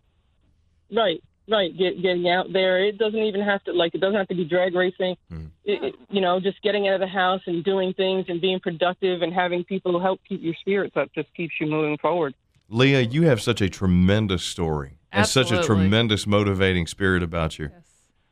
Right, 0.91 1.21
right. 1.47 1.77
Get, 1.77 2.01
getting 2.01 2.27
out 2.27 2.51
there. 2.51 2.84
It 2.84 2.97
doesn't 2.97 3.19
even 3.19 3.41
have 3.41 3.63
to 3.65 3.73
like 3.73 3.93
it 3.93 3.99
doesn't 4.01 4.15
have 4.17 4.27
to 4.30 4.36
be 4.36 4.43
drag 4.43 4.73
racing. 4.73 5.15
Mhm. 5.32 5.51
It, 5.63 5.84
it, 5.84 5.95
you 6.10 6.19
know, 6.21 6.39
just 6.39 6.60
getting 6.63 6.88
out 6.88 6.95
of 6.95 7.01
the 7.01 7.08
house 7.08 7.41
and 7.45 7.63
doing 7.63 7.93
things 7.93 8.25
and 8.30 8.41
being 8.41 8.60
productive 8.60 9.21
and 9.21 9.32
having 9.32 9.63
people 9.63 9.99
help 9.99 10.19
keep 10.27 10.41
your 10.41 10.56
spirits 10.56 10.97
up 10.97 11.13
just 11.13 11.32
keeps 11.36 11.53
you 11.62 11.67
moving 11.67 11.97
forward. 11.99 12.34
Lea, 12.69 13.01
you 13.01 13.23
have 13.23 13.41
such 13.41 13.62
a 13.62 13.69
tremendous 13.69 14.43
story 14.43 14.97
and 15.12 15.25
such 15.27 15.51
a 15.51 15.62
tremendous 15.63 16.25
motivating 16.25 16.88
spirit 16.88 17.21
about 17.21 17.60
you. 17.60 17.69
Yes. 17.71 17.84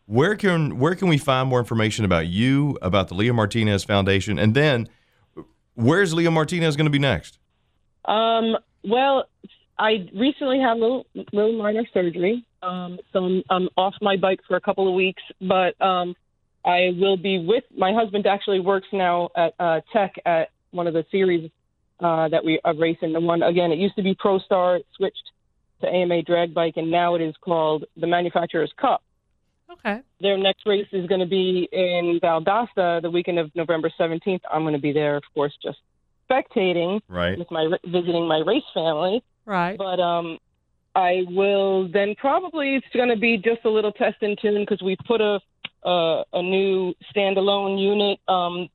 Where 0.08 0.36
can 0.36 0.80
where 0.80 0.96
can 0.96 1.08
we 1.08 1.18
find 1.20 1.48
more 1.50 1.60
information 1.60 2.04
about 2.04 2.28
you, 2.28 2.78
about 2.82 3.10
the 3.10 3.14
Lea 3.16 3.32
Martinez 3.32 3.84
Foundation, 3.84 4.40
and 4.40 4.56
then 4.56 4.88
where's 5.76 6.14
Lea 6.14 6.30
Martinez 6.30 6.76
going 6.76 6.86
to 6.86 6.92
be 6.92 7.00
next? 7.00 7.38
Um, 8.08 8.58
well, 8.84 9.26
I 9.78 10.08
recently 10.16 10.60
had 10.60 10.78
a 10.78 10.80
little, 10.80 11.06
little 11.34 11.58
minor 11.58 11.84
surgery, 11.94 12.46
um, 12.62 12.98
so 13.12 13.20
I'm, 13.20 13.44
I'm 13.50 13.70
off 13.78 13.94
my 14.02 14.16
bike 14.16 14.40
for 14.48 14.56
a 14.56 14.62
couple 14.62 14.88
of 14.88 14.94
weeks. 14.94 15.22
But 15.42 15.80
um, 15.82 16.16
I 16.64 16.92
will 17.00 17.18
be 17.18 17.40
with 17.40 17.64
my 17.76 17.94
husband. 17.94 18.26
Actually, 18.26 18.60
works 18.60 18.88
now 18.94 19.30
at 19.36 19.54
uh, 19.60 19.82
Tech 19.92 20.16
at 20.26 20.50
one 20.72 20.88
of 20.88 20.94
the 20.94 21.06
series 21.12 21.50
uh, 22.00 22.28
that 22.30 22.44
we 22.44 22.60
are 22.64 22.76
racing. 22.76 23.14
The 23.14 23.20
one 23.20 23.44
again, 23.44 23.72
it 23.72 23.80
used 23.80 23.96
to 23.96 24.04
be 24.04 24.16
Pro 24.18 24.40
Star, 24.40 24.78
it 24.78 24.86
switched 24.96 25.32
to 25.82 25.88
AMA 25.88 26.24
Drag 26.24 26.54
Bike, 26.54 26.74
and 26.78 26.90
now 26.90 27.16
it 27.16 27.22
is 27.22 27.36
called 27.42 27.86
the 27.98 28.08
Manufacturers 28.08 28.72
Cup. 28.80 29.02
Okay. 29.72 30.00
Their 30.22 30.38
next 30.38 30.66
race 30.66 30.88
is 30.92 31.08
going 31.08 31.20
to 31.20 31.28
be 31.28 31.68
in 31.72 32.20
Valdosta 32.22 33.02
the 33.02 33.10
weekend 33.10 33.40
of 33.40 33.54
November 33.56 33.92
17th. 34.00 34.42
I'm 34.52 34.64
going 34.64 34.74
to 34.74 34.80
be 34.80 34.94
there, 34.94 35.18
of 35.18 35.24
course, 35.34 35.54
just 35.62 35.80
spectating 36.30 37.02
Right. 37.08 37.38
with 37.38 37.50
my 37.52 37.70
visiting 37.86 38.28
my 38.28 38.40
race 38.40 38.64
family. 38.74 39.24
Right. 39.46 39.78
But 39.78 40.00
um, 40.00 40.38
I 40.96 41.24
will 41.30 41.88
then 41.88 42.16
probably 42.16 42.76
it's 42.76 42.88
going 42.94 43.10
to 43.10 43.16
be 43.18 43.38
just 43.38 43.66
a 43.66 43.70
little 43.70 43.92
test 43.92 44.18
and 44.22 44.38
tune 44.42 44.62
because 44.64 44.82
we 44.82 44.96
put 45.08 45.22
a 45.22 45.40
uh, 45.86 46.24
a 46.34 46.42
new 46.42 46.94
standalone 47.16 47.80
unit 47.80 48.20
um, 48.28 48.70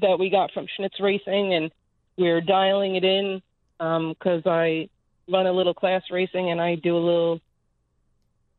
that 0.00 0.18
we 0.18 0.28
got 0.28 0.50
from 0.52 0.66
Schnitz 0.76 0.98
Racing, 1.00 1.54
and 1.54 1.70
we're 2.16 2.40
dialing 2.40 2.96
it 2.96 3.04
in 3.04 3.40
because 3.78 4.42
I 4.44 4.88
run 5.28 5.46
a 5.46 5.52
little 5.52 5.72
class 5.74 6.02
racing 6.10 6.50
and 6.50 6.60
I 6.60 6.74
do 6.74 6.96
a 6.96 6.98
little 6.98 7.40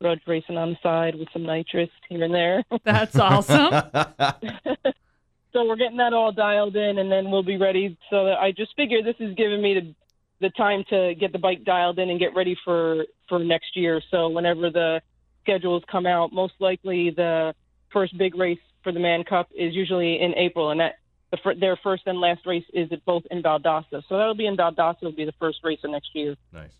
grudge 0.01 0.21
racing 0.25 0.58
on 0.58 0.71
the 0.71 0.77
side 0.82 1.15
with 1.15 1.27
some 1.34 1.43
nitrous 1.43 1.89
here 2.10 2.23
and 2.23 2.34
there. 2.34 2.63
That's 2.86 3.15
awesome. 3.19 3.73
so 5.54 5.66
we're 5.66 5.76
getting 5.76 5.98
that 5.98 6.14
all 6.14 6.32
dialed 6.32 6.76
in, 6.76 6.98
and 6.98 7.12
then 7.12 7.30
we'll 7.32 7.44
be 7.44 7.58
ready. 7.58 7.98
So 8.10 8.26
that 8.26 8.40
I 8.40 8.52
just 8.52 8.76
figure 8.76 9.04
this 9.04 9.16
is 9.20 9.36
giving 9.36 9.62
me 9.62 9.74
the 9.74 9.96
the 10.42 10.50
time 10.52 10.84
to 10.90 11.14
get 11.14 11.32
the 11.32 11.40
bike 11.40 11.64
dialed 11.64 12.00
in 12.00 12.10
and 12.10 12.20
get 12.20 12.36
ready 12.36 12.58
for 12.66 13.06
for 13.30 13.40
next 13.40 13.76
year. 13.76 14.02
So 14.10 14.30
whenever 14.30 14.70
the 14.70 15.02
schedules 15.44 15.84
come 15.92 16.06
out, 16.06 16.34
most 16.34 16.54
likely 16.60 17.12
the 17.12 17.54
first 17.92 18.18
big 18.18 18.36
race 18.36 18.60
for 18.84 18.92
the 18.92 19.00
Man 19.00 19.24
Cup 19.24 19.50
is 19.56 19.74
usually 19.76 20.20
in 20.20 20.34
April, 20.36 20.72
and 20.72 20.80
that 20.80 20.96
the, 21.32 21.56
their 21.60 21.78
first 21.78 22.04
and 22.08 22.20
last 22.20 22.46
race 22.46 22.66
is 22.74 22.92
at 22.92 23.04
both 23.06 23.24
in 23.32 23.44
Valdosta. 23.44 24.04
So 24.10 24.18
that'll 24.18 24.36
be 24.36 24.48
in 24.48 24.58
Valdosta. 24.58 24.98
It'll 25.04 25.12
be 25.12 25.26
the 25.26 25.34
first 25.34 25.60
race 25.64 25.80
of 25.84 25.92
next 25.92 26.10
year. 26.14 26.36
nice. 26.52 26.72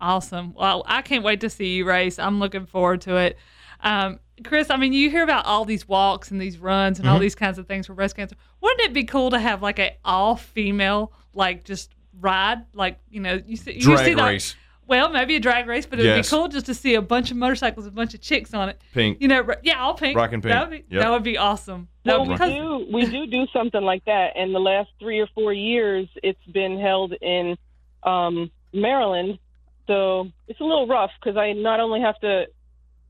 awesome. 0.00 0.54
Well, 0.54 0.82
I 0.86 1.02
can't 1.02 1.24
wait 1.24 1.40
to 1.40 1.50
see 1.50 1.76
you 1.76 1.84
race. 1.86 2.18
I'm 2.18 2.38
looking 2.38 2.66
forward 2.66 3.00
to 3.02 3.16
it. 3.16 3.38
Um, 3.82 4.20
Chris, 4.44 4.70
I 4.70 4.76
mean, 4.76 4.92
you 4.92 5.10
hear 5.10 5.22
about 5.22 5.44
all 5.46 5.64
these 5.64 5.86
walks 5.86 6.30
and 6.30 6.40
these 6.40 6.58
runs 6.58 6.98
and 6.98 7.08
all 7.08 7.14
Mm-hmm. 7.16 7.22
these 7.22 7.34
kinds 7.34 7.58
of 7.58 7.66
things 7.66 7.86
for 7.86 7.94
breast 7.94 8.16
cancer. 8.16 8.36
Wouldn't 8.60 8.80
it 8.80 8.92
be 8.92 9.04
cool 9.04 9.30
to 9.30 9.38
have 9.38 9.62
like 9.62 9.78
a 9.78 9.96
all 10.04 10.36
female, 10.36 11.12
like 11.34 11.64
just 11.64 11.94
ride? 12.20 12.64
Like, 12.72 12.98
you 13.10 13.20
know, 13.20 13.40
you 13.46 13.56
see, 13.56 13.72
you 13.74 13.80
Drag 13.82 14.04
see 14.06 14.14
the, 14.14 14.22
race. 14.22 14.56
Well, 14.86 15.10
maybe 15.10 15.36
a 15.36 15.40
drag 15.40 15.66
race, 15.68 15.86
but 15.86 15.98
it'd 16.00 16.16
Yes. 16.16 16.30
be 16.30 16.36
cool 16.36 16.48
just 16.48 16.66
to 16.66 16.74
see 16.74 16.94
a 16.94 17.02
bunch 17.02 17.30
of 17.30 17.36
motorcycles, 17.36 17.86
a 17.86 17.90
bunch 17.92 18.12
of 18.14 18.20
chicks 18.20 18.52
on 18.54 18.68
it. 18.70 18.80
Pink. 18.92 19.18
You 19.20 19.28
know, 19.28 19.46
yeah, 19.62 19.80
all 19.80 19.94
pink. 19.94 20.16
Rockin' 20.16 20.40
pink. 20.40 20.52
That 20.52 20.62
would 20.68 20.70
be, 20.88 20.94
Yep. 20.94 21.02
that 21.02 21.10
would 21.10 21.22
be 21.22 21.38
awesome. 21.38 21.88
That 22.04 22.18
Well, 22.18 22.26
would 22.28 22.40
we 22.40 22.46
do 22.46 22.86
we 22.90 23.06
do 23.06 23.26
do 23.26 23.46
something 23.52 23.82
like 23.82 24.04
that. 24.06 24.32
And 24.36 24.54
the 24.54 24.58
last 24.58 24.88
three 24.98 25.20
or 25.20 25.28
four 25.34 25.52
years, 25.52 26.08
it's 26.22 26.42
been 26.50 26.80
held 26.80 27.12
in 27.20 27.56
um, 28.02 28.50
Maryland. 28.72 29.38
So 29.86 30.28
it's 30.48 30.60
a 30.60 30.64
little 30.64 30.86
rough 30.86 31.10
because 31.20 31.36
I 31.36 31.52
not 31.52 31.78
only 31.80 32.00
have 32.00 32.18
to 32.20 32.46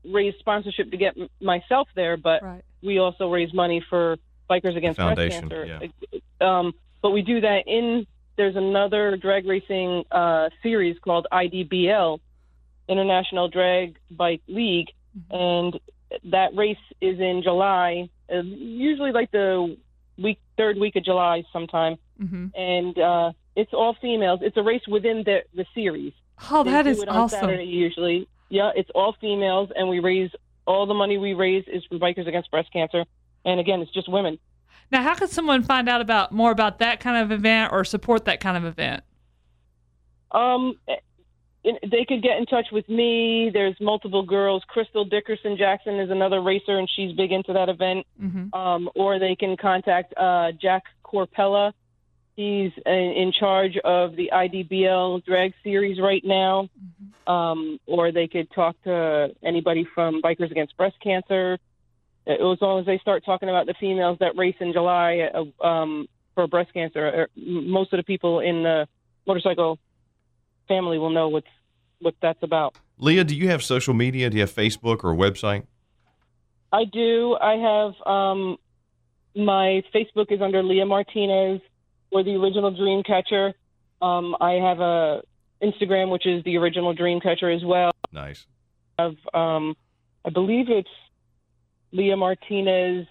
raise 0.03 0.33
sponsorship 0.39 0.91
to 0.91 0.97
get 0.97 1.17
m- 1.17 1.29
myself 1.41 1.87
there, 1.95 2.17
but 2.17 2.41
Right. 2.43 2.61
we 2.81 2.97
also 2.99 3.29
raise 3.29 3.53
money 3.53 3.79
for 3.89 4.17
Bikers 4.49 4.75
Against 4.75 4.97
Breast 4.97 5.15
foundation, 5.17 5.49
Cancer. 5.49 5.89
Um, 6.41 6.73
but 7.01 7.11
we 7.11 7.21
do 7.21 7.41
that 7.41 7.63
in. 7.67 8.05
There's 8.37 8.55
another 8.55 9.17
drag 9.17 9.45
racing 9.45 10.03
uh, 10.11 10.49
series 10.63 10.97
called 10.99 11.27
IDBL, 11.31 12.19
International 12.87 13.47
Drag 13.47 13.97
Bike 14.09 14.41
League, 14.47 14.87
and 15.29 15.79
that 16.25 16.55
race 16.55 16.77
is 16.99 17.19
in 17.19 17.41
July, 17.43 18.09
uh, 18.33 18.41
usually 18.41 19.11
like 19.11 19.31
the 19.31 19.77
week 20.17 20.39
third 20.57 20.77
week 20.77 20.95
of 20.95 21.03
July 21.03 21.43
sometime, 21.53 21.97
hmm 22.17 22.47
and 22.55 22.97
uh, 22.97 23.31
it's 23.55 23.73
all 23.73 23.93
females. 24.01 24.39
It's 24.41 24.57
a 24.57 24.63
race 24.63 24.85
within 24.87 25.23
the 25.23 25.43
the 25.53 25.65
series. 25.75 26.13
Oh, 26.49 26.63
They 26.63 26.71
that 26.71 26.83
do 26.83 26.89
is 26.91 27.01
it 27.03 27.09
on 27.09 27.17
awesome. 27.17 27.39
Saturday 27.39 27.65
usually. 27.65 28.27
Yeah, 28.51 28.71
it's 28.75 28.89
all 28.93 29.15
females, 29.21 29.69
and 29.75 29.87
we 29.87 29.99
raise 29.99 30.29
all 30.67 30.85
the 30.85 30.93
money 30.93 31.17
we 31.17 31.33
raise 31.33 31.63
is 31.67 31.83
for 31.85 31.97
Bikers 31.97 32.27
Against 32.27 32.51
Breast 32.51 32.71
Cancer, 32.73 33.05
and 33.45 33.59
again, 33.59 33.81
it's 33.81 33.91
just 33.91 34.09
women. 34.11 34.37
Now, 34.91 35.01
how 35.03 35.15
could 35.15 35.29
someone 35.29 35.63
find 35.63 35.87
out 35.87 36.01
about 36.01 36.33
more 36.33 36.51
about 36.51 36.79
that 36.79 36.99
kind 36.99 37.23
of 37.23 37.31
event 37.31 37.71
or 37.71 37.85
support 37.85 38.25
that 38.25 38.41
kind 38.41 38.57
of 38.57 38.65
event? 38.65 39.03
Um, 40.31 40.77
eh, 40.89 40.95
they 41.63 42.03
could 42.05 42.21
get 42.21 42.37
in 42.37 42.45
touch 42.45 42.67
with 42.73 42.89
me. 42.89 43.51
There's 43.53 43.75
multiple 43.79 44.23
girls. 44.23 44.63
Crystal 44.67 45.05
Dickerson 45.05 45.55
Jackson 45.57 45.99
is 46.01 46.09
another 46.09 46.41
racer, 46.41 46.77
and 46.77 46.89
she's 46.93 47.13
big 47.15 47.31
into 47.31 47.53
that 47.53 47.69
event. 47.69 48.05
hmm 48.19 48.53
Um, 48.53 48.89
or 48.95 49.17
they 49.17 49.35
can 49.35 49.55
contact 49.55 50.13
uh, 50.17 50.51
Jack 50.61 50.83
Corpella. 51.05 51.71
He's 52.35 52.71
in, 52.85 52.93
in 52.93 53.31
charge 53.31 53.77
of 53.77 54.17
the 54.17 54.31
IDBL 54.33 55.23
drag 55.23 55.53
series 55.63 55.99
right 56.01 56.23
now. 56.25 56.69
Um, 57.27 57.79
or 57.85 58.11
they 58.11 58.27
could 58.27 58.51
talk 58.51 58.75
to 58.83 59.29
anybody 59.43 59.87
from 59.93 60.21
Bikers 60.21 60.51
Against 60.51 60.75
Breast 60.75 60.95
Cancer. 61.03 61.57
As 62.27 62.37
long 62.61 62.79
as 62.79 62.85
they 62.85 62.99
start 62.99 63.23
talking 63.25 63.49
about 63.49 63.65
the 63.65 63.73
females 63.79 64.17
that 64.19 64.35
race 64.37 64.55
in 64.59 64.73
July 64.73 65.29
uh, 65.33 65.65
um, 65.65 66.07
for 66.35 66.47
breast 66.47 66.71
cancer, 66.73 67.23
uh, 67.23 67.39
most 67.39 67.93
of 67.93 67.97
the 67.97 68.03
people 68.03 68.39
in 68.39 68.63
the 68.63 68.87
motorcycle 69.25 69.79
family 70.67 70.97
will 70.97 71.09
know 71.09 71.29
what's 71.29 71.47
what 71.99 72.15
that's 72.21 72.41
about. 72.43 72.75
Lea, 72.97 73.23
do 73.23 73.35
you 73.35 73.49
have 73.49 73.63
social 73.63 73.93
media? 73.93 74.29
Do 74.29 74.37
you 74.37 74.41
have 74.41 74.51
Facebook 74.51 75.03
or 75.03 75.11
a 75.11 75.15
website? 75.15 75.65
I 76.71 76.85
do. 76.85 77.35
I 77.39 77.55
have 77.55 78.07
um, 78.07 78.57
my 79.35 79.83
Facebook 79.93 80.31
is 80.31 80.41
under 80.41 80.63
Lea 80.63 80.83
Martinez 80.83 81.61
or 82.11 82.23
the 82.23 82.35
original 82.35 82.71
Dreamcatcher. 82.73 83.53
Um, 84.01 84.35
I 84.39 84.53
have 84.53 84.79
a 84.79 85.21
Instagram 85.61 86.11
which 86.11 86.25
is 86.25 86.43
the 86.43 86.57
original 86.57 86.95
Dreamcatcher 86.95 87.55
as 87.55 87.63
well. 87.63 87.91
Nice. 88.11 88.45
I 88.97 89.03
have 89.03 89.15
um, 89.33 89.75
I 90.25 90.29
believe 90.29 90.69
it's 90.69 90.89
Lea 91.91 92.15
Martinez. 92.15 93.07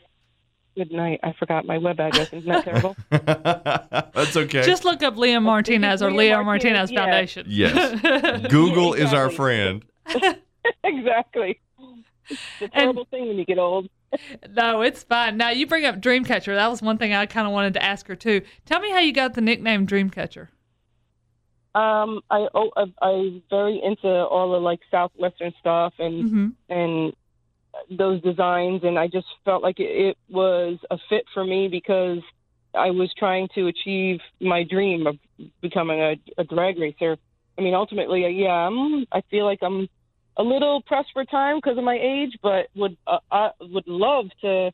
Good 0.76 0.92
night. 0.92 1.20
I 1.22 1.32
forgot 1.38 1.66
my 1.66 1.78
web 1.78 1.98
address. 1.98 2.32
Isn't 2.32 2.48
that 2.48 2.64
terrible? 2.64 2.96
That's 3.10 4.36
okay. 4.36 4.62
Just 4.62 4.84
look 4.84 5.02
up 5.02 5.16
Lea 5.16 5.38
Martinez 5.38 6.00
or 6.00 6.12
Lea 6.12 6.36
Lea 6.36 6.44
Martinez, 6.44 6.90
Martinez 6.90 6.92
yeah. 6.92 7.04
Foundation. 7.04 7.46
Yes. 7.48 8.46
Google 8.50 8.94
is 8.94 9.12
our 9.12 9.30
friend. 9.30 9.84
exactly. 10.84 11.60
It's 12.28 12.40
a 12.62 12.68
terrible 12.68 13.04
thing 13.10 13.26
when 13.26 13.36
you 13.36 13.44
get 13.44 13.58
old. 13.58 13.88
no, 14.56 14.82
it's 14.82 15.02
fine. 15.02 15.36
Now, 15.36 15.50
you 15.50 15.66
bring 15.66 15.84
up 15.84 16.00
Dreamcatcher. 16.00 16.54
That 16.54 16.70
was 16.70 16.80
one 16.80 16.98
thing 16.98 17.12
I 17.12 17.26
kind 17.26 17.48
of 17.48 17.52
wanted 17.52 17.74
to 17.74 17.82
ask 17.82 18.06
her, 18.06 18.16
too. 18.16 18.42
Tell 18.64 18.80
me 18.80 18.90
how 18.90 19.00
you 19.00 19.12
got 19.12 19.34
the 19.34 19.40
nickname 19.40 19.86
Dreamcatcher. 19.86 20.48
Um, 21.74 22.20
I 22.30 22.48
oh, 22.54 22.70
I- 22.76 23.06
I'm 23.06 23.42
very 23.48 23.80
into 23.82 24.08
all 24.08 24.52
the 24.52 24.58
like 24.58 24.80
southwestern 24.90 25.52
stuff 25.60 25.94
and 25.98 26.28
hmm 26.28 26.48
and 26.68 27.12
those 27.90 28.20
designs, 28.22 28.82
and 28.84 28.98
I 28.98 29.08
just 29.08 29.26
felt 29.44 29.62
like 29.62 29.80
it, 29.80 29.90
it 29.90 30.16
was 30.28 30.78
a 30.90 30.98
fit 31.08 31.24
for 31.34 31.44
me 31.44 31.68
because 31.68 32.18
I 32.74 32.90
was 32.90 33.12
trying 33.18 33.48
to 33.54 33.66
achieve 33.66 34.20
my 34.40 34.62
dream 34.62 35.06
of 35.06 35.16
becoming 35.60 36.00
a, 36.00 36.16
a 36.38 36.44
drag 36.44 36.78
racer. 36.78 37.16
I 37.58 37.62
mean, 37.62 37.74
ultimately, 37.74 38.24
uh, 38.24 38.28
yeah, 38.28 38.50
I'm, 38.50 39.04
I 39.12 39.22
feel 39.30 39.44
like 39.44 39.58
I'm 39.62 39.88
a 40.36 40.42
little 40.42 40.82
pressed 40.82 41.10
for 41.12 41.24
time 41.24 41.56
because 41.58 41.78
of 41.78 41.84
my 41.84 41.98
age, 42.00 42.38
but 42.42 42.66
would 42.76 42.96
uh, 43.06 43.18
I 43.30 43.50
would 43.60 43.86
love 43.86 44.26
to 44.42 44.70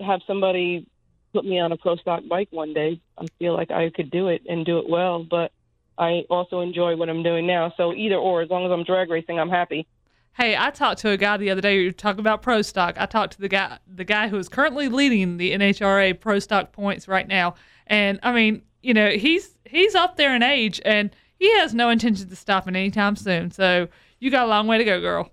have 0.00 0.20
somebody 0.26 0.86
put 1.32 1.44
me 1.44 1.58
on 1.58 1.72
a 1.72 1.76
pro 1.76 1.96
stock 1.96 2.22
bike 2.28 2.48
one 2.50 2.72
day. 2.74 3.00
I 3.18 3.26
feel 3.38 3.54
like 3.54 3.70
I 3.70 3.90
could 3.90 4.10
do 4.10 4.28
it 4.28 4.42
and 4.48 4.64
do 4.64 4.78
it 4.78 4.88
well, 4.88 5.24
but 5.28 5.50
I 5.98 6.24
also 6.30 6.60
enjoy 6.60 6.96
what 6.96 7.08
I'm 7.08 7.22
doing 7.22 7.46
now. 7.46 7.72
So 7.76 7.92
either 7.92 8.16
or, 8.16 8.42
as 8.42 8.50
long 8.50 8.64
as 8.64 8.72
I'm 8.72 8.84
drag 8.84 9.10
racing, 9.10 9.38
I'm 9.38 9.50
happy. 9.50 9.86
Hey, 10.34 10.56
I 10.56 10.70
talked 10.70 11.00
to 11.00 11.10
a 11.10 11.16
guy 11.16 11.36
the 11.36 11.50
other 11.50 11.60
day. 11.60 11.78
You 11.78 11.88
were 11.88 11.92
talking 11.92 12.20
about 12.20 12.40
pro 12.40 12.62
stock. 12.62 12.96
I 12.98 13.04
talked 13.04 13.34
to 13.34 13.40
the 13.40 13.48
guy, 13.48 13.78
the 13.86 14.04
guy 14.04 14.28
who 14.28 14.38
is 14.38 14.48
currently 14.48 14.88
leading 14.88 15.36
the 15.36 15.52
NHRA 15.52 16.18
pro 16.18 16.38
stock 16.38 16.72
points 16.72 17.06
right 17.06 17.28
now, 17.28 17.54
and 17.86 18.18
I 18.22 18.32
mean, 18.32 18.62
you 18.82 18.94
know, 18.94 19.10
he's 19.10 19.54
he's 19.66 19.94
up 19.94 20.16
there 20.16 20.34
in 20.34 20.42
age, 20.42 20.80
and 20.86 21.14
he 21.38 21.52
has 21.58 21.74
no 21.74 21.90
intention 21.90 22.32
of 22.32 22.38
stopping 22.38 22.74
anytime 22.76 23.16
soon. 23.16 23.50
So 23.50 23.88
you 24.20 24.30
got 24.30 24.46
a 24.46 24.48
long 24.48 24.66
way 24.66 24.78
to 24.78 24.84
go, 24.84 25.00
girl. 25.00 25.30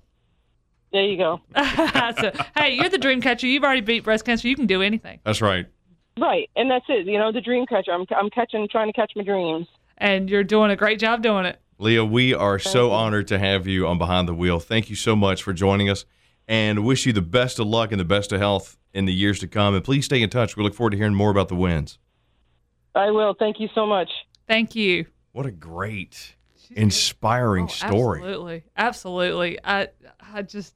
There 0.92 1.06
you 1.06 1.18
go. 1.18 1.40
so, 1.56 2.32
hey, 2.58 2.74
you're 2.74 2.90
the 2.90 2.98
dream 2.98 3.22
catcher. 3.22 3.48
You've 3.48 3.64
already 3.64 3.82
beat 3.82 4.04
breast 4.04 4.26
cancer. 4.26 4.48
You 4.48 4.56
can 4.56 4.66
do 4.66 4.82
anything, 4.82 5.20
That's 5.24 5.42
right. 5.42 5.68
Right, 6.20 6.50
and 6.56 6.70
that's 6.70 6.86
it. 6.90 7.06
You 7.06 7.18
know, 7.18 7.32
the 7.32 7.40
dream 7.40 7.66
catcher. 7.66 7.92
I'm 7.92 8.06
I'm 8.18 8.30
catching, 8.30 8.68
trying 8.70 8.88
to 8.88 8.94
catch 8.94 9.14
my 9.16 9.24
dreams. 9.24 9.68
And 10.00 10.30
you're 10.30 10.44
doing 10.44 10.72
a 10.72 10.76
great 10.76 11.00
job 11.00 11.22
doing 11.22 11.46
it. 11.46 11.60
Lea, 11.78 12.00
we 12.02 12.34
are 12.34 12.60
so 12.60 12.92
honored 12.92 13.28
to 13.30 13.40
have 13.40 13.68
you 13.68 13.88
on 13.88 13.98
Behind 13.98 14.28
the 14.28 14.34
Wheel. 14.34 14.60
Thank 14.60 14.90
you 14.90 14.96
so 14.96 15.16
much 15.16 15.44
for 15.44 15.54
joining 15.54 15.90
us 15.90 16.06
and 16.48 16.84
wish 16.86 17.06
you 17.06 17.14
the 17.14 17.22
best 17.22 17.60
of 17.60 17.68
luck 17.68 17.92
and 17.92 18.00
the 18.00 18.06
best 18.06 18.32
of 18.32 18.40
health 18.40 18.78
in 18.94 19.06
the 19.06 19.14
years 19.14 19.40
to 19.40 19.48
come. 19.48 19.76
And 19.76 19.84
please 19.84 20.06
stay 20.06 20.22
in 20.22 20.30
touch. 20.30 20.58
We 20.58 20.64
look 20.64 20.74
forward 20.74 20.92
to 20.92 20.98
hearing 20.98 21.14
more 21.14 21.32
about 21.32 21.48
the 21.48 21.56
wins. 21.56 21.98
I 22.96 23.12
will. 23.12 23.34
Thank 23.38 23.60
you 23.60 23.70
so 23.74 23.86
much. 23.86 24.10
Thank 24.48 24.76
you. 24.76 25.06
What 25.32 25.46
a 25.46 25.52
great, 25.52 26.36
inspiring 26.72 27.66
Oh, 27.66 27.68
story. 27.68 28.20
Absolutely, 28.20 28.64
absolutely. 28.76 29.60
I 29.64 29.88
I 30.34 30.42
just 30.42 30.76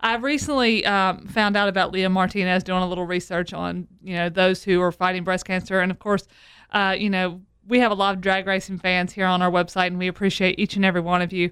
I 0.00 0.16
recently 0.16 0.86
um, 0.86 1.26
found 1.26 1.56
out 1.56 1.68
about 1.68 1.92
Lea 1.92 2.06
Martinez 2.08 2.62
doing 2.62 2.82
a 2.82 2.88
little 2.88 3.04
research 3.06 3.52
on 3.52 3.88
you 4.02 4.14
know 4.14 4.28
those 4.28 4.62
who 4.62 4.80
are 4.80 4.92
fighting 4.92 5.24
breast 5.24 5.44
cancer, 5.44 5.80
and 5.80 5.90
of 5.90 5.98
course, 5.98 6.26
uh, 6.72 6.94
you 6.96 7.10
know 7.10 7.42
we 7.68 7.78
have 7.80 7.92
a 7.92 7.94
lot 7.94 8.14
of 8.14 8.20
drag 8.20 8.46
racing 8.46 8.78
fans 8.78 9.12
here 9.12 9.26
on 9.26 9.42
our 9.42 9.50
website, 9.50 9.88
and 9.88 9.98
we 9.98 10.08
appreciate 10.08 10.58
each 10.58 10.76
and 10.76 10.84
every 10.84 11.00
one 11.00 11.22
of 11.22 11.32
you. 11.32 11.50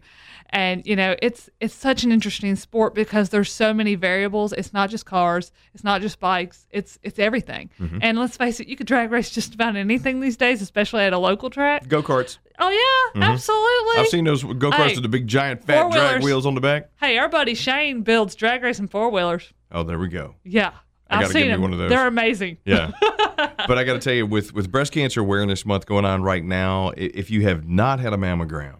And 0.50 0.87
you 0.87 0.94
know 0.94 1.16
it's 1.20 1.50
it's 1.61 1.74
such 1.74 2.05
an 2.05 2.12
interesting 2.12 2.55
sport 2.55 2.94
because 2.94 3.31
there's 3.31 3.52
so 3.52 3.74
many 3.74 3.96
variables. 3.96 4.52
It's 4.52 4.72
not 4.72 4.90
just 4.90 5.05
cars, 5.05 5.50
it's 5.74 5.83
not 5.83 6.00
just 6.00 6.20
bikes, 6.20 6.66
it's 6.70 6.98
it's 7.02 7.18
everything. 7.18 7.70
Mm-hmm. 7.81 7.98
And 8.00 8.18
let's 8.18 8.37
face 8.37 8.61
it, 8.61 8.68
you 8.68 8.76
could 8.76 8.87
drag 8.87 9.11
race 9.11 9.31
just 9.31 9.55
about 9.55 9.76
anything 9.76 10.20
these 10.20 10.37
days, 10.37 10.62
especially 10.62 11.02
at 11.02 11.12
a 11.12 11.18
local 11.18 11.50
track. 11.50 11.88
Go 11.88 12.02
karts. 12.02 12.38
Oh 12.59 12.70
yeah, 12.70 13.22
absolutely. 13.29 13.66
Mm-hmm. 13.66 14.00
I've 14.00 14.09
seen 14.09 14.24
those 14.24 14.44
go 14.44 14.70
karts 14.70 14.74
Hey, 14.74 14.94
with 14.94 15.02
the 15.02 15.09
big 15.09 15.26
giant 15.26 15.64
fat 15.64 15.90
drag 15.90 16.22
wheels 16.22 16.46
on 16.46 16.55
the 16.55 16.61
back. 16.61 16.90
Hey, 17.00 17.18
our 17.18 17.29
buddy 17.29 17.55
Shane 17.55 18.02
builds 18.02 18.35
drag 18.35 18.62
racing 18.62 18.88
four 18.88 19.11
wheelers. 19.11 19.52
Oh, 19.72 19.83
there 19.83 19.98
we 19.98 20.09
go. 20.09 20.37
Yeah, 20.44 20.72
I 21.09 21.16
I've 21.16 21.23
gotta 21.23 21.35
give 21.35 21.49
them. 21.49 21.61
one 21.62 21.73
of 21.73 21.79
those. 21.79 21.90
They're 21.90 22.07
amazing. 22.07 22.59
Yeah. 22.64 22.90
but 23.37 23.79
I 23.79 23.85
got 23.85 23.95
to 23.95 23.99
tell 24.01 24.14
you, 24.14 24.27
with, 24.27 24.53
with 24.55 24.71
Breast 24.71 24.92
Cancer 24.92 25.21
Awareness 25.21 25.64
Month 25.64 25.87
going 25.87 26.05
on 26.05 26.23
right 26.23 26.45
now, 26.45 26.92
if 26.97 27.31
you 27.31 27.42
have 27.42 27.69
not 27.69 28.01
had 28.01 28.12
a 28.12 28.16
mammogram, 28.16 28.77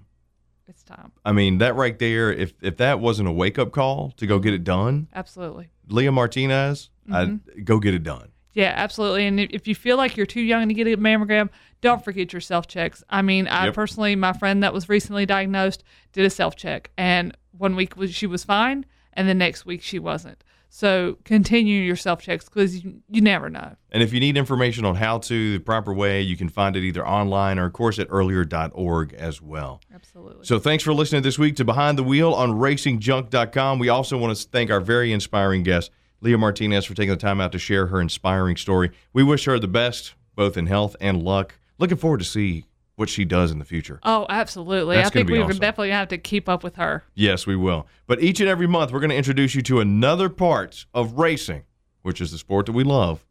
It's 0.67 0.83
time. 0.83 1.13
I 1.25 1.33
mean, 1.33 1.59
that 1.59 1.77
right 1.77 1.99
there, 1.99 2.33
if, 2.33 2.55
if 2.63 2.79
that 2.79 3.01
wasn't 3.01 3.29
a 3.29 3.33
wake 3.33 3.59
up 3.59 3.71
call 3.73 4.13
to 4.17 4.27
go 4.27 4.39
get 4.39 4.55
it 4.55 4.59
mm-hmm. 4.59 4.65
done, 4.65 5.09
Absolutely. 5.15 5.69
Lea 5.89 6.11
Martinez, 6.11 6.91
I'd 7.13 7.29
mm-hmm. 7.29 7.63
go 7.63 7.79
get 7.79 7.95
it 7.95 8.03
done. 8.03 8.31
Yeah, 8.53 8.73
absolutely. 8.75 9.27
And 9.27 9.39
if- 9.39 9.51
if 9.51 9.69
you 9.69 9.75
feel 9.75 9.97
like 9.97 10.17
you're 10.17 10.27
too 10.27 10.41
young 10.41 10.67
to 10.69 10.75
get 10.75 10.87
a 10.87 10.97
mammogram, 10.97 11.51
don't 11.83 12.03
forget 12.03 12.33
your 12.33 12.41
self 12.41 12.67
checks. 12.67 13.05
I 13.11 13.23
mean, 13.23 13.47
I 13.47 13.67
Yep. 13.67 13.75
personally, 13.75 14.17
my 14.17 14.33
friend 14.33 14.63
that 14.63 14.73
was 14.73 14.89
recently 14.89 15.27
diagnosed 15.27 15.85
did 16.13 16.25
a 16.25 16.31
self 16.31 16.57
check, 16.57 16.91
and 16.97 17.37
one 17.53 17.77
week 17.77 17.97
was, 17.97 18.15
she 18.15 18.27
was 18.27 18.45
fine, 18.45 18.87
and 19.13 19.29
the 19.29 19.35
next 19.35 19.67
week 19.67 19.83
she 19.83 19.99
wasn't. 19.99 20.43
So 20.69 21.17
continue 21.25 21.81
your 21.83 21.97
self 21.97 22.21
checks 22.21 22.45
because 22.45 22.85
you, 22.85 23.01
you 23.09 23.21
never 23.21 23.49
know. 23.49 23.77
And 23.91 24.03
if 24.03 24.13
you 24.13 24.21
need 24.21 24.37
information 24.37 24.85
on 24.85 24.95
how 24.97 25.19
to, 25.19 25.53
the 25.55 25.59
proper 25.59 25.95
way, 25.95 26.21
you 26.21 26.37
can 26.37 26.49
find 26.49 26.77
it 26.77 26.85
either 26.85 27.07
online 27.07 27.59
or, 27.59 27.67
of 27.67 27.73
course, 27.73 27.99
at 27.99 28.09
earlier.org 28.11 29.15
as 29.15 29.41
well. 29.41 29.81
Absolutely. 29.95 30.45
So 30.45 30.59
thanks 30.59 30.85
for 30.85 30.93
listening 30.93 31.23
this 31.23 31.39
week 31.39 31.57
to 31.57 31.65
Behind 31.65 31.97
the 31.97 32.03
Wheel 32.03 32.35
on 32.35 32.53
racingjunk.com. 32.53 33.79
We 33.79 33.89
also 33.89 34.19
want 34.19 34.37
to 34.37 34.49
thank 34.49 34.71
our 34.71 34.81
very 34.81 35.13
inspiring 35.13 35.63
guest, 35.63 35.91
Lea 36.21 36.37
Martinez, 36.37 36.85
for 36.85 36.95
taking 36.95 37.11
the 37.11 37.17
time 37.17 37.41
out 37.41 37.53
to 37.53 37.59
share 37.59 37.87
her 37.87 38.01
inspiring 38.01 38.57
story. 38.57 38.91
We 39.13 39.23
wish 39.23 39.47
her 39.47 39.59
the 39.59 39.69
best, 39.69 40.15
both 40.35 40.57
in 40.57 40.67
health 40.67 40.95
and 41.01 41.23
luck. 41.23 41.59
Looking 41.79 41.97
forward 41.97 42.21
to 42.21 42.27
see 42.27 42.65
what 42.97 43.09
she 43.09 43.25
does 43.25 43.51
in 43.51 43.59
the 43.59 43.65
future. 43.65 44.01
Oh, 44.03 44.27
absolutely. 44.29 44.97
That's 44.97 45.09
I 45.09 45.13
think 45.13 45.29
we 45.29 45.41
awesome. 45.41 45.59
definitely 45.59 45.91
have 45.91 46.09
to 46.09 46.19
keep 46.19 46.49
up 46.49 46.65
with 46.65 46.77
her. 46.77 47.05
Yes, 47.15 47.47
we 47.47 47.55
will. 47.57 47.87
But 48.07 48.23
each 48.23 48.41
and 48.41 48.49
every 48.49 48.67
month, 48.67 48.91
we're 48.93 49.01
going 49.01 49.11
to 49.11 49.17
introduce 49.17 49.55
you 49.55 49.63
to 49.63 49.81
another 49.81 50.29
part 50.29 50.87
of 50.95 51.13
racing, 51.19 51.65
which 52.03 52.21
is 52.21 52.33
the 52.33 52.39
sport 52.39 52.67
that 52.67 52.73
we 52.73 52.85
love, 52.85 53.25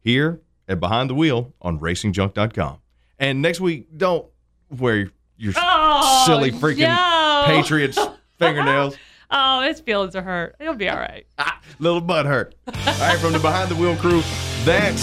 here 0.00 0.40
at 0.68 0.80
Behind 0.80 1.08
the 1.08 1.14
Wheel 1.14 1.52
on 1.62 1.78
racingjunk.com. 1.78 2.78
And 3.18 3.40
next 3.40 3.60
week, 3.60 3.86
don't 3.96 4.26
wear 4.70 5.10
your 5.36 5.52
Oh, 5.56 6.24
silly 6.26 6.50
freaking 6.50 6.88
no. 6.88 7.44
Patriots 7.46 7.98
fingernails. 8.38 8.96
Oh, 9.30 9.60
his 9.62 9.80
feelings 9.80 10.14
are 10.16 10.22
hurt. 10.22 10.56
He'll 10.60 10.74
be 10.74 10.88
all 10.88 10.96
right. 10.98 11.26
Little 11.78 12.00
butt 12.00 12.26
hurt. 12.26 12.54
All 12.66 12.74
right, 12.74 13.18
from 13.18 13.32
the 13.32 13.38
Behind 13.38 13.70
the 13.70 13.76
Wheel 13.76 13.96
crew, 13.96 14.20
that 14.64 14.98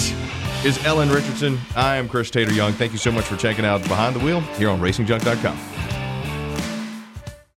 is 0.64 0.84
Ellen 0.84 1.08
Richardson. 1.08 1.58
I 1.74 1.96
am 1.96 2.08
Chris 2.08 2.30
Tater 2.30 2.52
Young. 2.52 2.72
Thank 2.72 2.92
you 2.92 2.98
so 2.98 3.10
much 3.10 3.24
for 3.24 3.36
checking 3.36 3.64
out 3.64 3.82
Behind 3.82 4.14
the 4.14 4.20
Wheel 4.20 4.40
here 4.40 4.68
on 4.68 4.80
racingjunk.com. 4.80 5.79